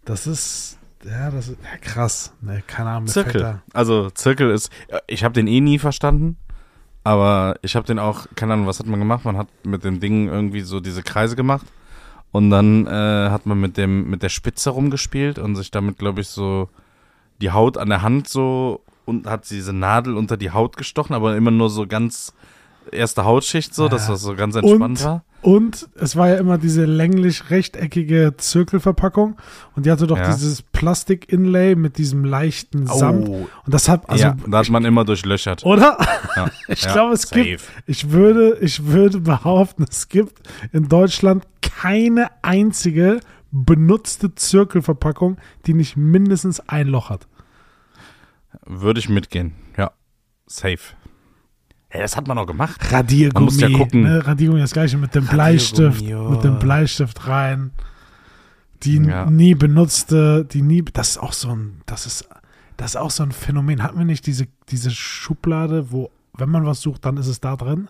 das 0.05 0.25
ist, 0.25 0.79
ja, 1.03 1.31
das 1.31 1.49
ist 1.49 1.57
ja, 1.61 1.77
krass. 1.81 2.33
Ne, 2.39 2.63
keine 2.65 2.91
Ahnung, 2.91 3.07
Zirkel. 3.07 3.61
Also 3.73 4.09
Zirkel 4.09 4.51
ist, 4.51 4.71
ich 5.07 5.25
habe 5.25 5.33
den 5.33 5.47
eh 5.47 5.59
nie 5.59 5.79
verstanden, 5.79 6.37
aber 7.03 7.55
ich 7.61 7.75
habe 7.75 7.85
den 7.87 7.99
auch, 7.99 8.27
keine 8.35 8.53
Ahnung, 8.53 8.67
was 8.67 8.79
hat 8.79 8.85
man 8.87 8.99
gemacht? 8.99 9.25
Man 9.25 9.37
hat 9.37 9.47
mit 9.63 9.83
dem 9.83 9.99
Ding 9.99 10.27
irgendwie 10.27 10.61
so 10.61 10.79
diese 10.79 11.03
Kreise 11.03 11.35
gemacht 11.35 11.65
und 12.31 12.49
dann 12.49 12.85
äh, 12.87 13.29
hat 13.29 13.45
man 13.45 13.59
mit 13.59 13.77
dem 13.77 14.09
mit 14.09 14.23
der 14.23 14.29
Spitze 14.29 14.69
rumgespielt 14.69 15.39
und 15.39 15.55
sich 15.55 15.71
damit, 15.71 15.97
glaube 15.97 16.21
ich, 16.21 16.27
so 16.27 16.69
die 17.41 17.51
Haut 17.51 17.77
an 17.77 17.89
der 17.89 18.01
Hand 18.03 18.27
so 18.29 18.81
und 19.05 19.25
hat 19.27 19.49
diese 19.49 19.73
Nadel 19.73 20.15
unter 20.15 20.37
die 20.37 20.51
Haut 20.51 20.77
gestochen, 20.77 21.15
aber 21.15 21.35
immer 21.35 21.51
nur 21.51 21.69
so 21.69 21.87
ganz 21.87 22.33
erste 22.91 23.25
Hautschicht 23.25 23.73
so, 23.73 23.87
dass 23.87 24.05
Ja. 24.07 24.13
das 24.13 24.21
so 24.21 24.35
ganz 24.35 24.55
entspannt 24.55 24.99
Und- 24.99 25.05
war. 25.05 25.23
Und 25.41 25.89
es 25.95 26.15
war 26.15 26.29
ja 26.29 26.35
immer 26.35 26.57
diese 26.59 26.85
länglich 26.85 27.49
rechteckige 27.49 28.35
Zirkelverpackung 28.37 29.37
und 29.75 29.85
die 29.87 29.91
hatte 29.91 30.05
doch 30.05 30.17
Ja. 30.17 30.27
dieses 30.33 30.61
Plastik-Inlay 30.61 31.73
mit 31.75 31.97
diesem 31.97 32.23
leichten 32.25 32.85
Samt. 32.85 33.27
Und 33.27 33.47
das 33.65 33.89
hat, 33.89 34.07
also, 34.07 34.23
ja, 34.23 34.37
da 34.47 34.59
hat 34.59 34.69
man 34.69 34.85
immer 34.85 35.03
durchlöchert. 35.03 35.65
oder? 35.65 35.97
Ja. 36.35 36.45
Ich 36.67 36.81
glaube, 36.81 37.13
es 37.15 37.23
safe. 37.23 37.43
gibt, 37.43 37.63
ich 37.87 38.11
würde, 38.11 38.57
ich 38.61 38.85
würde 38.85 39.19
behaupten, 39.19 39.85
es 39.89 40.09
gibt 40.09 40.47
in 40.71 40.87
Deutschland 40.87 41.43
keine 41.61 42.29
einzige 42.43 43.19
benutzte 43.51 44.33
Zirkelverpackung, 44.35 45.37
die 45.65 45.73
nicht 45.73 45.97
mindestens 45.97 46.59
ein 46.69 46.87
Loch 46.87 47.09
hat. 47.09 47.27
Würde 48.65 48.99
ich 48.99 49.09
mitgehen. 49.09 49.53
Ja, 49.77 49.91
safe. 50.45 50.93
Hey, 51.93 52.01
das 52.01 52.15
hat 52.15 52.25
man 52.25 52.37
auch 52.37 52.45
gemacht. 52.47 52.79
Radiergummi, 52.89 53.33
Man 53.33 53.53
muss 53.53 53.59
ja 53.59 53.69
gucken. 53.69 54.03
Ne? 54.03 54.25
Radiergummi 54.25 54.61
das 54.61 54.71
gleiche 54.71 54.97
mit 54.97 55.13
dem 55.13 55.27
Bleistift, 55.27 56.01
ja. 56.01 56.21
mit 56.29 56.41
dem 56.43 56.57
Bleistift 56.57 57.27
rein. 57.27 57.71
Die 58.83 58.95
Ja. 58.95 59.29
nie 59.29 59.55
benutzte, 59.55 60.45
die 60.45 60.61
nie, 60.61 60.83
das 60.83 61.09
ist 61.11 61.17
auch 61.17 61.33
so 61.33 61.49
ein, 61.49 61.81
das 61.85 62.05
ist, 62.05 62.29
das 62.77 62.91
ist 62.91 62.95
auch 62.95 63.11
so 63.11 63.23
ein 63.23 63.33
Phänomen. 63.33 63.83
Hatten 63.83 63.97
wir 63.97 64.05
nicht 64.05 64.25
diese, 64.25 64.47
diese 64.69 64.89
Schublade, 64.89 65.91
wo, 65.91 66.09
wenn 66.37 66.49
man 66.49 66.65
was 66.65 66.79
sucht, 66.79 67.05
dann 67.05 67.17
ist 67.17 67.27
es 67.27 67.41
da 67.41 67.57
drin? 67.57 67.89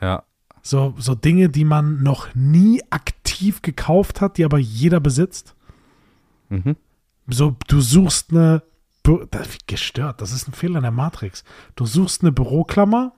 Ja. 0.00 0.22
So, 0.62 0.94
so 0.96 1.14
Dinge, 1.14 1.50
die 1.50 1.64
man 1.66 2.02
noch 2.02 2.34
nie 2.34 2.82
aktiv 2.88 3.60
gekauft 3.60 4.22
hat, 4.22 4.38
die 4.38 4.44
aber 4.46 4.58
jeder 4.58 5.00
besitzt. 5.00 5.54
Mhm. 6.48 6.76
So, 7.28 7.56
du 7.68 7.80
suchst 7.82 8.30
eine, 8.32 8.62
das 9.30 9.48
ist 9.48 9.68
gestört, 9.68 10.20
das 10.20 10.32
ist 10.32 10.48
ein 10.48 10.52
Fehler 10.52 10.76
in 10.76 10.82
der 10.82 10.90
Matrix. 10.90 11.44
Du 11.76 11.86
suchst 11.86 12.22
eine 12.22 12.32
Büroklammer, 12.32 13.12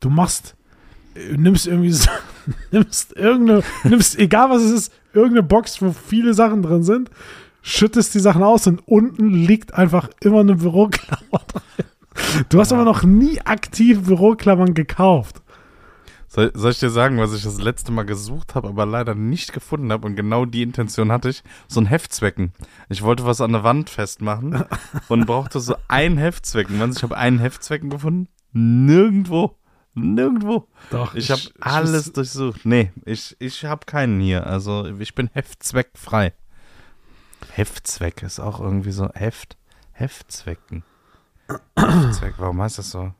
du 0.00 0.10
machst, 0.10 0.56
äh, 1.14 1.36
nimmst 1.36 1.66
irgendwie 1.66 1.92
so, 1.92 2.10
nimmst 2.70 3.16
irgendeine, 3.16 3.62
nimmst, 3.84 4.18
egal 4.18 4.50
was 4.50 4.62
es 4.62 4.70
ist, 4.70 4.92
irgendeine 5.12 5.42
Box, 5.42 5.82
wo 5.82 5.92
viele 5.92 6.34
Sachen 6.34 6.62
drin 6.62 6.82
sind, 6.82 7.10
schüttest 7.62 8.14
die 8.14 8.20
Sachen 8.20 8.42
aus 8.42 8.66
und 8.66 8.86
unten 8.86 9.30
liegt 9.30 9.74
einfach 9.74 10.08
immer 10.20 10.40
eine 10.40 10.56
Büroklammer 10.56 11.44
drin. 11.46 11.86
Du 12.48 12.60
hast 12.60 12.72
aber 12.72 12.84
noch 12.84 13.04
nie 13.04 13.40
aktiv 13.42 14.02
Büroklammern 14.02 14.74
gekauft. 14.74 15.42
Soll, 16.28 16.52
soll 16.54 16.72
ich 16.72 16.78
dir 16.78 16.90
sagen, 16.90 17.18
was 17.18 17.32
ich 17.32 17.42
das 17.42 17.60
letzte 17.60 17.90
Mal 17.90 18.04
gesucht 18.04 18.54
habe, 18.54 18.68
aber 18.68 18.84
leider 18.84 19.14
nicht 19.14 19.54
gefunden 19.54 19.90
habe 19.90 20.06
und 20.06 20.14
genau 20.14 20.44
die 20.44 20.62
Intention 20.62 21.10
hatte 21.10 21.30
ich? 21.30 21.42
So 21.68 21.80
ein 21.80 21.86
Heftzwecken. 21.86 22.52
Ich 22.90 23.02
wollte 23.02 23.24
was 23.24 23.40
an 23.40 23.52
der 23.52 23.64
Wand 23.64 23.88
festmachen 23.88 24.64
und 25.08 25.26
brauchte 25.26 25.58
so 25.60 25.74
ein 25.88 26.18
Heftzwecken. 26.18 26.78
Meinst 26.78 26.96
du, 26.96 26.98
ich 26.98 27.10
habe 27.10 27.16
einen 27.16 27.38
Heftzwecken 27.38 27.88
gefunden? 27.88 28.28
Nirgendwo. 28.52 29.56
Nirgendwo. 29.94 30.68
Doch, 30.90 31.14
Ich 31.14 31.30
habe 31.30 31.40
alles 31.60 32.12
durchsucht. 32.12 32.60
Nee, 32.64 32.92
ich, 33.04 33.34
ich 33.38 33.64
habe 33.64 33.86
keinen 33.86 34.20
hier. 34.20 34.46
Also 34.46 34.86
ich 34.86 35.14
bin 35.14 35.30
heftzweckfrei. 35.32 36.34
Heftzweck 37.52 38.22
ist 38.22 38.38
auch 38.38 38.60
irgendwie 38.60 38.92
so 38.92 39.08
Heft. 39.14 39.56
Heftzwecken. 39.92 40.84
Heftzweck, 41.76 42.34
warum 42.36 42.60
heißt 42.60 42.78
das 42.78 42.90
so? 42.90 43.12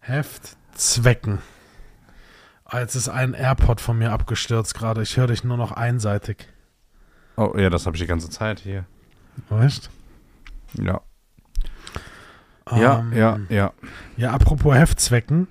Heftzwecken. 0.00 1.40
Jetzt 2.72 2.94
ist 2.96 3.08
ein 3.08 3.34
AirPod 3.34 3.80
von 3.80 3.96
mir 3.98 4.10
abgestürzt 4.12 4.74
gerade. 4.74 5.02
Ich 5.02 5.16
höre 5.16 5.28
dich 5.28 5.44
nur 5.44 5.56
noch 5.56 5.72
einseitig. 5.72 6.48
Oh 7.36 7.54
ja, 7.56 7.70
das 7.70 7.86
habe 7.86 7.96
ich 7.96 8.02
die 8.02 8.08
ganze 8.08 8.28
Zeit 8.30 8.60
hier. 8.60 8.84
Weißt? 9.48 9.90
Ja. 10.74 11.00
Ja, 12.72 12.98
Ähm, 13.00 13.12
ja, 13.16 13.38
ja. 13.48 13.72
Ja, 14.16 14.32
apropos 14.32 14.74
Heftzwecken. 14.74 15.46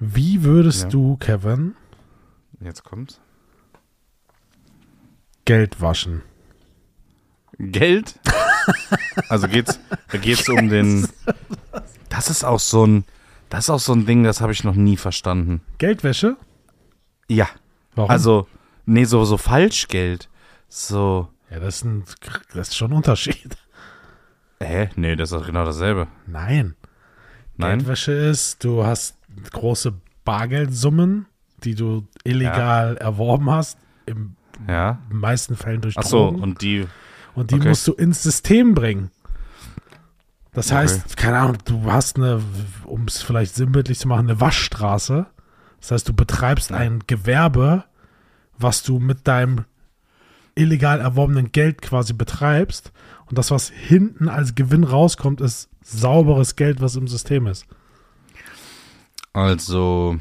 Wie 0.00 0.42
würdest 0.44 0.84
Ja. 0.84 0.88
du, 0.90 1.16
Kevin, 1.18 1.74
Jetzt 2.60 2.82
kommt's. 2.84 3.20
Geld 5.44 5.80
waschen? 5.80 6.22
Geld? 7.58 8.18
Also 9.28 9.46
geht's, 9.46 9.78
geht's 10.22 10.48
um 10.48 10.68
den. 10.70 11.06
Das 12.08 12.30
ist 12.30 12.42
auch 12.44 12.58
so 12.60 12.86
ein, 12.86 13.04
das 13.50 13.64
ist 13.64 13.70
auch 13.70 13.78
so 13.80 13.92
ein 13.92 14.06
Ding, 14.06 14.22
das 14.24 14.40
habe 14.40 14.52
ich 14.52 14.64
noch 14.64 14.74
nie 14.76 14.96
verstanden. 14.96 15.60
Geldwäsche? 15.78 16.36
Ja, 17.34 17.48
Warum? 17.94 18.10
also 18.10 18.48
nee, 18.86 19.04
so 19.04 19.24
so 19.24 19.36
Falschgeld. 19.36 20.28
So, 20.68 21.28
Ja, 21.50 21.60
das 21.60 21.76
ist, 21.76 21.84
ein, 21.84 22.04
das 22.54 22.68
ist 22.68 22.76
schon 22.76 22.90
ein 22.92 22.96
Unterschied. 22.96 23.56
hä? 24.60 24.90
Nee, 24.96 25.14
das 25.16 25.30
ist 25.32 25.46
genau 25.46 25.64
dasselbe. 25.64 26.08
Nein. 26.26 26.74
Nein. 27.56 27.78
Geldwäsche 27.78 28.12
ist, 28.12 28.64
du 28.64 28.84
hast 28.84 29.16
große 29.52 29.94
Bargeldsummen, 30.24 31.26
die 31.62 31.74
du 31.74 32.06
illegal 32.24 32.96
erworben 32.96 33.50
hast, 33.50 33.78
im 34.06 34.34
Ja. 34.68 34.98
meisten 35.10 35.56
Fällen 35.56 35.80
durch 35.80 35.96
Ach 35.96 36.02
so, 36.04 36.28
und 36.28 36.60
die. 36.62 36.86
Und 37.34 37.50
die 37.50 37.56
Okay. 37.56 37.68
musst 37.68 37.86
du 37.86 37.92
ins 37.92 38.22
System 38.22 38.74
bringen. 38.74 39.10
Das 40.52 40.66
Okay. 40.70 40.76
heißt, 40.78 41.16
keine 41.16 41.38
Ahnung, 41.38 41.58
du 41.64 41.90
hast 41.90 42.16
eine, 42.16 42.40
um 42.86 43.04
es 43.06 43.22
vielleicht 43.22 43.54
sinnbildlich 43.54 43.98
zu 43.98 44.08
machen, 44.08 44.28
eine 44.30 44.40
Waschstraße. 44.40 45.26
Das 45.84 45.90
heißt, 45.90 46.08
du 46.08 46.14
betreibst 46.14 46.70
Ja. 46.70 46.76
ein 46.78 47.00
Gewerbe, 47.06 47.84
was 48.56 48.82
du 48.82 48.98
mit 49.00 49.28
deinem 49.28 49.66
illegal 50.54 50.98
erworbenen 50.98 51.52
Geld 51.52 51.82
quasi 51.82 52.14
betreibst. 52.14 52.90
Und 53.26 53.36
das, 53.36 53.50
was 53.50 53.68
hinten 53.68 54.30
als 54.30 54.54
Gewinn 54.54 54.84
rauskommt, 54.84 55.42
ist 55.42 55.68
sauberes 55.82 56.56
Geld, 56.56 56.80
was 56.80 56.96
im 56.96 57.06
System 57.06 57.46
ist. 57.46 57.66
Also 59.34 60.16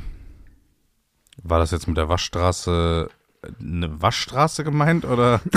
war 1.43 1.59
das 1.59 1.71
jetzt 1.71 1.87
mit 1.87 1.95
der 1.95 2.09
Waschstraße 2.09 3.09
eine 3.61 4.01
Waschstraße 4.01 4.65
gemeint 4.65 5.05
oder? 5.05 5.39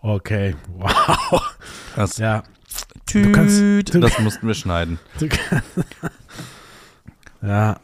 Okay, 0.00 0.54
wow. 0.76 1.56
Das, 1.96 2.18
Ja, 2.18 2.42
Tüt, 3.06 3.32
kannst- 3.32 3.58
du- 3.94 4.00
das 4.00 4.18
mussten 4.18 4.46
wir 4.46 4.54
schneiden. 4.54 4.98
du, 5.18 5.28
ja. 7.44 7.80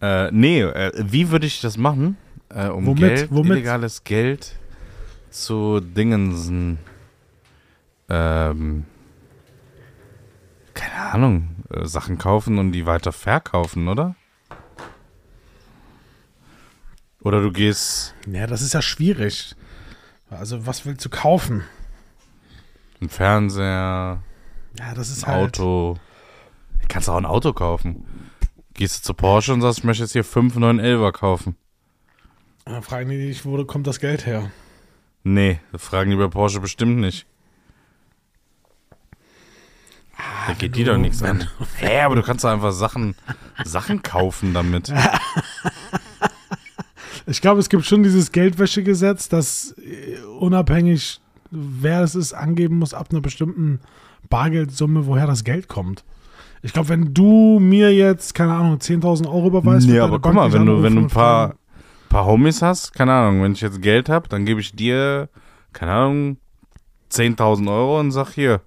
Äh, 0.00 0.30
nee, 0.30 0.60
äh, 0.62 0.92
wie 0.96 1.30
würde 1.30 1.46
ich 1.46 1.60
das 1.60 1.76
machen, 1.76 2.16
äh, 2.50 2.68
um 2.68 2.86
Womit? 2.86 3.00
Geld, 3.00 3.30
Womit? 3.30 3.52
illegales 3.52 4.04
Geld 4.04 4.56
zu 5.30 5.80
Dingensen, 5.80 6.78
ähm, 8.08 8.84
keine 10.74 11.12
Ahnung, 11.12 11.56
äh, 11.70 11.86
Sachen 11.86 12.18
kaufen 12.18 12.58
und 12.58 12.72
die 12.72 12.86
weiter 12.86 13.12
verkaufen, 13.12 13.88
oder? 13.88 14.14
Oder 17.20 17.42
du 17.42 17.50
gehst. 17.50 18.14
Ja, 18.26 18.46
das 18.46 18.62
ist 18.62 18.74
ja 18.74 18.82
schwierig. 18.82 19.56
Also, 20.30 20.66
was 20.66 20.86
willst 20.86 21.04
du 21.04 21.08
kaufen? 21.08 21.64
Ein 23.00 23.08
Fernseher. 23.08 24.22
Ja, 24.78 24.94
das 24.94 25.10
ist 25.10 25.24
ein 25.24 25.34
halt. 25.34 25.58
Auto. 25.58 25.98
Du 26.80 26.88
kannst 26.88 27.08
auch 27.08 27.16
ein 27.16 27.26
Auto 27.26 27.52
kaufen. 27.52 28.06
Gehst 28.78 29.00
du 29.00 29.06
zu 29.08 29.14
Porsche 29.14 29.52
und 29.52 29.60
sagst, 29.60 29.80
ich 29.80 29.84
möchte 29.84 30.04
jetzt 30.04 30.12
hier 30.12 30.22
5 30.22 30.54
911er 30.54 31.10
kaufen. 31.10 31.56
Dann 32.64 32.80
fragen 32.80 33.10
die 33.10 33.16
dich, 33.16 33.44
wo 33.44 33.64
kommt 33.64 33.88
das 33.88 33.98
Geld 33.98 34.24
her? 34.24 34.52
Nee, 35.24 35.58
fragen 35.74 36.12
die 36.12 36.16
bei 36.16 36.28
Porsche 36.28 36.60
bestimmt 36.60 36.98
nicht. 36.98 37.26
Ah, 40.16 40.46
da 40.46 40.52
geht 40.54 40.76
die 40.76 40.84
doch 40.84 40.96
nichts 40.96 41.24
an. 41.24 41.40
Hä, 41.40 41.64
hey, 41.86 42.00
aber 42.02 42.14
du 42.14 42.22
kannst 42.22 42.44
doch 42.44 42.50
einfach 42.50 42.70
Sachen, 42.70 43.16
Sachen 43.64 44.02
kaufen 44.02 44.54
damit. 44.54 44.92
Ich 47.26 47.42
glaube, 47.42 47.60
es 47.60 47.68
gibt 47.68 47.84
schon 47.84 48.02
dieses 48.02 48.32
Geldwäschegesetz, 48.32 49.28
das 49.28 49.74
äh, 49.76 50.18
unabhängig, 50.38 51.20
wer 51.50 52.02
es 52.02 52.14
ist, 52.14 52.32
angeben 52.32 52.78
muss 52.78 52.94
ab 52.94 53.08
einer 53.10 53.20
bestimmten 53.20 53.80
Bargeldsumme, 54.30 55.04
woher 55.04 55.26
das 55.26 55.44
Geld 55.44 55.68
kommt. 55.68 56.04
Ich 56.62 56.72
glaube, 56.72 56.88
wenn 56.88 57.14
du 57.14 57.58
mir 57.60 57.94
jetzt, 57.94 58.34
keine 58.34 58.54
Ahnung, 58.54 58.78
10.000 58.78 59.26
Euro 59.26 59.46
überweist, 59.48 59.88
nee, 59.88 59.98
aber 60.00 60.18
guck 60.18 60.34
mal, 60.34 60.52
wenn 60.52 60.66
du, 60.66 60.82
wenn 60.82 60.96
du 60.96 61.02
ein 61.02 61.08
paar, 61.08 61.54
paar 62.08 62.26
Homies 62.26 62.62
hast, 62.62 62.92
keine 62.94 63.12
Ahnung, 63.12 63.42
wenn 63.42 63.52
ich 63.52 63.60
jetzt 63.60 63.80
Geld 63.80 64.08
habe, 64.08 64.28
dann 64.28 64.44
gebe 64.44 64.60
ich 64.60 64.72
dir, 64.72 65.28
keine 65.72 65.92
Ahnung, 65.92 66.36
10.000 67.12 67.70
Euro 67.70 68.00
und 68.00 68.10
sag 68.10 68.30
hier, 68.32 68.60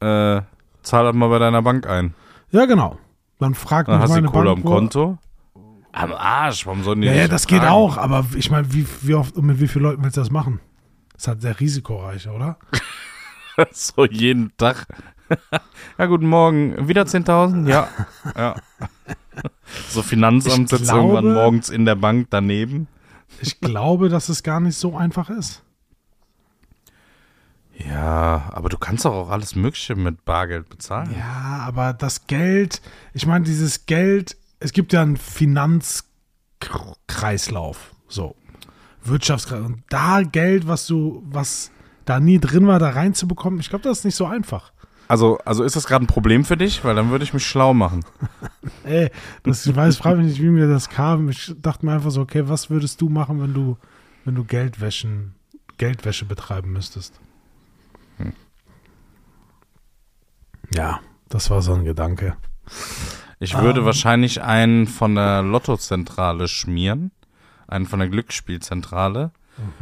äh, 0.00 0.42
zahl 0.82 1.04
das 1.04 1.14
mal 1.14 1.28
bei 1.28 1.38
deiner 1.38 1.62
Bank 1.62 1.86
ein. 1.86 2.14
Ja, 2.50 2.66
genau. 2.66 2.98
Dann 3.38 3.54
fragt 3.54 3.88
dann 3.88 3.96
mich 3.96 4.04
hast 4.04 4.10
meine 4.10 4.26
du 4.26 4.32
Kohle 4.32 4.54
Bank, 4.54 4.64
am 4.64 4.64
Konto. 4.64 5.18
Am 5.92 6.12
Arsch, 6.12 6.66
warum 6.66 6.82
sollen 6.82 7.00
die 7.00 7.06
Ja, 7.08 7.14
ja, 7.14 7.28
das 7.28 7.44
fragen? 7.46 7.60
geht 7.62 7.70
auch, 7.70 7.96
aber 7.96 8.26
ich 8.36 8.50
meine, 8.50 8.72
wie, 8.72 8.86
wie 9.02 9.14
oft 9.14 9.36
und 9.36 9.46
mit 9.46 9.60
wie 9.60 9.68
vielen 9.68 9.84
Leuten 9.84 10.02
willst 10.02 10.16
du 10.16 10.20
das 10.20 10.30
machen? 10.30 10.60
Das 11.12 11.22
ist 11.22 11.28
halt 11.28 11.42
sehr 11.42 11.60
risikoreich, 11.60 12.28
oder? 12.28 12.58
so 13.72 14.04
jeden 14.04 14.52
Tag. 14.56 14.86
ja, 15.98 16.06
guten 16.06 16.26
Morgen. 16.26 16.88
Wieder 16.88 17.02
10.000? 17.02 17.68
Ja. 17.68 17.88
ja. 18.36 18.54
So 19.90 20.02
Finanzamt 20.02 20.68
sitzt 20.68 20.90
irgendwann 20.90 21.32
morgens 21.32 21.68
in 21.68 21.84
der 21.84 21.94
Bank 21.94 22.26
daneben. 22.30 22.88
Ich 23.40 23.60
glaube, 23.60 24.08
dass 24.08 24.28
es 24.28 24.42
gar 24.42 24.58
nicht 24.58 24.76
so 24.76 24.96
einfach 24.96 25.30
ist. 25.30 25.62
Ja, 27.76 28.50
aber 28.52 28.68
du 28.68 28.78
kannst 28.78 29.04
doch 29.04 29.12
auch 29.12 29.30
alles 29.30 29.54
Mögliche 29.54 29.94
mit 29.94 30.24
Bargeld 30.24 30.68
bezahlen. 30.68 31.14
Ja, 31.16 31.62
aber 31.64 31.92
das 31.92 32.26
Geld, 32.26 32.82
ich 33.14 33.26
meine, 33.26 33.44
dieses 33.44 33.86
Geld, 33.86 34.36
es 34.58 34.72
gibt 34.72 34.92
ja 34.92 35.02
einen 35.02 35.16
Finanzkreislauf, 35.16 37.94
so 38.08 38.34
Wirtschaftskreislauf. 39.04 39.70
Und 39.70 39.84
da 39.88 40.22
Geld, 40.22 40.66
was 40.66 40.88
du, 40.88 41.22
was 41.26 41.70
da 42.04 42.18
nie 42.18 42.40
drin 42.40 42.66
war, 42.66 42.80
da 42.80 42.90
reinzubekommen, 42.90 43.60
ich 43.60 43.68
glaube, 43.68 43.84
das 43.84 43.98
ist 43.98 44.04
nicht 44.04 44.16
so 44.16 44.26
einfach. 44.26 44.72
Also, 45.08 45.38
also 45.44 45.64
ist 45.64 45.74
das 45.74 45.86
gerade 45.86 46.04
ein 46.04 46.08
Problem 46.08 46.44
für 46.44 46.56
dich? 46.56 46.84
Weil 46.84 46.94
dann 46.94 47.10
würde 47.10 47.24
ich 47.24 47.32
mich 47.32 47.46
schlau 47.46 47.72
machen. 47.74 48.04
Ey, 48.84 49.10
das, 49.42 49.66
ich 49.66 49.74
weiß, 49.74 49.96
frage 49.96 50.18
mich 50.18 50.26
nicht, 50.26 50.42
wie 50.42 50.50
mir 50.50 50.68
das 50.68 50.88
kam. 50.90 51.28
Ich 51.30 51.54
dachte 51.58 51.86
mir 51.86 51.92
einfach 51.92 52.10
so, 52.10 52.20
okay, 52.20 52.48
was 52.48 52.68
würdest 52.70 53.00
du 53.00 53.08
machen, 53.08 53.40
wenn 53.40 53.54
du, 53.54 53.78
wenn 54.24 54.34
du 54.34 54.44
Geldwäschen, 54.44 55.34
Geldwäsche 55.78 56.26
betreiben 56.26 56.72
müsstest? 56.72 57.18
Ja, 60.74 61.00
das 61.28 61.50
war 61.50 61.62
so 61.62 61.72
ein 61.74 61.84
Gedanke. 61.84 62.36
Ich 63.40 63.56
würde 63.56 63.80
Ähm. 63.80 63.86
wahrscheinlich 63.86 64.42
einen 64.42 64.86
von 64.86 65.14
der 65.14 65.42
Lottozentrale 65.42 66.48
schmieren, 66.48 67.10
einen 67.66 67.86
von 67.86 68.00
der 68.00 68.08
Glücksspielzentrale 68.08 69.30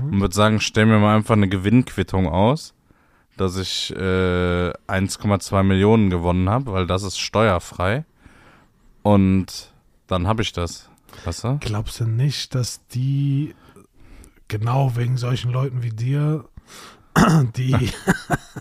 und 0.00 0.20
würde 0.20 0.34
sagen, 0.34 0.60
stell 0.60 0.86
mir 0.86 0.98
mal 0.98 1.16
einfach 1.16 1.34
eine 1.34 1.48
Gewinnquittung 1.48 2.28
aus, 2.28 2.72
dass 3.36 3.56
ich 3.56 3.94
äh, 3.94 4.70
1,2 4.88 5.62
Millionen 5.62 6.10
gewonnen 6.10 6.48
habe, 6.48 6.72
weil 6.72 6.86
das 6.86 7.02
ist 7.02 7.18
steuerfrei. 7.18 8.04
Und 9.02 9.72
dann 10.06 10.26
habe 10.26 10.42
ich 10.42 10.52
das. 10.52 10.88
Weißt 11.24 11.44
du? 11.44 11.58
Glaubst 11.60 12.00
du 12.00 12.04
nicht, 12.04 12.54
dass 12.54 12.86
die 12.88 13.54
genau 14.48 14.96
wegen 14.96 15.16
solchen 15.16 15.50
Leuten 15.50 15.82
wie 15.82 15.90
dir 15.90 16.44
die, 17.56 17.90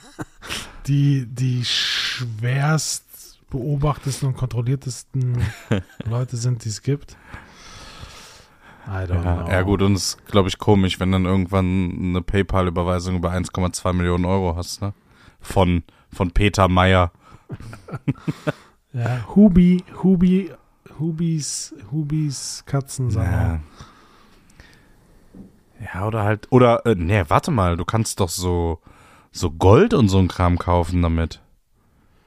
die, 0.88 1.26
die 1.26 1.66
schwerst 1.66 3.04
beobachtesten 3.50 4.30
und 4.30 4.38
kontrolliertesten 4.38 5.42
Leute 6.06 6.38
sind, 6.38 6.66
die 6.66 6.70
es 6.70 6.82
gibt? 6.82 7.18
I 8.88 9.06
don't 9.08 9.24
Ja, 9.24 9.36
know. 9.44 9.50
ja 9.50 9.62
gut, 9.64 9.82
und 9.82 9.94
es 9.94 10.10
ist, 10.16 10.26
glaube 10.28 10.48
ich, 10.50 10.58
komisch, 10.58 11.00
wenn 11.00 11.12
dann 11.12 11.26
irgendwann 11.26 11.92
eine 12.00 12.22
PayPal-Überweisung 12.22 13.16
über 13.16 13.32
1,2 13.32 13.94
Millionen 13.94 14.26
Euro 14.26 14.56
hast, 14.56 14.82
ne? 14.82 14.94
Von, 15.42 15.84
von 16.12 16.32
Peter 16.32 16.68
Meyer. 16.68 17.12
Ja, 18.94 19.26
Hubi, 19.36 19.84
Hubi, 20.04 20.52
Hubis, 21.00 21.76
Hubis 21.92 22.64
Katzensalon. 22.66 23.30
Ja. 23.30 23.60
ja, 25.94 26.08
oder 26.08 26.24
halt, 26.24 26.48
oder, 26.50 26.86
äh, 26.86 26.96
nee, 26.96 27.24
warte 27.28 27.52
mal, 27.52 27.76
du 27.76 27.84
kannst 27.84 28.22
doch 28.22 28.30
so, 28.30 28.80
so 29.34 29.52
Gold 29.52 29.94
und 29.94 30.08
so 30.08 30.18
ein 30.20 30.30
Kram 30.30 30.58
kaufen 30.58 31.02
damit. 31.02 31.42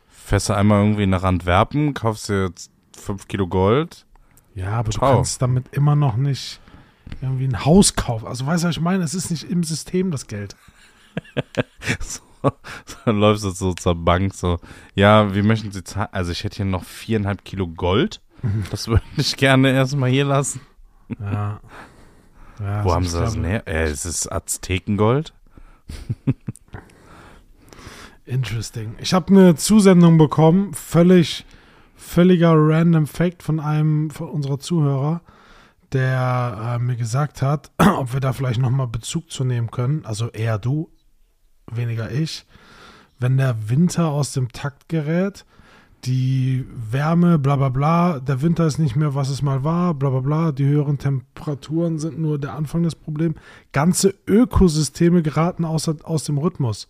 Fährst 0.09 0.51
du 0.51 0.53
einmal 0.55 0.83
irgendwie 0.85 1.07
nach 1.07 1.23
Antwerpen, 1.23 1.95
kaufst 1.95 2.29
dir 2.29 2.49
jetzt 2.49 2.71
5 2.95 3.29
Kilo 3.29 3.47
Gold. 3.47 4.05
Ja, 4.55 4.73
aber 4.73 4.91
Ciao. 4.91 5.11
du 5.11 5.17
kannst 5.17 5.41
damit 5.43 5.67
immer 5.73 5.97
noch 5.97 6.17
nicht 6.17 6.61
irgendwie 7.23 7.47
ein 7.47 7.65
Haus 7.65 7.95
kaufen. 7.95 8.27
Also 8.27 8.47
weißt 8.47 8.65
du, 8.65 8.69
was 8.69 8.77
ich 8.77 8.83
meine? 8.83 9.05
Es 9.05 9.15
ist 9.15 9.31
nicht 9.31 9.45
im 9.45 9.63
System 9.63 10.11
das 10.11 10.27
Geld. 10.27 10.57
So, 12.01 12.53
dann 13.05 13.19
läufst 13.19 13.43
du 13.43 13.51
so 13.51 13.75
zur 13.75 13.97
Bank, 13.97 14.33
so, 14.33 14.61
ja, 14.95 15.35
wie 15.35 15.43
möchten 15.43 15.73
Sie 15.73 15.83
zahlen? 15.83 16.09
Also 16.13 16.31
ich 16.31 16.45
hätte 16.45 16.59
hier 16.59 16.67
noch 16.67 16.85
viereinhalb 16.85 17.45
Kilo 17.45 17.67
Gold. 17.67 18.21
Das 18.71 18.87
würde 18.87 19.03
ich 19.17 19.37
gerne 19.37 19.73
erstmal 19.73 20.11
hier 20.11 20.25
lassen. 20.25 20.61
Ja. 21.19 21.61
ja 22.61 22.85
Wo 22.85 22.91
also 22.91 22.95
haben 22.95 23.07
sie 23.07 23.19
das 23.19 23.33
denn 23.35 23.45
her? 23.45 23.67
Äh, 23.67 23.85
es 23.85 24.05
ist 24.05 24.31
Aztekengold. 24.31 25.35
Interesting. 28.27 28.95
Ich 29.01 29.15
habe 29.15 29.33
eine 29.33 29.57
Zusendung 29.57 30.19
bekommen, 30.19 30.75
völlig, 30.75 31.47
völliger 31.99 32.55
random 32.55 33.07
Fact 33.07 33.43
von 33.43 33.61
einem 33.61 34.11
von 34.11 34.29
unserer 34.29 34.59
Zuhörer, 34.59 35.21
der 35.93 36.77
äh, 36.77 36.79
mir 36.79 36.97
gesagt 36.97 37.43
hat, 37.43 37.73
ob 37.79 38.13
wir 38.13 38.21
da 38.21 38.33
vielleicht 38.33 38.61
nochmal 38.61 38.87
Bezug 38.87 39.31
zu 39.31 39.45
nehmen 39.45 39.71
können. 39.71 40.05
Also 40.07 40.29
eher 40.31 40.59
du, 40.59 40.91
weniger 41.71 42.11
ich. 42.11 42.47
Wenn 43.19 43.37
der 43.37 43.69
Winter 43.69 44.09
aus 44.09 44.33
dem 44.33 44.53
Takt 44.53 44.89
gerät, 44.89 45.45
die 46.05 46.65
Wärme, 46.71 47.41
bla 47.41 47.57
bla 47.57 47.69
bla, 47.69 48.21
der 48.21 48.43
Winter 48.43 48.67
ist 48.67 48.79
nicht 48.79 48.95
mehr, 48.95 49.17
was 49.17 49.29
es 49.29 49.43
mal 49.43 49.65
war, 49.65 49.95
bla 49.95 50.11
bla 50.11 50.21
bla, 50.21 50.53
die 50.53 50.67
höheren 50.67 50.99
Temperaturen 50.99 51.99
sind 51.99 52.19
nur 52.21 52.39
der 52.39 52.55
Anfang 52.55 52.85
des 52.85 52.95
Problems. 52.95 53.35
Ganze 53.73 54.15
Ökosysteme 54.29 55.23
geraten 55.23 55.65
außer, 55.65 55.97
aus 56.05 56.23
dem 56.23 56.39
Rhythmus. 56.39 56.89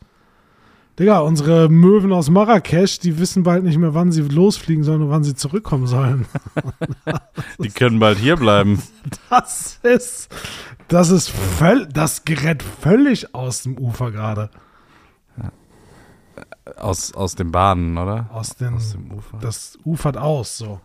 Digga, 0.98 1.20
unsere 1.20 1.68
Möwen 1.68 2.12
aus 2.12 2.28
Marrakesch, 2.28 2.98
die 2.98 3.18
wissen 3.18 3.44
bald 3.44 3.62
nicht 3.62 3.78
mehr, 3.78 3.94
wann 3.94 4.10
sie 4.10 4.22
losfliegen 4.22 4.82
sollen 4.82 5.02
und 5.02 5.10
wann 5.10 5.22
sie 5.22 5.34
zurückkommen 5.36 5.86
sollen. 5.86 6.26
Die 7.58 7.70
können 7.70 8.00
bald 8.00 8.18
hier 8.18 8.36
bleiben. 8.36 8.82
Das 9.30 9.78
ist, 9.84 10.28
das 10.88 11.10
ist 11.10 11.30
völl, 11.30 11.86
das 11.86 12.24
gerät 12.24 12.62
völlig 12.62 13.32
aus 13.32 13.62
dem 13.62 13.78
Ufer 13.78 14.10
gerade. 14.10 14.50
Aus, 16.76 17.14
aus 17.14 17.34
den 17.34 17.52
Bahnen, 17.52 17.96
oder? 17.96 18.28
Aus, 18.32 18.56
den, 18.56 18.74
Aus 18.74 18.92
dem 18.92 19.10
Ufer. 19.12 19.38
das 19.40 19.78
ufert 19.84 20.16
aus, 20.16 20.58
so. 20.58 20.80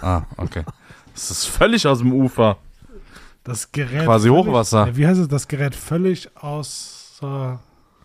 Ah, 0.00 0.22
okay. 0.36 0.64
Das 1.12 1.30
ist 1.30 1.46
völlig 1.46 1.86
aus 1.86 1.98
dem 1.98 2.12
Ufer. 2.12 2.58
Das 3.42 3.70
gerät 3.70 4.04
Quasi 4.04 4.28
völlig, 4.28 4.46
Hochwasser. 4.46 4.96
Wie 4.96 5.06
heißt 5.06 5.20
es? 5.20 5.28
Das 5.28 5.46
gerät 5.48 5.74
völlig 5.74 6.34
aus, 6.36 7.20
äh, 7.22 7.56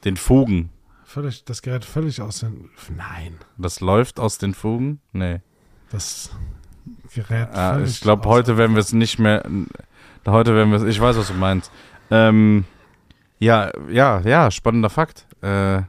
Den 0.04 0.18
Fugen. 0.18 0.70
Völlig, 1.10 1.44
das 1.46 1.62
gerät 1.62 1.84
völlig 1.86 2.22
aus 2.22 2.40
den, 2.40 2.70
nein, 2.96 3.36
Das 3.58 3.80
läuft 3.80 4.20
aus 4.20 4.38
den 4.38 4.54
Fugen? 4.54 5.00
Nee. 5.12 5.42
das 5.92 6.32
gerät 7.14 7.50
Ah, 7.54 7.74
völlig 7.74 7.90
ich 7.92 8.02
glaube, 8.02 8.28
heute 8.30 8.58
werden 8.58 8.76
wir 8.76 8.82
es 8.82 8.94
nicht 8.94 9.20
mehr. 9.20 9.44
Heute 10.26 10.56
werden 10.56 10.70
wir 10.72 10.78
es. 10.78 10.84
Ich 10.84 11.00
weiß, 11.02 11.18
was 11.18 11.28
du 11.28 11.34
meinst. 11.34 11.72
Ähm, 12.12 12.66
ja, 13.40 13.72
ja, 13.90 14.20
ja, 14.22 14.52
spannender 14.52 14.90
Fakt. 14.90 15.26
Äh, 15.42 15.82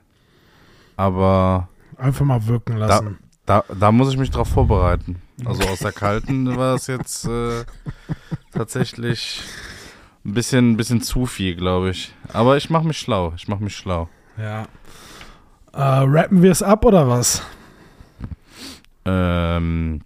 aber 0.97 1.69
Einfach 1.97 2.25
mal 2.25 2.47
wirken 2.47 2.77
lassen. 2.77 3.19
da, 3.47 3.65
da 3.79 3.93
muss 3.93 4.11
ich 4.13 4.19
mich 4.19 4.31
drauf 4.31 4.49
vorbereiten. 4.49 5.21
Also 5.45 5.63
aus 5.69 5.81
der 5.81 5.93
kalten 5.93 6.57
war 6.57 6.75
es 6.77 6.87
jetzt 6.87 7.27
äh, 7.27 7.65
tatsächlich 8.53 9.43
ein 10.25 10.35
bisschen, 10.35 10.73
ein 10.73 10.77
bisschen 10.77 11.03
zu 11.03 11.27
viel, 11.27 11.57
glaube 11.57 11.91
ich. 11.91 12.15
Aber 12.33 12.57
ich 12.57 12.71
mache 12.71 12.87
mich 12.87 12.99
schlau. 12.99 13.33
Ich 13.37 13.49
mache 13.49 13.63
mich 13.65 13.77
schlau. 13.77 14.09
Ja. 14.39 14.67
Äh, 15.73 15.81
rappen 15.81 16.43
wir 16.43 16.51
es 16.51 16.63
ab 16.63 16.85
oder 16.85 17.09
was? 17.09 17.43
Ähm, 19.05 20.01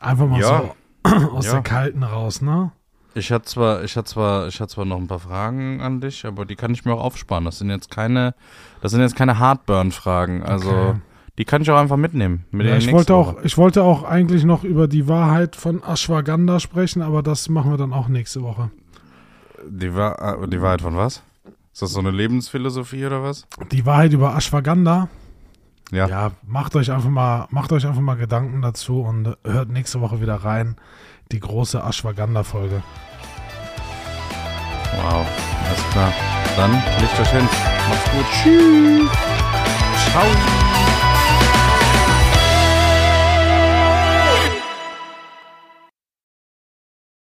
Einfach 0.00 0.26
mal 0.26 0.40
Ja. 0.40 0.62
so 1.04 1.10
aus 1.32 1.46
Ja. 1.46 1.52
der 1.54 1.62
Kalten 1.62 2.02
raus, 2.02 2.42
ne? 2.42 2.72
ich 3.14 3.32
hatte 3.32 3.46
zwar, 3.46 3.82
ich 3.82 3.96
hatte 3.96 4.08
zwar, 4.10 4.46
ich 4.48 4.60
hatte 4.60 4.74
zwar 4.74 4.84
noch 4.84 4.98
ein 4.98 5.06
paar 5.08 5.20
Fragen 5.20 5.80
an 5.80 6.02
dich, 6.02 6.26
aber 6.26 6.44
die 6.44 6.54
kann 6.54 6.72
ich 6.74 6.84
mir 6.84 6.92
auch 6.92 7.00
aufsparen. 7.02 7.46
Das 7.46 7.58
sind 7.58 7.70
jetzt 7.70 7.90
keine, 7.90 8.34
das 8.82 8.92
sind 8.92 9.00
jetzt 9.00 9.16
keine 9.16 9.40
Heartburn-Fragen. 9.40 10.42
Also 10.42 10.68
Okay. 10.70 10.94
die 11.38 11.46
kann 11.46 11.62
ich 11.62 11.70
auch 11.70 11.78
einfach 11.78 11.96
mitnehmen. 11.96 12.44
Mit 12.50 12.66
Ja, 12.66 12.76
ich, 12.76 12.92
wollte 12.92 13.14
auch, 13.14 13.36
ich 13.42 13.56
wollte 13.56 13.82
auch 13.84 14.02
eigentlich 14.04 14.44
noch 14.44 14.64
über 14.64 14.86
die 14.86 15.08
Wahrheit 15.08 15.56
von 15.56 15.82
Ashwagandha 15.82 16.60
sprechen, 16.60 17.00
aber 17.00 17.22
das 17.22 17.48
machen 17.48 17.70
wir 17.70 17.78
dann 17.78 17.94
auch 17.94 18.08
nächste 18.08 18.42
Woche. 18.42 18.70
Die, 19.66 19.94
Wa 19.94 20.36
äh, 20.42 20.48
die 20.48 20.60
Wahrheit 20.60 20.82
von 20.82 20.96
was? 20.98 21.22
Ist 21.76 21.82
das 21.82 21.92
so 21.92 21.98
eine 22.00 22.10
Lebensphilosophie 22.10 23.04
oder 23.04 23.22
was? 23.22 23.46
Die 23.70 23.84
Wahrheit 23.84 24.14
über 24.14 24.34
Ashwagandha, 24.34 25.10
Ja. 25.92 26.08
ja, 26.08 26.30
macht 26.46 26.74
euch 26.74 26.90
einfach 26.90 27.10
mal, 27.10 27.48
macht 27.50 27.70
euch 27.70 27.86
einfach 27.86 28.00
mal 28.00 28.14
Gedanken 28.14 28.62
dazu 28.62 29.02
und 29.02 29.36
hört 29.44 29.68
nächste 29.68 30.00
Woche 30.00 30.22
wieder 30.22 30.36
rein. 30.36 30.76
Die 31.32 31.38
große 31.38 31.78
Ashwagandha-Folge. 31.78 32.82
Wow, 35.02 35.26
alles 35.66 35.90
klar. 35.92 36.14
Dann 36.56 36.72
legt 36.72 37.20
euch 37.20 37.28
hin. 37.30 37.44
Macht's 37.44 38.10
gut. 38.10 38.24
Tschüss. 38.42 39.10
Ciao. 40.12 40.95